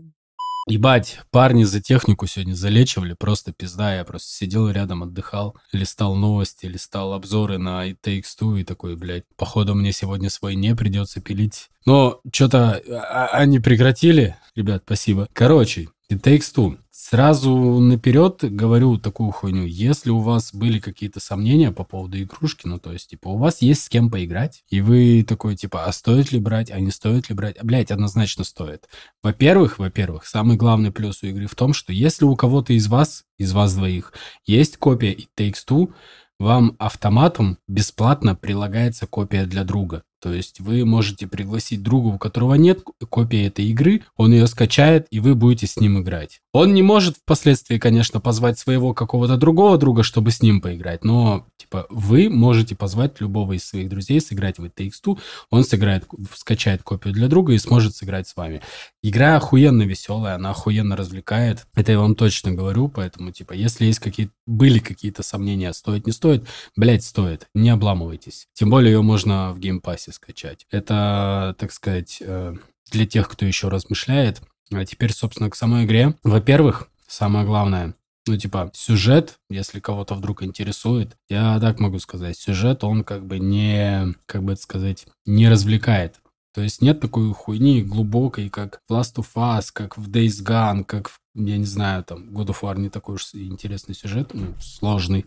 Ебать, 0.71 1.19
парни 1.33 1.65
за 1.65 1.81
технику 1.81 2.29
сегодня 2.29 2.55
залечивали, 2.55 3.15
просто 3.15 3.53
пизда. 3.53 3.97
Я 3.97 4.05
просто 4.05 4.31
сидел 4.31 4.71
рядом, 4.71 5.03
отдыхал, 5.03 5.57
листал 5.73 6.15
новости, 6.15 6.67
листал 6.67 7.13
обзоры 7.13 7.59
на 7.59 7.91
It 7.91 7.97
Takes 8.01 8.39
Two 8.41 8.61
и 8.61 8.63
такой, 8.63 8.95
блядь, 8.95 9.25
походу 9.37 9.75
мне 9.75 9.91
сегодня 9.91 10.31
свой 10.31 10.55
не 10.55 10.77
придется 10.77 11.21
пилить. 11.21 11.71
Но 11.87 12.21
что-то 12.33 12.81
а, 12.89 13.27
они 13.33 13.59
прекратили. 13.59 14.37
Ребят, 14.55 14.83
спасибо. 14.87 15.27
Короче, 15.33 15.89
It 16.11 16.23
Takes 16.23 16.53
Two. 16.53 16.77
Сразу 16.91 17.79
наперед 17.79 18.39
говорю 18.43 18.99
такую 18.99 19.31
хуйню. 19.31 19.65
Если 19.65 20.11
у 20.11 20.19
вас 20.19 20.53
были 20.53 20.81
какие-то 20.81 21.21
сомнения 21.21 21.71
по 21.71 21.85
поводу 21.85 22.21
игрушки, 22.21 22.67
ну, 22.67 22.81
то 22.81 22.93
есть, 22.93 23.11
типа, 23.11 23.29
у 23.29 23.39
вас 23.39 23.63
есть 23.63 23.85
с 23.85 23.89
кем 23.89 24.11
поиграть, 24.11 24.65
и 24.71 24.81
вы 24.81 25.25
такой, 25.27 25.55
типа, 25.55 25.85
а 25.85 25.93
стоит 25.93 26.33
ли 26.33 26.41
брать, 26.41 26.73
а 26.73 26.81
не 26.81 26.91
стоит 26.91 27.29
ли 27.29 27.37
брать? 27.37 27.59
А, 27.59 27.65
блядь, 27.65 27.93
однозначно 27.93 28.43
стоит. 28.43 28.89
Во-первых, 29.23 29.79
во-первых, 29.79 30.27
самый 30.27 30.57
главный 30.57 30.91
плюс 30.91 31.23
у 31.23 31.29
игры 31.29 31.47
в 31.47 31.55
том, 31.55 31.73
что 31.73 31.93
если 31.93 32.25
у 32.25 32.35
кого-то 32.35 32.73
из 32.73 32.89
вас, 32.89 33.25
из 33.39 33.53
вас 33.53 33.73
двоих, 33.75 34.13
есть 34.45 34.79
копия 34.79 35.15
It 35.15 35.29
Takes 35.39 35.65
Two, 35.69 35.93
вам 36.41 36.75
автоматом 36.81 37.59
бесплатно 37.69 38.35
прилагается 38.35 39.07
копия 39.07 39.47
для 39.47 39.63
друга. 39.63 40.03
То 40.21 40.33
есть 40.33 40.61
вы 40.61 40.85
можете 40.85 41.27
пригласить 41.27 41.83
друга, 41.83 42.09
у 42.09 42.19
которого 42.19 42.55
нет 42.55 42.81
копии 43.09 43.47
этой 43.47 43.67
игры, 43.67 44.03
он 44.17 44.33
ее 44.33 44.47
скачает, 44.47 45.07
и 45.11 45.19
вы 45.21 45.35
будете 45.35 45.67
с 45.67 45.79
ним 45.79 46.01
играть. 46.01 46.41
Он 46.53 46.75
не 46.75 46.83
может 46.83 47.17
впоследствии, 47.17 47.79
конечно, 47.79 48.21
позвать 48.21 48.59
своего 48.59 48.93
какого-то 48.93 49.37
другого 49.37 49.79
друга, 49.79 50.03
чтобы 50.03 50.31
с 50.31 50.43
ним 50.43 50.61
поиграть, 50.61 51.05
но, 51.05 51.47
типа, 51.57 51.87
вы 51.89 52.29
можете 52.29 52.75
позвать 52.75 53.21
любого 53.21 53.55
из 53.55 53.65
своих 53.65 53.89
друзей 53.89 54.21
сыграть 54.21 54.59
в 54.59 54.65
It 54.65 54.73
Takes 54.77 55.19
он 55.51 55.65
сыграет, 55.65 56.07
скачает 56.35 56.83
копию 56.83 57.15
для 57.15 57.29
друга 57.29 57.53
и 57.53 57.59
сможет 57.59 57.97
сыграть 57.97 58.29
с 58.29 58.37
вами. 58.37 58.61
Игра 59.03 59.37
охуенно 59.37 59.83
веселая, 59.83 60.35
она 60.35 60.51
охуенно 60.51 60.97
развлекает, 60.97 61.67
это 61.75 61.93
я 61.93 61.99
вам 61.99 62.15
точно 62.15 62.53
говорю, 62.53 62.89
поэтому, 62.89 63.31
типа, 63.31 63.53
если 63.53 63.87
есть 63.87 64.01
какие-то, 64.01 64.33
были 64.47 64.79
какие-то 64.79 65.23
сомнения, 65.23 65.73
стоит, 65.73 66.07
не 66.07 66.13
стоит, 66.13 66.47
блять, 66.77 67.05
стоит, 67.05 67.49
не 67.55 67.71
обламывайтесь. 67.71 68.49
Тем 68.53 68.71
более 68.71 68.93
ее 68.93 69.03
можно 69.03 69.53
в 69.53 69.59
Game 69.59 69.82
Pass 69.82 70.04
е 70.04 70.10
можете 70.11 70.13
скачать. 70.13 70.67
Это, 70.71 71.55
так 71.59 71.73
сказать, 71.73 72.19
э, 72.21 72.55
для 72.91 73.07
тех, 73.07 73.29
кто 73.29 73.47
еще 73.47 73.69
размышляет. 73.69 74.43
А 74.73 74.85
теперь, 74.85 75.13
собственно, 75.13 75.51
к 75.51 75.57
самой 75.57 75.85
игре. 75.85 76.15
Во-первых, 76.23 76.89
самое 77.09 77.45
главное, 77.45 77.95
ну, 78.27 78.37
типа, 78.37 78.71
сюжет, 78.75 79.39
если 79.49 79.81
кого-то 79.81 80.15
вдруг 80.15 80.43
интересует, 80.43 81.17
я 81.29 81.59
так 81.59 81.81
могу 81.81 81.99
сказать, 81.99 82.37
сюжет, 82.37 82.85
он 82.85 83.03
как 83.03 83.27
бы 83.27 83.39
не, 83.39 84.15
как 84.27 84.45
бы 84.45 84.53
это 84.53 84.63
сказать, 84.63 85.07
не 85.27 85.49
развлекает. 85.49 86.21
То 86.53 86.63
есть 86.63 86.83
нет 86.83 87.01
такой 87.01 87.33
хуйни 87.33 87.83
глубокой, 87.83 88.49
как 88.49 88.81
в 88.89 88.93
Last 88.93 89.17
of 89.17 89.29
Us, 89.37 89.71
как 89.73 89.97
в 89.97 90.11
Days 90.11 90.45
Gone, 90.45 90.85
как 90.85 91.09
в, 91.09 91.20
я 91.35 91.59
не 91.59 91.65
знаю, 91.65 92.05
там, 92.05 92.31
God 92.31 92.47
of 92.47 92.61
War 92.63 92.79
не 92.79 92.91
такой 92.91 93.17
уж 93.17 93.35
интересный 93.35 93.95
сюжет, 93.95 94.31
ну, 94.35 94.55
сложный 94.61 95.27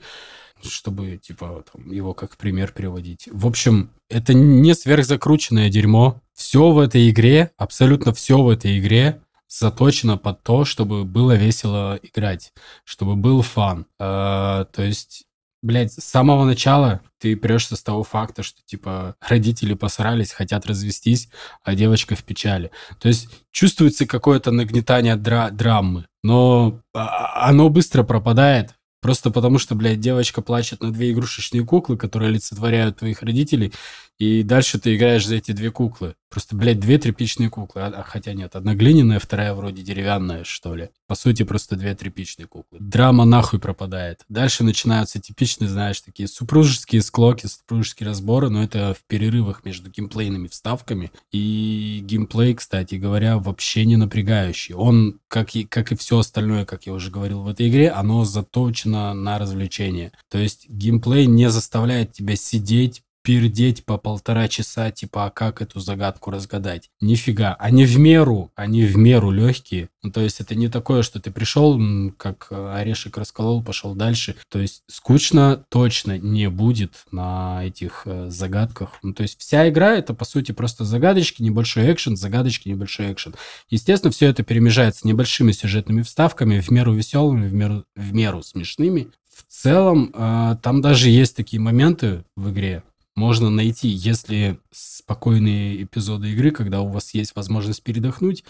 чтобы, 0.69 1.17
типа, 1.17 1.65
там, 1.71 1.91
его 1.91 2.13
как 2.13 2.37
пример 2.37 2.71
приводить. 2.73 3.27
В 3.31 3.47
общем, 3.47 3.91
это 4.09 4.33
не 4.33 4.73
сверхзакрученное 4.73 5.69
дерьмо. 5.69 6.21
Все 6.33 6.71
в 6.71 6.79
этой 6.79 7.09
игре, 7.09 7.51
абсолютно 7.57 8.13
все 8.13 8.41
в 8.41 8.49
этой 8.49 8.79
игре 8.79 9.21
заточено 9.47 10.17
под 10.17 10.41
то, 10.43 10.65
чтобы 10.65 11.03
было 11.03 11.35
весело 11.35 11.99
играть, 12.01 12.53
чтобы 12.85 13.15
был 13.15 13.41
фан. 13.41 13.85
А, 13.99 14.65
то 14.65 14.83
есть, 14.83 15.25
блядь, 15.63 15.93
с 15.93 16.03
самого 16.03 16.45
начала 16.45 17.01
ты 17.19 17.35
прешься 17.35 17.75
с 17.75 17.81
того 17.81 18.03
факта, 18.03 18.43
что, 18.43 18.61
типа, 18.65 19.15
родители 19.19 19.73
посрались, 19.73 20.31
хотят 20.31 20.67
развестись, 20.67 21.29
а 21.63 21.73
девочка 21.73 22.15
в 22.15 22.23
печали. 22.23 22.69
То 22.99 23.07
есть, 23.07 23.29
чувствуется 23.51 24.05
какое-то 24.05 24.51
нагнетание 24.51 25.15
дра 25.15 25.49
драмы, 25.49 26.05
но 26.21 26.79
а, 26.93 27.49
оно 27.49 27.69
быстро 27.69 28.03
пропадает 28.03 28.75
Просто 29.03 29.31
потому, 29.31 29.59
что, 29.59 29.75
блядь, 29.75 29.99
девочка 29.99 30.41
плачет 30.41 30.81
на 30.81 30.89
две 30.89 31.11
игрушечные 31.11 31.65
куклы, 31.65 31.97
которые 31.97 32.29
олицетворяют 32.29 32.99
твоих 32.99 33.21
родителей, 33.21 33.73
и 34.17 34.43
дальше 34.43 34.79
ты 34.79 34.95
играешь 34.95 35.27
за 35.27 35.35
эти 35.35 35.51
две 35.51 35.71
куклы. 35.71 36.15
Просто, 36.33 36.55
блядь, 36.55 36.79
две 36.79 36.97
тряпичные 36.97 37.51
куклы. 37.51 37.83
А, 37.83 37.93
а, 37.95 38.01
хотя 38.01 38.33
нет, 38.33 38.55
одна 38.55 38.73
глиняная, 38.73 39.19
вторая 39.19 39.53
вроде 39.53 39.83
деревянная, 39.83 40.43
что 40.43 40.73
ли. 40.73 40.89
По 41.05 41.13
сути, 41.13 41.43
просто 41.43 41.75
две 41.75 41.93
тряпичные 41.93 42.47
куклы. 42.47 42.79
Драма 42.79 43.23
нахуй 43.23 43.59
пропадает. 43.59 44.25
Дальше 44.29 44.63
начинаются 44.63 45.21
типичные, 45.21 45.69
знаешь, 45.69 46.01
такие 46.01 46.27
супружеские 46.27 47.03
склоки, 47.03 47.45
супружеские 47.45 48.07
разборы, 48.07 48.49
но 48.49 48.63
это 48.63 48.95
в 48.95 49.03
перерывах 49.05 49.63
между 49.63 49.91
геймплейными 49.91 50.47
вставками. 50.47 51.11
И 51.31 51.99
геймплей, 52.03 52.55
кстати 52.55 52.95
говоря, 52.95 53.37
вообще 53.37 53.85
не 53.85 53.95
напрягающий. 53.95 54.73
Он, 54.73 55.19
как 55.27 55.55
и, 55.55 55.65
как 55.65 55.91
и 55.91 55.95
все 55.95 56.17
остальное, 56.17 56.65
как 56.65 56.87
я 56.87 56.93
уже 56.93 57.11
говорил 57.11 57.43
в 57.43 57.47
этой 57.47 57.69
игре, 57.69 57.91
оно 57.91 58.25
заточено 58.25 59.13
на 59.13 59.37
развлечение. 59.37 60.13
То 60.31 60.39
есть 60.39 60.67
геймплей 60.67 61.27
не 61.27 61.51
заставляет 61.51 62.11
тебя 62.11 62.35
сидеть, 62.35 63.03
пердеть 63.23 63.85
по 63.85 63.97
полтора 63.97 64.47
часа, 64.47 64.91
типа, 64.91 65.25
а 65.25 65.29
как 65.29 65.61
эту 65.61 65.79
загадку 65.79 66.29
разгадать? 66.29 66.89
Нифига. 67.01 67.55
Они 67.57 67.85
в 67.85 67.97
меру, 67.97 68.51
они 68.55 68.85
в 68.85 68.97
меру 68.97 69.31
легкие. 69.31 69.89
Ну, 70.03 70.11
то 70.11 70.19
есть 70.19 70.41
это 70.41 70.55
не 70.55 70.67
такое, 70.67 71.01
что 71.01 71.21
ты 71.21 71.31
пришел, 71.31 71.79
как 72.17 72.47
орешек 72.51 73.17
расколол, 73.17 73.63
пошел 73.63 73.95
дальше. 73.95 74.35
То 74.49 74.59
есть 74.59 74.83
скучно 74.87 75.65
точно 75.69 76.17
не 76.17 76.49
будет 76.49 77.05
на 77.11 77.65
этих 77.65 78.03
э, 78.05 78.29
загадках. 78.29 78.99
Ну, 79.01 79.13
то 79.13 79.23
есть 79.23 79.39
вся 79.39 79.69
игра 79.69 79.95
это, 79.95 80.13
по 80.13 80.25
сути, 80.25 80.51
просто 80.51 80.83
загадочки, 80.83 81.41
небольшой 81.41 81.91
экшен, 81.91 82.17
загадочки, 82.17 82.67
небольшой 82.67 83.13
экшен. 83.13 83.35
Естественно, 83.69 84.11
все 84.11 84.27
это 84.27 84.43
перемежается 84.43 85.07
небольшими 85.07 85.53
сюжетными 85.53 86.01
вставками, 86.01 86.59
в 86.59 86.69
меру 86.69 86.93
веселыми, 86.93 87.47
в 87.47 87.53
меру, 87.53 87.85
в 87.95 88.13
меру 88.13 88.43
смешными. 88.43 89.07
В 89.33 89.43
целом, 89.51 90.11
э, 90.13 90.57
там 90.61 90.81
даже 90.81 91.09
есть 91.09 91.37
такие 91.37 91.61
моменты 91.61 92.25
в 92.35 92.51
игре, 92.51 92.83
можно 93.15 93.49
найти, 93.49 93.87
если 93.87 94.59
спокойные 94.71 95.83
эпизоды 95.83 96.31
игры, 96.31 96.51
когда 96.51 96.81
у 96.81 96.87
вас 96.87 97.13
есть 97.13 97.35
возможность 97.35 97.83
передохнуть, 97.83 98.43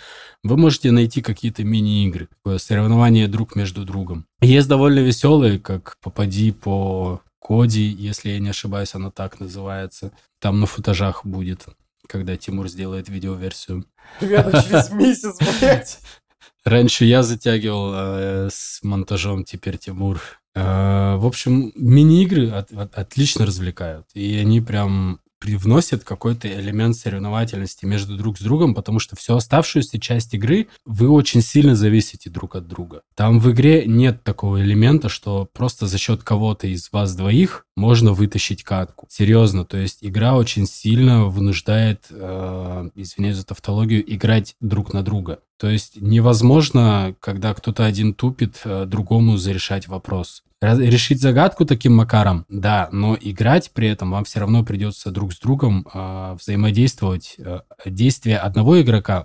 вы 0.43 0.57
можете 0.57 0.91
найти 0.91 1.21
какие-то 1.21 1.63
мини-игры, 1.63 2.29
соревнования 2.57 3.27
друг 3.27 3.55
между 3.55 3.83
другом. 3.83 4.25
Есть 4.41 4.67
довольно 4.67 4.99
веселые, 4.99 5.59
как 5.59 5.97
«Попади 6.01 6.51
по 6.51 7.21
Коди», 7.39 7.83
если 7.83 8.29
я 8.29 8.39
не 8.39 8.49
ошибаюсь, 8.49 8.95
она 8.95 9.11
так 9.11 9.39
называется. 9.39 10.11
Там 10.39 10.59
на 10.59 10.65
футажах 10.65 11.25
будет, 11.25 11.67
когда 12.07 12.37
Тимур 12.37 12.69
сделает 12.69 13.09
видеоверсию. 13.09 13.85
Ребята, 14.21 14.63
через 14.63 14.91
месяц, 14.91 15.37
блядь. 15.59 15.99
Раньше 16.63 17.03
я 17.03 17.23
затягивал 17.23 17.91
э, 17.93 18.49
с 18.49 18.81
монтажом, 18.83 19.43
теперь 19.43 19.77
Тимур. 19.77 20.21
Э, 20.55 21.15
в 21.17 21.25
общем, 21.25 21.71
мини-игры 21.75 22.49
от, 22.49 22.71
от, 22.71 22.93
отлично 22.95 23.45
развлекают. 23.45 24.05
И 24.13 24.35
они 24.37 24.61
прям 24.61 25.19
привносят 25.43 26.05
какой-то 26.05 26.47
элемент 26.47 26.95
соревновательности 26.95 27.85
между 27.85 28.15
друг 28.15 28.37
с 28.37 28.41
другом, 28.41 28.73
потому 28.73 28.99
что 28.99 29.17
всю 29.17 29.35
оставшуюся 29.35 29.99
часть 29.99 30.33
игры 30.33 30.67
вы 30.85 31.09
очень 31.09 31.41
сильно 31.41 31.75
зависите 31.75 32.29
друг 32.29 32.55
от 32.55 32.65
друга. 32.65 33.01
Там 33.13 33.41
в 33.41 33.51
игре 33.51 33.83
нет 33.85 34.23
такого 34.23 34.61
элемента, 34.61 35.09
что 35.09 35.49
просто 35.51 35.85
за 35.85 35.97
счет 35.97 36.23
кого-то 36.23 36.67
из 36.67 36.89
вас 36.93 37.13
двоих 37.13 37.65
можно 37.75 38.13
вытащить 38.13 38.63
катку. 38.63 39.07
Серьезно, 39.09 39.65
то 39.65 39.75
есть 39.75 39.97
игра 39.99 40.37
очень 40.37 40.65
сильно 40.65 41.25
вынуждает, 41.25 42.05
э, 42.09 42.89
извиняюсь 42.95 43.35
за 43.35 43.45
тавтологию, 43.45 44.01
играть 44.13 44.55
друг 44.61 44.93
на 44.93 45.03
друга. 45.03 45.39
То 45.59 45.69
есть 45.69 46.01
невозможно, 46.01 47.15
когда 47.19 47.53
кто-то 47.53 47.85
один 47.85 48.13
тупит, 48.13 48.61
э, 48.65 48.85
другому 48.85 49.37
зарешать 49.37 49.87
вопрос. 49.87 50.43
Решить 50.61 51.19
загадку 51.19 51.65
таким 51.65 51.95
макаром, 51.95 52.45
да, 52.47 52.87
но 52.91 53.17
играть 53.19 53.71
при 53.73 53.89
этом 53.89 54.11
вам 54.11 54.23
все 54.23 54.39
равно 54.39 54.63
придется 54.63 55.11
друг 55.11 55.33
с 55.33 55.39
другом 55.39 55.85
э, 55.93 56.37
взаимодействовать. 56.39 57.35
Э, 57.37 57.61
действия 57.85 58.37
одного 58.37 58.81
игрока 58.81 59.23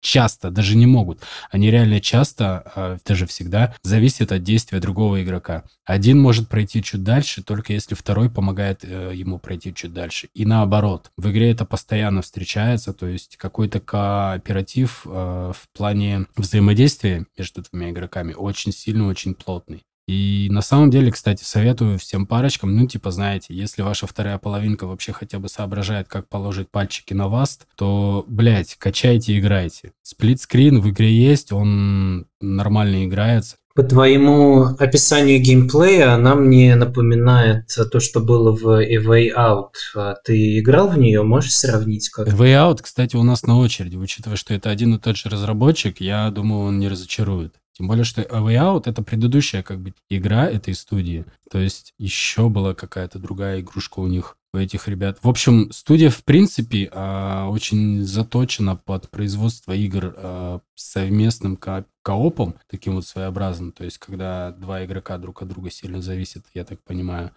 часто, 0.00 0.50
даже 0.50 0.76
не 0.76 0.86
могут. 0.86 1.22
Они 1.50 1.70
реально 1.70 2.00
часто, 2.00 2.72
э, 2.74 2.98
даже 3.04 3.26
всегда, 3.26 3.74
зависят 3.82 4.32
от 4.32 4.42
действия 4.42 4.80
другого 4.80 5.22
игрока. 5.22 5.64
Один 5.84 6.20
может 6.20 6.48
пройти 6.48 6.82
чуть 6.82 7.02
дальше, 7.02 7.42
только 7.42 7.72
если 7.72 7.94
второй 7.94 8.30
помогает 8.30 8.84
э, 8.84 9.12
ему 9.14 9.38
пройти 9.38 9.74
чуть 9.74 9.92
дальше. 9.92 10.28
И 10.34 10.44
наоборот. 10.44 11.10
В 11.16 11.30
игре 11.30 11.50
это 11.50 11.64
постоянно 11.64 12.22
встречается, 12.22 12.92
то 12.92 13.06
есть 13.06 13.36
какой-то 13.36 13.80
кооператив 13.80 15.02
э, 15.04 15.52
в 15.54 15.68
плане 15.76 16.26
взаимодействия 16.36 17.26
между 17.36 17.62
двумя 17.62 17.90
игроками 17.90 18.32
очень 18.32 18.72
сильный, 18.72 19.06
очень 19.06 19.34
плотный. 19.34 19.84
И 20.10 20.48
на 20.50 20.60
самом 20.60 20.90
деле, 20.90 21.12
кстати, 21.12 21.44
советую 21.44 21.96
всем 21.96 22.26
парочкам, 22.26 22.74
ну, 22.74 22.84
типа, 22.84 23.12
знаете, 23.12 23.54
если 23.54 23.82
ваша 23.82 24.08
вторая 24.08 24.38
половинка 24.38 24.88
вообще 24.88 25.12
хотя 25.12 25.38
бы 25.38 25.48
соображает, 25.48 26.08
как 26.08 26.28
положить 26.28 26.68
пальчики 26.68 27.14
на 27.14 27.28
вас, 27.28 27.60
то, 27.76 28.24
блядь, 28.26 28.74
качайте, 28.74 29.38
играйте. 29.38 29.92
Сплитскрин 30.02 30.80
в 30.80 30.90
игре 30.90 31.12
есть, 31.12 31.52
он 31.52 32.26
нормально 32.40 33.04
играется. 33.04 33.54
По 33.76 33.84
твоему 33.84 34.64
описанию 34.80 35.40
геймплея 35.40 36.14
она 36.14 36.34
мне 36.34 36.74
напоминает 36.74 37.68
то, 37.92 38.00
что 38.00 38.18
было 38.18 38.50
в 38.50 38.80
A 38.80 38.96
Way 38.96 39.28
Out. 39.32 39.74
А 39.94 40.16
ты 40.24 40.58
играл 40.58 40.88
в 40.88 40.98
нее? 40.98 41.22
Можешь 41.22 41.54
сравнить 41.54 42.08
как? 42.08 42.26
A 42.26 42.32
Way 42.32 42.54
Out, 42.54 42.80
кстати, 42.82 43.14
у 43.14 43.22
нас 43.22 43.44
на 43.44 43.58
очереди. 43.58 43.94
Учитывая, 43.94 44.36
что 44.36 44.54
это 44.54 44.70
один 44.70 44.96
и 44.96 44.98
тот 44.98 45.16
же 45.16 45.28
разработчик, 45.28 46.00
я 46.00 46.28
думаю, 46.32 46.62
он 46.62 46.80
не 46.80 46.88
разочарует. 46.88 47.59
Тем 47.80 47.88
более, 47.88 48.04
что 48.04 48.20
A 48.20 48.40
Way 48.40 48.56
Out 48.56 48.82
это 48.90 49.02
предыдущая 49.02 49.62
как 49.62 49.80
бы 49.80 49.94
игра 50.10 50.44
этой 50.44 50.74
студии. 50.74 51.24
То 51.50 51.58
есть 51.58 51.94
еще 51.96 52.50
была 52.50 52.74
какая-то 52.74 53.18
другая 53.18 53.60
игрушка 53.60 54.00
у 54.00 54.06
них 54.06 54.36
у 54.52 54.58
этих 54.58 54.86
ребят. 54.86 55.16
В 55.22 55.28
общем, 55.30 55.72
студия, 55.72 56.10
в 56.10 56.22
принципе, 56.24 56.90
а, 56.92 57.48
очень 57.48 58.04
заточена 58.04 58.76
под 58.76 59.08
производство 59.08 59.72
игр 59.72 60.14
а, 60.14 60.60
совместным 60.74 61.56
ко 61.56 61.86
коопом, 62.02 62.56
таким 62.68 62.96
вот 62.96 63.06
своеобразным, 63.06 63.72
то 63.72 63.84
есть 63.84 63.98
когда 63.98 64.52
два 64.52 64.84
игрока 64.84 65.18
друг 65.18 65.42
от 65.42 65.48
друга 65.48 65.70
сильно 65.70 66.00
зависят, 66.00 66.44
я 66.54 66.64
так 66.64 66.82
понимаю. 66.82 67.30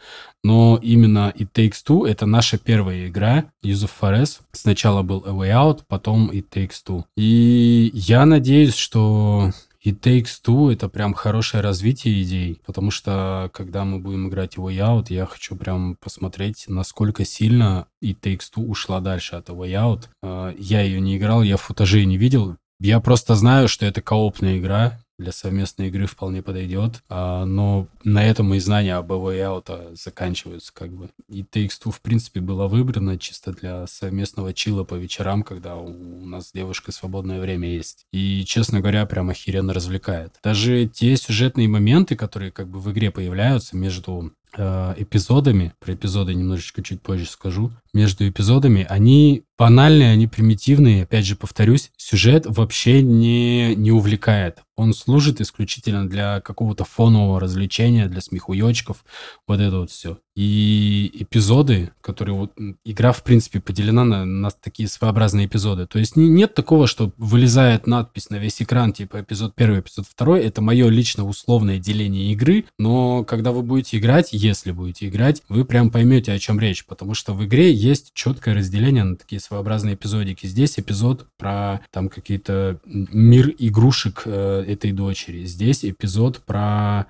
Но 0.43 0.79
именно 0.81 1.33
It 1.35 1.49
Takes 1.53 1.85
Two— 1.85 2.07
это 2.09 2.25
наша 2.25 2.57
первая 2.57 3.07
игра, 3.07 3.45
of 3.63 3.91
Forest. 4.01 4.39
Сначала 4.53 5.03
был 5.03 5.23
A 5.25 5.31
Way 5.31 5.51
Out, 5.51 5.81
потом 5.87 6.31
It 6.31 6.47
Takes 6.49 6.77
Two. 6.85 7.03
И 7.17 7.91
я 7.93 8.25
надеюсь, 8.25 8.75
что 8.75 9.51
и 9.83 9.91
Takes 9.91 10.39
Two— 10.45 10.71
это 10.73 10.87
прям 10.87 11.13
хорошее 11.13 11.61
развитие 11.61 12.23
идей, 12.23 12.61
потому 12.65 12.89
что, 12.89 13.49
когда 13.53 13.83
мы 13.83 13.99
будем 13.99 14.29
играть 14.29 14.55
его 14.55 14.71
Out, 14.71 15.07
я 15.09 15.25
хочу 15.25 15.57
прям 15.57 15.97
посмотреть, 15.97 16.65
насколько 16.69 17.25
сильно 17.25 17.87
и 18.01 18.13
Takes 18.13 18.45
Two 18.55 18.65
ушла 18.65 19.01
дальше 19.01 19.35
от 19.35 19.49
Way 19.49 19.71
Out. 19.71 20.03
А, 20.21 20.55
я 20.57 20.81
ее 20.81 21.01
не 21.01 21.17
играл, 21.17 21.43
я 21.43 21.57
футажей 21.57 22.05
не 22.05 22.17
видел. 22.17 22.55
Я 22.79 23.01
просто 23.01 23.35
знаю, 23.35 23.67
что 23.67 23.85
это 23.85 24.01
коопная 24.01 24.57
игра, 24.57 24.99
для 25.17 25.31
совместной 25.31 25.87
игры 25.87 26.05
вполне 26.05 26.41
подойдет. 26.41 27.03
А, 27.09 27.45
но 27.45 27.87
на 28.03 28.25
этом 28.25 28.49
мои 28.49 28.59
знания 28.59 28.95
об 28.95 29.11
Way 29.11 29.39
Out 29.39 29.95
заканчиваются 29.95 30.73
как 30.73 30.91
бы. 30.91 31.09
И 31.27 31.43
Takes-Two, 31.43 31.91
в 31.91 32.01
принципе, 32.01 32.39
была 32.39 32.67
выбрана 32.67 33.17
чисто 33.17 33.51
для 33.51 33.87
совместного 33.87 34.53
чила 34.53 34.83
по 34.83 34.95
вечерам, 34.95 35.43
когда 35.43 35.75
у 35.75 36.25
нас 36.25 36.49
с 36.49 36.51
девушкой 36.51 36.91
свободное 36.91 37.39
время 37.39 37.69
есть. 37.69 38.05
И, 38.11 38.43
честно 38.45 38.79
говоря, 38.79 39.05
прям 39.05 39.29
охеренно 39.29 39.73
развлекает. 39.73 40.39
Даже 40.43 40.87
те 40.87 41.15
сюжетные 41.15 41.67
моменты, 41.67 42.15
которые 42.15 42.51
как 42.51 42.67
бы 42.67 42.79
в 42.79 42.91
игре 42.91 43.11
появляются 43.11 43.77
между 43.77 44.33
эпизодами, 44.55 45.73
про 45.79 45.93
эпизоды 45.93 46.33
немножечко 46.33 46.83
чуть 46.83 47.01
позже 47.01 47.25
скажу, 47.25 47.71
между 47.93 48.27
эпизодами, 48.27 48.85
они 48.89 49.43
банальные, 49.57 50.11
они 50.11 50.27
примитивные. 50.27 51.03
Опять 51.03 51.25
же, 51.25 51.35
повторюсь, 51.35 51.91
сюжет 51.95 52.45
вообще 52.47 53.01
не, 53.01 53.75
не 53.75 53.91
увлекает. 53.91 54.59
Он 54.75 54.93
служит 54.93 55.41
исключительно 55.41 56.09
для 56.09 56.41
какого-то 56.41 56.85
фонового 56.85 57.39
развлечения, 57.39 58.07
для 58.07 58.21
смехуёчков, 58.21 59.05
вот 59.47 59.59
это 59.59 59.77
вот 59.77 59.91
все. 59.91 60.17
И 60.35 61.11
эпизоды, 61.13 61.91
которые 62.01 62.35
вот... 62.35 62.53
Игра, 62.85 63.11
в 63.11 63.23
принципе, 63.23 63.59
поделена 63.59 64.03
на, 64.03 64.25
на 64.25 64.51
такие 64.51 64.89
своеобразные 64.89 65.45
эпизоды. 65.45 65.85
То 65.85 65.99
есть 65.99 66.15
не, 66.15 66.27
нет 66.27 66.53
такого, 66.53 66.87
что 66.87 67.11
вылезает 67.17 67.87
надпись 67.87 68.29
на 68.29 68.37
весь 68.37 68.61
экран, 68.61 68.93
типа 68.93 69.21
эпизод 69.21 69.53
первый, 69.55 69.81
эпизод 69.81 70.07
второй. 70.07 70.41
Это 70.41 70.61
мое 70.61 70.89
лично 70.89 71.25
условное 71.25 71.79
деление 71.79 72.31
игры, 72.33 72.65
но 72.79 73.23
когда 73.23 73.51
вы 73.51 73.61
будете 73.61 73.97
играть, 73.97 74.29
если 74.31 74.71
будете 74.71 75.07
играть, 75.07 75.43
вы 75.49 75.65
прям 75.65 75.91
поймете, 75.91 76.31
о 76.31 76.39
чем 76.39 76.59
речь, 76.59 76.85
потому 76.85 77.13
что 77.13 77.33
в 77.33 77.45
игре 77.45 77.71
есть 77.71 78.11
четкое 78.13 78.55
разделение 78.55 79.03
на 79.03 79.15
такие 79.15 79.39
своеобразные 79.39 79.95
эпизодики. 79.95 80.47
Здесь 80.47 80.79
эпизод 80.79 81.27
про 81.37 81.81
там 81.91 82.09
какие-то 82.09 82.79
мир 82.85 83.53
игрушек 83.57 84.23
э, 84.25 84.65
этой 84.67 84.91
дочери. 84.91 85.45
Здесь 85.45 85.85
эпизод 85.85 86.41
про, 86.45 87.05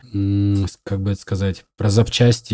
как 0.84 1.02
бы 1.02 1.12
это 1.12 1.22
сказать, 1.22 1.66
про 1.78 1.90
запчасти, 1.90 2.54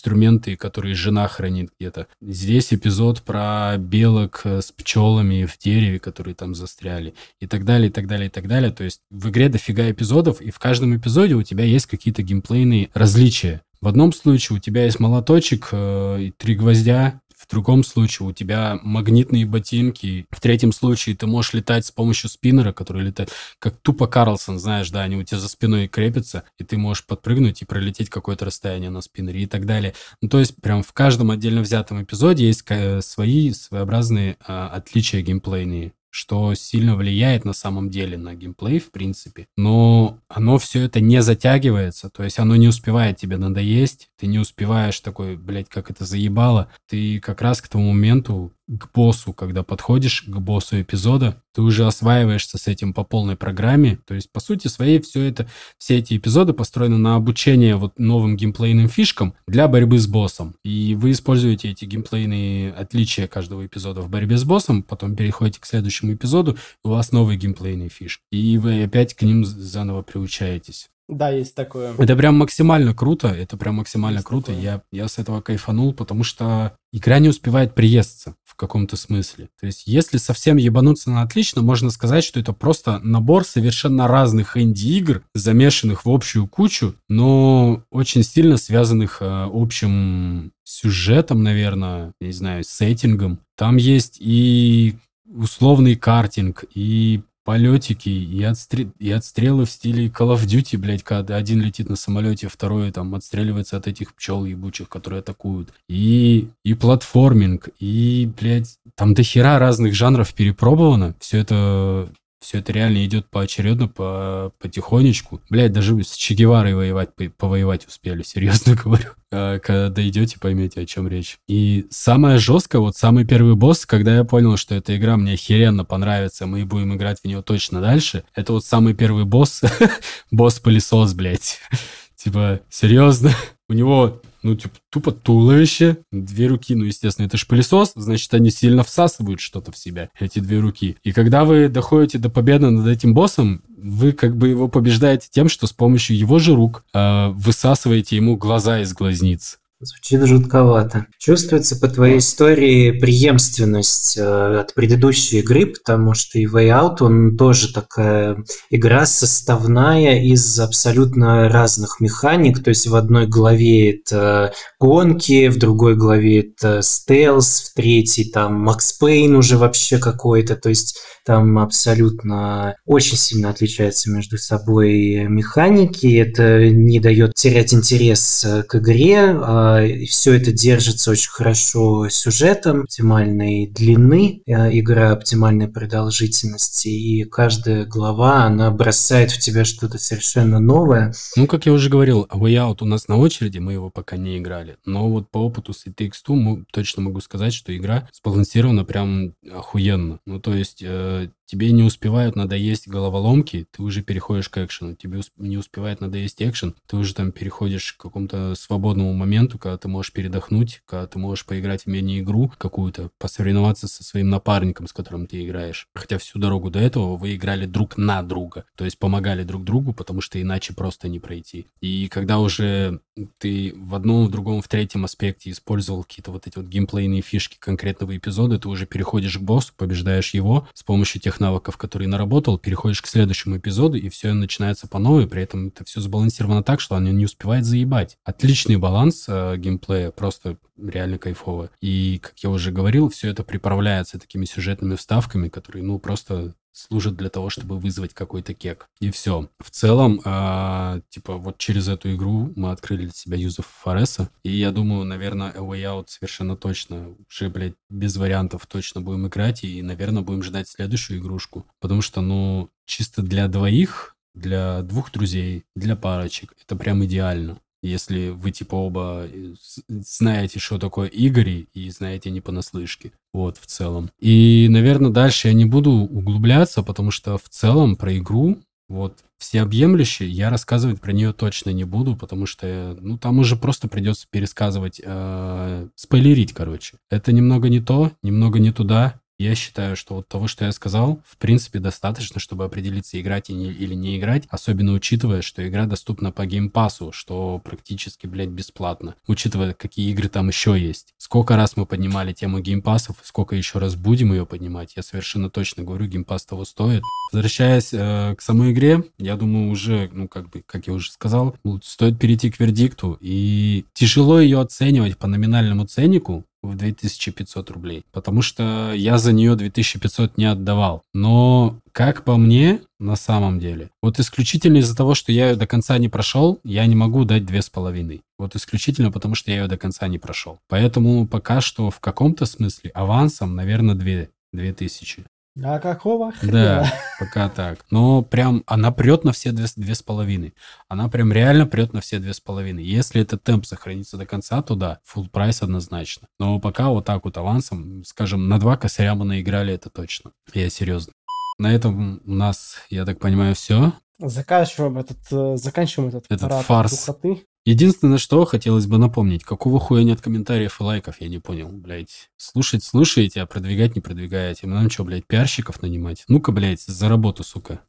инструменты, 0.00 0.56
которые 0.56 0.94
жена 0.94 1.28
хранит 1.28 1.70
где-то. 1.78 2.06
Здесь 2.22 2.72
эпизод 2.72 3.20
про 3.20 3.76
белок 3.76 4.40
э, 4.44 4.62
с 4.62 4.72
пчелами 4.72 5.44
в 5.44 5.58
дереве, 5.58 5.98
которые 5.98 6.34
там 6.34 6.54
застряли. 6.54 7.14
И 7.38 7.46
так 7.46 7.66
далее, 7.66 7.90
и 7.90 7.92
так 7.92 8.06
далее, 8.06 8.28
и 8.28 8.30
так 8.30 8.48
далее. 8.48 8.70
То 8.70 8.84
есть 8.84 9.02
в 9.10 9.28
игре 9.28 9.50
дофига 9.50 9.90
эпизодов, 9.90 10.40
и 10.40 10.50
в 10.50 10.58
каждом 10.58 10.96
эпизоде 10.96 11.34
у 11.34 11.42
тебя 11.42 11.64
есть 11.64 11.84
какие-то 11.84 12.22
геймплейные 12.22 12.88
различия. 12.94 13.60
В 13.82 13.88
одном 13.88 14.14
случае 14.14 14.56
у 14.56 14.60
тебя 14.60 14.84
есть 14.84 15.00
молоточек 15.00 15.68
э, 15.72 16.22
и 16.22 16.30
три 16.30 16.54
гвоздя, 16.54 17.20
в 17.40 17.48
другом 17.50 17.84
случае 17.84 18.28
у 18.28 18.32
тебя 18.32 18.78
магнитные 18.82 19.46
ботинки. 19.46 20.26
В 20.30 20.40
третьем 20.40 20.72
случае 20.72 21.16
ты 21.16 21.26
можешь 21.26 21.54
летать 21.54 21.86
с 21.86 21.90
помощью 21.90 22.28
спиннера, 22.28 22.72
который 22.72 23.02
летает, 23.02 23.32
как 23.58 23.78
тупо 23.78 24.06
Карлсон, 24.06 24.58
знаешь, 24.58 24.90
да, 24.90 25.02
они 25.02 25.16
у 25.16 25.22
тебя 25.22 25.40
за 25.40 25.48
спиной 25.48 25.88
крепятся, 25.88 26.44
и 26.58 26.64
ты 26.64 26.76
можешь 26.76 27.06
подпрыгнуть 27.06 27.62
и 27.62 27.64
пролететь 27.64 28.10
какое-то 28.10 28.44
расстояние 28.44 28.90
на 28.90 29.00
спиннере 29.00 29.44
и 29.44 29.46
так 29.46 29.64
далее. 29.64 29.94
Ну, 30.20 30.28
то 30.28 30.38
есть 30.38 30.56
прям 30.60 30.82
в 30.82 30.92
каждом 30.92 31.30
отдельно 31.30 31.62
взятом 31.62 32.02
эпизоде 32.02 32.46
есть 32.46 32.64
свои 33.00 33.52
своеобразные 33.52 34.36
а, 34.46 34.68
отличия 34.68 35.22
геймплейные 35.22 35.92
что 36.10 36.54
сильно 36.54 36.96
влияет 36.96 37.44
на 37.44 37.52
самом 37.52 37.88
деле 37.88 38.18
на 38.18 38.34
геймплей, 38.34 38.78
в 38.78 38.90
принципе. 38.90 39.46
Но 39.56 40.18
оно 40.28 40.58
все 40.58 40.82
это 40.82 41.00
не 41.00 41.22
затягивается, 41.22 42.10
то 42.10 42.24
есть 42.24 42.38
оно 42.38 42.56
не 42.56 42.68
успевает 42.68 43.16
тебе 43.16 43.36
надоесть, 43.36 44.10
ты 44.18 44.26
не 44.26 44.38
успеваешь 44.38 45.00
такой, 45.00 45.36
блядь, 45.36 45.68
как 45.68 45.90
это 45.90 46.04
заебало. 46.04 46.70
Ты 46.88 47.20
как 47.20 47.40
раз 47.40 47.62
к 47.62 47.68
тому 47.68 47.92
моменту 47.92 48.52
к 48.78 48.92
боссу, 48.94 49.32
когда 49.32 49.62
подходишь 49.64 50.22
к 50.22 50.38
боссу 50.38 50.80
эпизода, 50.80 51.42
ты 51.52 51.62
уже 51.62 51.86
осваиваешься 51.86 52.56
с 52.56 52.68
этим 52.68 52.92
по 52.92 53.02
полной 53.02 53.36
программе. 53.36 53.98
То 54.06 54.14
есть, 54.14 54.30
по 54.30 54.38
сути 54.38 54.68
своей, 54.68 55.00
все 55.00 55.22
это, 55.22 55.48
все 55.78 55.98
эти 55.98 56.16
эпизоды 56.16 56.52
построены 56.52 56.96
на 56.96 57.16
обучение 57.16 57.74
вот 57.76 57.98
новым 57.98 58.36
геймплейным 58.36 58.88
фишкам 58.88 59.34
для 59.48 59.66
борьбы 59.66 59.98
с 59.98 60.06
боссом. 60.06 60.54
И 60.64 60.94
вы 60.94 61.10
используете 61.10 61.70
эти 61.70 61.84
геймплейные 61.84 62.72
отличия 62.72 63.26
каждого 63.26 63.66
эпизода 63.66 64.02
в 64.02 64.08
борьбе 64.08 64.36
с 64.36 64.44
боссом, 64.44 64.82
потом 64.82 65.16
переходите 65.16 65.60
к 65.60 65.66
следующему 65.66 66.14
эпизоду, 66.14 66.56
у 66.84 66.90
вас 66.90 67.10
новые 67.10 67.38
геймплейные 67.38 67.88
фишки. 67.88 68.22
И 68.30 68.56
вы 68.58 68.84
опять 68.84 69.14
к 69.14 69.22
ним 69.22 69.44
заново 69.44 70.02
приучаетесь. 70.02 70.90
Да, 71.10 71.30
есть 71.30 71.56
такое. 71.56 71.92
Это 71.98 72.14
прям 72.14 72.38
максимально 72.38 72.94
круто, 72.94 73.26
это 73.26 73.56
прям 73.56 73.76
максимально 73.76 74.18
есть 74.18 74.28
круто. 74.28 74.52
Я, 74.52 74.82
я 74.92 75.08
с 75.08 75.18
этого 75.18 75.40
кайфанул, 75.40 75.92
потому 75.92 76.22
что 76.22 76.76
игра 76.92 77.18
не 77.18 77.28
успевает 77.28 77.74
приесться 77.74 78.36
каком-то 78.60 78.96
смысле. 78.96 79.48
То 79.58 79.66
есть, 79.66 79.84
если 79.86 80.18
совсем 80.18 80.56
ебануться 80.56 81.10
на 81.10 81.22
отлично, 81.22 81.62
можно 81.62 81.90
сказать, 81.90 82.22
что 82.22 82.38
это 82.38 82.52
просто 82.52 83.00
набор 83.00 83.44
совершенно 83.44 84.06
разных 84.06 84.56
инди-игр, 84.56 85.22
замешанных 85.34 86.04
в 86.04 86.10
общую 86.10 86.46
кучу, 86.46 86.94
но 87.08 87.82
очень 87.90 88.22
сильно 88.22 88.56
связанных 88.56 89.18
э, 89.20 89.48
общим 89.52 90.52
сюжетом, 90.62 91.42
наверное, 91.42 92.12
не 92.20 92.32
знаю, 92.32 92.62
сеттингом. 92.64 93.40
Там 93.56 93.76
есть 93.76 94.18
и 94.20 94.96
условный 95.26 95.96
картинг, 95.96 96.64
и 96.74 97.22
полетики 97.50 98.08
и, 98.08 98.44
отстрел, 98.44 98.92
и 99.00 99.10
отстрелы 99.10 99.64
в 99.64 99.70
стиле 99.72 100.06
Call 100.06 100.36
of 100.36 100.46
Duty, 100.46 100.78
блядь, 100.78 101.02
когда 101.02 101.34
один 101.34 101.60
летит 101.60 101.88
на 101.88 101.96
самолете, 101.96 102.46
второй 102.46 102.92
там 102.92 103.12
отстреливается 103.16 103.76
от 103.76 103.88
этих 103.88 104.14
пчел 104.14 104.44
ебучих, 104.44 104.88
которые 104.88 105.18
атакуют. 105.18 105.70
И, 105.88 106.48
и 106.64 106.74
платформинг, 106.74 107.70
и, 107.80 108.30
блядь, 108.40 108.76
там 108.94 109.14
до 109.14 109.24
хера 109.24 109.58
разных 109.58 109.94
жанров 109.94 110.32
перепробовано. 110.32 111.16
Все 111.18 111.38
это 111.38 112.08
все 112.40 112.58
это 112.58 112.72
реально 112.72 113.04
идет 113.04 113.28
поочередно, 113.28 113.86
по, 113.86 114.52
потихонечку. 114.58 115.40
Блядь, 115.50 115.72
даже 115.72 116.02
с 116.02 116.14
Че 116.14 116.34
Геварой 116.34 116.74
воевать, 116.74 117.14
по, 117.14 117.24
повоевать 117.28 117.86
успели, 117.86 118.22
серьезно 118.22 118.74
говорю. 118.82 119.10
А, 119.30 119.58
когда 119.58 119.90
дойдете, 119.90 120.38
поймете, 120.40 120.80
о 120.80 120.86
чем 120.86 121.06
речь. 121.06 121.38
И 121.46 121.86
самое 121.90 122.38
жесткое, 122.38 122.80
вот 122.80 122.96
самый 122.96 123.26
первый 123.26 123.54
босс, 123.54 123.84
когда 123.84 124.16
я 124.16 124.24
понял, 124.24 124.56
что 124.56 124.74
эта 124.74 124.96
игра 124.96 125.16
мне 125.16 125.34
охеренно 125.34 125.84
понравится, 125.84 126.46
мы 126.46 126.64
будем 126.64 126.94
играть 126.94 127.20
в 127.20 127.24
нее 127.26 127.42
точно 127.42 127.80
дальше, 127.80 128.24
это 128.34 128.54
вот 128.54 128.64
самый 128.64 128.94
первый 128.94 129.24
босс, 129.24 129.60
босс-пылесос, 130.30 131.14
блядь. 131.14 131.58
Типа, 132.16 132.60
серьезно? 132.70 133.32
У 133.68 133.74
него 133.74 134.20
ну, 134.42 134.56
типа, 134.56 134.74
тупо 134.90 135.12
туловище, 135.12 135.98
две 136.12 136.46
руки, 136.46 136.74
ну, 136.74 136.84
естественно, 136.84 137.26
это 137.26 137.36
же 137.36 137.46
пылесос, 137.46 137.92
значит, 137.94 138.32
они 138.34 138.50
сильно 138.50 138.82
всасывают 138.82 139.40
что-то 139.40 139.72
в 139.72 139.76
себя, 139.76 140.10
эти 140.18 140.38
две 140.38 140.60
руки. 140.60 140.96
И 141.02 141.12
когда 141.12 141.44
вы 141.44 141.68
доходите 141.68 142.18
до 142.18 142.30
победы 142.30 142.70
над 142.70 142.86
этим 142.86 143.14
боссом, 143.14 143.62
вы 143.76 144.12
как 144.12 144.36
бы 144.36 144.48
его 144.48 144.68
побеждаете 144.68 145.28
тем, 145.30 145.48
что 145.48 145.66
с 145.66 145.72
помощью 145.72 146.16
его 146.16 146.38
же 146.38 146.54
рук 146.54 146.84
э, 146.92 147.28
высасываете 147.30 148.16
ему 148.16 148.36
глаза 148.36 148.80
из 148.80 148.92
глазниц. 148.92 149.58
Звучит 149.82 150.22
жутковато. 150.26 151.06
Чувствуется 151.18 151.74
по 151.74 151.88
твоей 151.88 152.18
истории 152.18 152.90
преемственность 152.90 154.18
э, 154.18 154.58
от 154.60 154.74
предыдущей 154.74 155.38
игры, 155.38 155.64
потому 155.64 156.12
что 156.12 156.38
и 156.38 156.44
Way 156.44 156.68
Out, 156.68 156.96
он 157.00 157.38
тоже 157.38 157.72
такая 157.72 158.44
игра 158.68 159.06
составная 159.06 160.22
из 160.22 160.60
абсолютно 160.60 161.48
разных 161.48 161.98
механик. 161.98 162.62
То 162.62 162.68
есть 162.68 162.88
в 162.88 162.94
одной 162.94 163.26
главе 163.26 163.92
это 163.92 164.52
гонки, 164.78 165.48
в 165.48 165.58
другой 165.58 165.94
главе 165.96 166.40
это 166.40 166.82
стелс, 166.82 167.62
в 167.62 167.74
третьей 167.74 168.30
там 168.30 168.56
Макс 168.56 168.92
Пейн 168.92 169.34
уже 169.34 169.56
вообще 169.56 169.96
какой-то. 169.96 170.56
То 170.56 170.68
есть 170.68 170.98
там 171.24 171.58
абсолютно 171.58 172.76
очень 172.84 173.16
сильно 173.16 173.48
отличаются 173.48 174.10
между 174.10 174.36
собой 174.36 175.24
механики. 175.26 176.18
Это 176.18 176.68
не 176.68 177.00
дает 177.00 177.32
терять 177.32 177.72
интерес 177.72 178.44
к 178.68 178.74
игре, 178.74 179.38
а 179.40 179.69
все 180.08 180.34
это 180.34 180.52
держится 180.52 181.10
очень 181.10 181.30
хорошо 181.30 182.08
сюжетом, 182.08 182.82
оптимальной 182.82 183.66
длины, 183.66 184.42
э, 184.46 184.78
игра 184.78 185.12
оптимальной 185.12 185.68
продолжительности, 185.68 186.88
и 186.88 187.24
каждая 187.24 187.84
глава, 187.84 188.44
она 188.44 188.70
бросает 188.70 189.30
в 189.30 189.38
тебя 189.38 189.64
что-то 189.64 189.98
совершенно 189.98 190.60
новое. 190.60 191.12
Ну, 191.36 191.46
как 191.46 191.66
я 191.66 191.72
уже 191.72 191.90
говорил, 191.90 192.26
Way 192.30 192.54
Out 192.54 192.78
у 192.80 192.86
нас 192.86 193.08
на 193.08 193.16
очереди, 193.16 193.58
мы 193.58 193.72
его 193.72 193.90
пока 193.90 194.16
не 194.16 194.38
играли, 194.38 194.76
но 194.84 195.08
вот 195.08 195.30
по 195.30 195.38
опыту 195.38 195.72
с 195.72 195.86
It 195.86 195.94
Takes 195.96 196.64
точно 196.72 197.02
могу 197.02 197.20
сказать, 197.20 197.52
что 197.52 197.76
игра 197.76 198.08
сбалансирована 198.12 198.84
прям 198.84 199.34
охуенно. 199.50 200.18
Ну, 200.26 200.40
то 200.40 200.54
есть 200.54 200.82
э, 200.82 201.28
тебе 201.50 201.72
не 201.72 201.82
успевают 201.82 202.36
надоесть 202.36 202.86
головоломки, 202.86 203.66
ты 203.72 203.82
уже 203.82 204.02
переходишь 204.02 204.48
к 204.48 204.58
экшену. 204.58 204.94
Тебе 204.94 205.20
не 205.36 205.56
успевает 205.56 206.00
надоесть 206.00 206.40
экшен, 206.40 206.76
ты 206.86 206.96
уже 206.96 207.12
там 207.12 207.32
переходишь 207.32 207.94
к 207.94 208.02
какому-то 208.02 208.54
свободному 208.54 209.12
моменту, 209.14 209.58
когда 209.58 209.76
ты 209.76 209.88
можешь 209.88 210.12
передохнуть, 210.12 210.82
когда 210.86 211.08
ты 211.08 211.18
можешь 211.18 211.44
поиграть 211.44 211.82
в 211.82 211.86
мини-игру 211.88 212.52
какую-то, 212.56 213.10
посоревноваться 213.18 213.88
со 213.88 214.04
своим 214.04 214.28
напарником, 214.30 214.86
с 214.86 214.92
которым 214.92 215.26
ты 215.26 215.44
играешь. 215.44 215.88
Хотя 215.92 216.18
всю 216.18 216.38
дорогу 216.38 216.70
до 216.70 216.78
этого 216.78 217.16
вы 217.16 217.34
играли 217.34 217.66
друг 217.66 217.98
на 217.98 218.22
друга, 218.22 218.64
то 218.76 218.84
есть 218.84 218.98
помогали 218.98 219.42
друг 219.42 219.64
другу, 219.64 219.92
потому 219.92 220.20
что 220.20 220.40
иначе 220.40 220.72
просто 220.72 221.08
не 221.08 221.18
пройти. 221.18 221.66
И 221.80 222.06
когда 222.08 222.38
уже 222.38 223.00
ты 223.38 223.74
в 223.76 223.96
одном, 223.96 224.26
в 224.26 224.30
другом, 224.30 224.62
в 224.62 224.68
третьем 224.68 225.04
аспекте 225.04 225.50
использовал 225.50 226.04
какие-то 226.04 226.30
вот 226.30 226.46
эти 226.46 226.56
вот 226.56 226.66
геймплейные 226.66 227.22
фишки 227.22 227.56
конкретного 227.58 228.16
эпизода, 228.16 228.58
ты 228.58 228.68
уже 228.68 228.86
переходишь 228.86 229.38
к 229.38 229.42
боссу, 229.42 229.72
побеждаешь 229.76 230.32
его 230.32 230.68
с 230.74 230.84
помощью 230.84 231.20
тех 231.20 231.39
навыков, 231.40 231.76
которые 231.76 232.08
наработал, 232.08 232.58
переходишь 232.58 233.02
к 233.02 233.06
следующему 233.06 233.56
эпизоду, 233.56 233.96
и 233.96 234.08
все 234.08 234.32
начинается 234.32 234.86
по 234.86 234.98
новой, 234.98 235.26
при 235.26 235.42
этом 235.42 235.68
это 235.68 235.84
все 235.84 236.00
сбалансировано 236.00 236.62
так, 236.62 236.80
что 236.80 236.94
оно 236.94 237.10
не 237.10 237.24
успевает 237.24 237.64
заебать. 237.64 238.18
Отличный 238.24 238.76
баланс 238.76 239.24
э, 239.28 239.56
геймплея, 239.56 240.10
просто 240.10 240.56
реально 240.76 241.18
кайфово. 241.18 241.70
И, 241.80 242.20
как 242.22 242.38
я 242.38 242.50
уже 242.50 242.70
говорил, 242.70 243.08
все 243.08 243.28
это 243.28 243.42
приправляется 243.42 244.18
такими 244.18 244.44
сюжетными 244.44 244.96
вставками, 244.96 245.48
которые, 245.48 245.82
ну, 245.82 245.98
просто 245.98 246.54
служат 246.80 247.16
для 247.16 247.28
того, 247.28 247.50
чтобы 247.50 247.78
вызвать 247.78 248.14
какой-то 248.14 248.54
кек. 248.54 248.88
И 249.00 249.10
все. 249.10 249.48
В 249.58 249.70
целом, 249.70 250.20
э, 250.24 251.00
типа, 251.10 251.36
вот 251.36 251.58
через 251.58 251.88
эту 251.88 252.14
игру 252.14 252.52
мы 252.56 252.70
открыли 252.70 253.02
для 253.02 253.12
себя 253.12 253.36
юзов 253.36 253.66
Фореса. 253.82 254.30
И 254.42 254.50
я 254.50 254.70
думаю, 254.70 255.04
наверное, 255.04 255.52
A 255.52 255.60
Out 255.60 256.06
совершенно 256.08 256.56
точно, 256.56 257.14
уже, 257.28 257.48
блядь, 257.48 257.74
без 257.88 258.16
вариантов 258.16 258.66
точно 258.66 259.00
будем 259.00 259.26
играть. 259.26 259.64
И, 259.64 259.82
наверное, 259.82 260.22
будем 260.22 260.42
ждать 260.42 260.68
следующую 260.68 261.20
игрушку. 261.20 261.66
Потому 261.80 262.02
что, 262.02 262.20
ну, 262.20 262.70
чисто 262.86 263.22
для 263.22 263.48
двоих, 263.48 264.16
для 264.34 264.82
двух 264.82 265.12
друзей, 265.12 265.64
для 265.74 265.96
парочек, 265.96 266.54
это 266.62 266.76
прям 266.76 267.04
идеально 267.04 267.58
если 267.82 268.28
вы 268.28 268.50
типа 268.50 268.74
оба 268.74 269.26
э, 269.26 269.54
знаете, 269.88 270.58
что 270.60 270.78
такое 270.78 271.08
Игорь 271.08 271.66
и 271.72 271.90
знаете 271.90 272.30
не 272.30 272.40
понаслышке. 272.40 273.12
Вот, 273.32 273.58
в 273.58 273.66
целом. 273.66 274.10
И, 274.18 274.66
наверное, 274.70 275.10
дальше 275.10 275.48
я 275.48 275.54
не 275.54 275.64
буду 275.64 275.90
углубляться, 275.90 276.82
потому 276.82 277.10
что 277.10 277.38
в 277.38 277.48
целом 277.48 277.96
про 277.96 278.16
игру, 278.18 278.58
вот, 278.88 279.18
всеобъемлюще, 279.38 280.26
я 280.26 280.50
рассказывать 280.50 281.00
про 281.00 281.12
нее 281.12 281.32
точно 281.32 281.70
не 281.70 281.84
буду, 281.84 282.16
потому 282.16 282.44
что, 282.46 282.96
ну, 283.00 283.16
там 283.16 283.38
уже 283.38 283.56
просто 283.56 283.88
придется 283.88 284.26
пересказывать, 284.30 285.00
э, 285.02 285.88
спойлерить, 285.94 286.52
короче. 286.52 286.98
Это 287.08 287.32
немного 287.32 287.68
не 287.68 287.80
то, 287.80 288.12
немного 288.22 288.58
не 288.58 288.72
туда, 288.72 289.19
я 289.42 289.54
считаю, 289.54 289.96
что 289.96 290.16
вот 290.16 290.28
того, 290.28 290.48
что 290.48 290.66
я 290.66 290.72
сказал, 290.72 291.22
в 291.26 291.38
принципе, 291.38 291.78
достаточно, 291.78 292.40
чтобы 292.40 292.64
определиться, 292.64 293.20
играть 293.20 293.48
или 293.48 293.94
не 293.94 294.18
играть, 294.18 294.44
особенно 294.50 294.92
учитывая, 294.92 295.40
что 295.40 295.66
игра 295.66 295.86
доступна 295.86 296.30
по 296.30 296.44
геймпасу, 296.44 297.12
что 297.12 297.58
практически, 297.58 298.26
блядь, 298.26 298.50
бесплатно, 298.50 299.14
учитывая, 299.26 299.72
какие 299.72 300.10
игры 300.10 300.28
там 300.28 300.48
еще 300.48 300.78
есть. 300.78 301.14
Сколько 301.16 301.56
раз 301.56 301.76
мы 301.76 301.86
поднимали 301.86 302.32
тему 302.34 302.60
геймпасов, 302.60 303.16
сколько 303.22 303.56
еще 303.56 303.78
раз 303.78 303.94
будем 303.94 304.32
ее 304.32 304.44
поднимать, 304.44 304.92
я 304.96 305.02
совершенно 305.02 305.48
точно 305.48 305.84
говорю, 305.84 306.06
геймпас 306.06 306.44
того 306.44 306.66
стоит. 306.66 307.02
Возвращаясь 307.32 307.90
э, 307.92 308.34
к 308.36 308.42
самой 308.42 308.72
игре, 308.72 309.04
я 309.18 309.36
думаю, 309.36 309.70
уже, 309.70 310.10
ну, 310.12 310.28
как 310.28 310.50
бы, 310.50 310.62
как 310.66 310.86
я 310.86 310.92
уже 310.92 311.10
сказал, 311.10 311.56
стоит 311.82 312.18
перейти 312.18 312.50
к 312.50 312.60
вердикту, 312.60 313.16
и 313.20 313.86
тяжело 313.94 314.40
ее 314.40 314.60
оценивать 314.60 315.16
по 315.16 315.26
номинальному 315.26 315.86
ценнику, 315.86 316.44
в 316.62 316.76
2500 316.76 317.70
рублей, 317.70 318.04
потому 318.12 318.42
что 318.42 318.92
я 318.94 319.18
за 319.18 319.32
нее 319.32 319.56
2500 319.56 320.36
не 320.36 320.44
отдавал. 320.44 321.02
Но, 321.14 321.78
как 321.92 322.24
по 322.24 322.36
мне, 322.36 322.80
на 322.98 323.16
самом 323.16 323.58
деле, 323.58 323.90
вот 324.02 324.18
исключительно 324.20 324.78
из-за 324.78 324.96
того, 324.96 325.14
что 325.14 325.32
я 325.32 325.50
ее 325.50 325.56
до 325.56 325.66
конца 325.66 325.96
не 325.98 326.08
прошел, 326.08 326.60
я 326.64 326.86
не 326.86 326.96
могу 326.96 327.24
дать 327.24 327.46
две 327.46 327.62
с 327.62 327.70
половиной. 327.70 328.22
Вот 328.38 328.56
исключительно 328.56 329.10
потому, 329.10 329.34
что 329.34 329.50
я 329.50 329.62
ее 329.62 329.68
до 329.68 329.78
конца 329.78 330.06
не 330.08 330.18
прошел. 330.18 330.58
Поэтому 330.68 331.26
пока 331.26 331.60
что 331.60 331.90
в 331.90 332.00
каком-то 332.00 332.46
смысле 332.46 332.90
авансом, 332.90 333.56
наверное, 333.56 333.94
две, 333.94 334.30
две 334.52 334.72
тысячи. 334.72 335.24
А 335.62 335.78
какого 335.78 336.32
хрена? 336.32 336.52
Да, 336.52 336.94
пока 337.18 337.48
так. 337.48 337.84
Но 337.90 338.22
прям 338.22 338.62
она 338.66 338.92
прет 338.92 339.24
на 339.24 339.32
все 339.32 339.52
две, 339.52 339.66
две 339.76 339.94
с 339.94 340.02
половиной. 340.02 340.54
Она 340.88 341.08
прям 341.08 341.32
реально 341.32 341.66
прет 341.66 341.92
на 341.92 342.00
все 342.00 342.18
две 342.18 342.32
с 342.32 342.40
половиной. 342.40 342.84
Если 342.84 343.20
этот 343.20 343.42
темп 343.42 343.66
сохранится 343.66 344.16
до 344.16 344.26
конца, 344.26 344.62
то 344.62 344.74
да, 344.76 345.00
full 345.04 345.28
прайс 345.28 345.62
однозначно. 345.62 346.28
Но 346.38 346.60
пока 346.60 346.90
вот 346.90 347.04
так 347.04 347.24
вот 347.24 347.36
авансом, 347.36 348.04
скажем, 348.04 348.48
на 348.48 348.58
два 348.58 348.76
косаря 348.76 349.14
мы 349.14 349.24
наиграли, 349.24 349.74
это 349.74 349.90
точно. 349.90 350.32
Я 350.54 350.70
серьезно. 350.70 351.12
На 351.58 351.74
этом 351.74 352.22
у 352.24 352.32
нас, 352.32 352.76
я 352.88 353.04
так 353.04 353.18
понимаю, 353.18 353.54
все. 353.54 353.92
Заканчиваем 354.18 354.98
этот, 354.98 355.18
э, 355.30 355.56
заканчиваем 355.56 356.10
этот, 356.10 356.26
этот 356.30 356.52
фарс. 356.64 357.06
Духоты. 357.06 357.46
Единственное, 357.66 358.18
что 358.18 358.44
хотелось 358.46 358.86
бы 358.86 358.96
напомнить, 358.96 359.44
какого 359.44 359.78
хуя 359.78 360.02
нет 360.02 360.20
комментариев 360.22 360.80
и 360.80 360.82
лайков, 360.82 361.20
я 361.20 361.28
не 361.28 361.38
понял, 361.38 361.68
блядь. 361.68 362.30
Слушать 362.36 362.82
слушаете, 362.82 363.42
а 363.42 363.46
продвигать 363.46 363.94
не 363.94 364.00
продвигаете. 364.00 364.66
Нам 364.66 364.88
что, 364.88 365.04
блядь, 365.04 365.26
пиарщиков 365.26 365.82
нанимать? 365.82 366.24
Ну-ка, 366.26 366.52
блядь, 366.52 366.80
за 366.80 367.08
работу, 367.08 367.44
сука. 367.44 367.80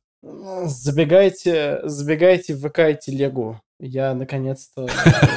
Забегайте, 0.65 1.79
забегайте 1.83 2.53
в 2.53 2.67
ВК 2.67 2.79
и 2.79 2.97
телегу. 3.01 3.61
Я 3.83 4.13
наконец-то, 4.13 4.87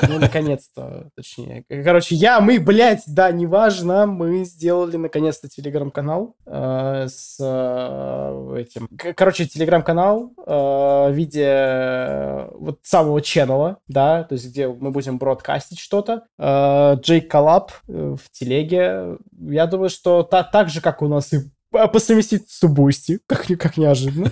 ну, 0.06 0.18
наконец-то, 0.18 1.08
точнее. 1.16 1.64
Короче, 1.82 2.14
я, 2.14 2.40
мы, 2.40 2.60
блядь, 2.60 3.02
да, 3.06 3.32
неважно, 3.32 4.04
мы 4.04 4.44
сделали 4.44 4.98
наконец-то 4.98 5.48
телеграм-канал 5.48 6.36
э, 6.44 7.06
с 7.08 7.38
э, 7.40 8.56
этим. 8.58 8.88
Короче, 9.16 9.46
телеграм-канал 9.46 10.34
э, 10.36 10.50
в 10.50 11.12
виде 11.12 11.46
э, 11.46 12.50
вот 12.52 12.80
самого 12.82 13.22
ченнела, 13.22 13.78
да, 13.88 14.24
то 14.24 14.34
есть 14.34 14.50
где 14.50 14.68
мы 14.68 14.90
будем 14.90 15.16
бродкастить 15.16 15.78
что-то. 15.78 16.24
Э, 16.38 16.96
Джейк 17.00 17.30
Коллаб 17.30 17.72
э, 17.88 18.14
в 18.22 18.30
телеге. 18.30 19.16
Я 19.40 19.66
думаю, 19.66 19.88
что 19.88 20.22
та, 20.22 20.42
так 20.42 20.68
же, 20.68 20.82
как 20.82 21.00
у 21.00 21.08
нас 21.08 21.32
и 21.32 21.38
по 21.74 21.98
совместительству 21.98 22.68
Boosty, 22.68 23.20
как, 23.26 23.46
как 23.58 23.76
неожиданно. 23.76 24.30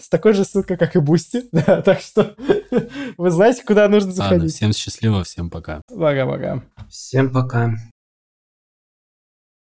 С 0.00 0.08
такой 0.08 0.32
же 0.34 0.44
ссылкой, 0.44 0.76
как 0.76 0.96
и 0.96 1.00
Boosty. 1.00 1.44
Да, 1.52 1.82
так 1.82 2.00
что 2.00 2.34
вы 3.16 3.30
знаете, 3.30 3.62
куда 3.64 3.88
нужно 3.88 4.12
заходить. 4.12 4.54
Всем 4.54 4.72
счастливо, 4.72 5.24
всем 5.24 5.50
пока. 5.50 5.82
Пока-пока. 5.88 6.62
Всем 6.88 7.30
пока. 7.30 7.74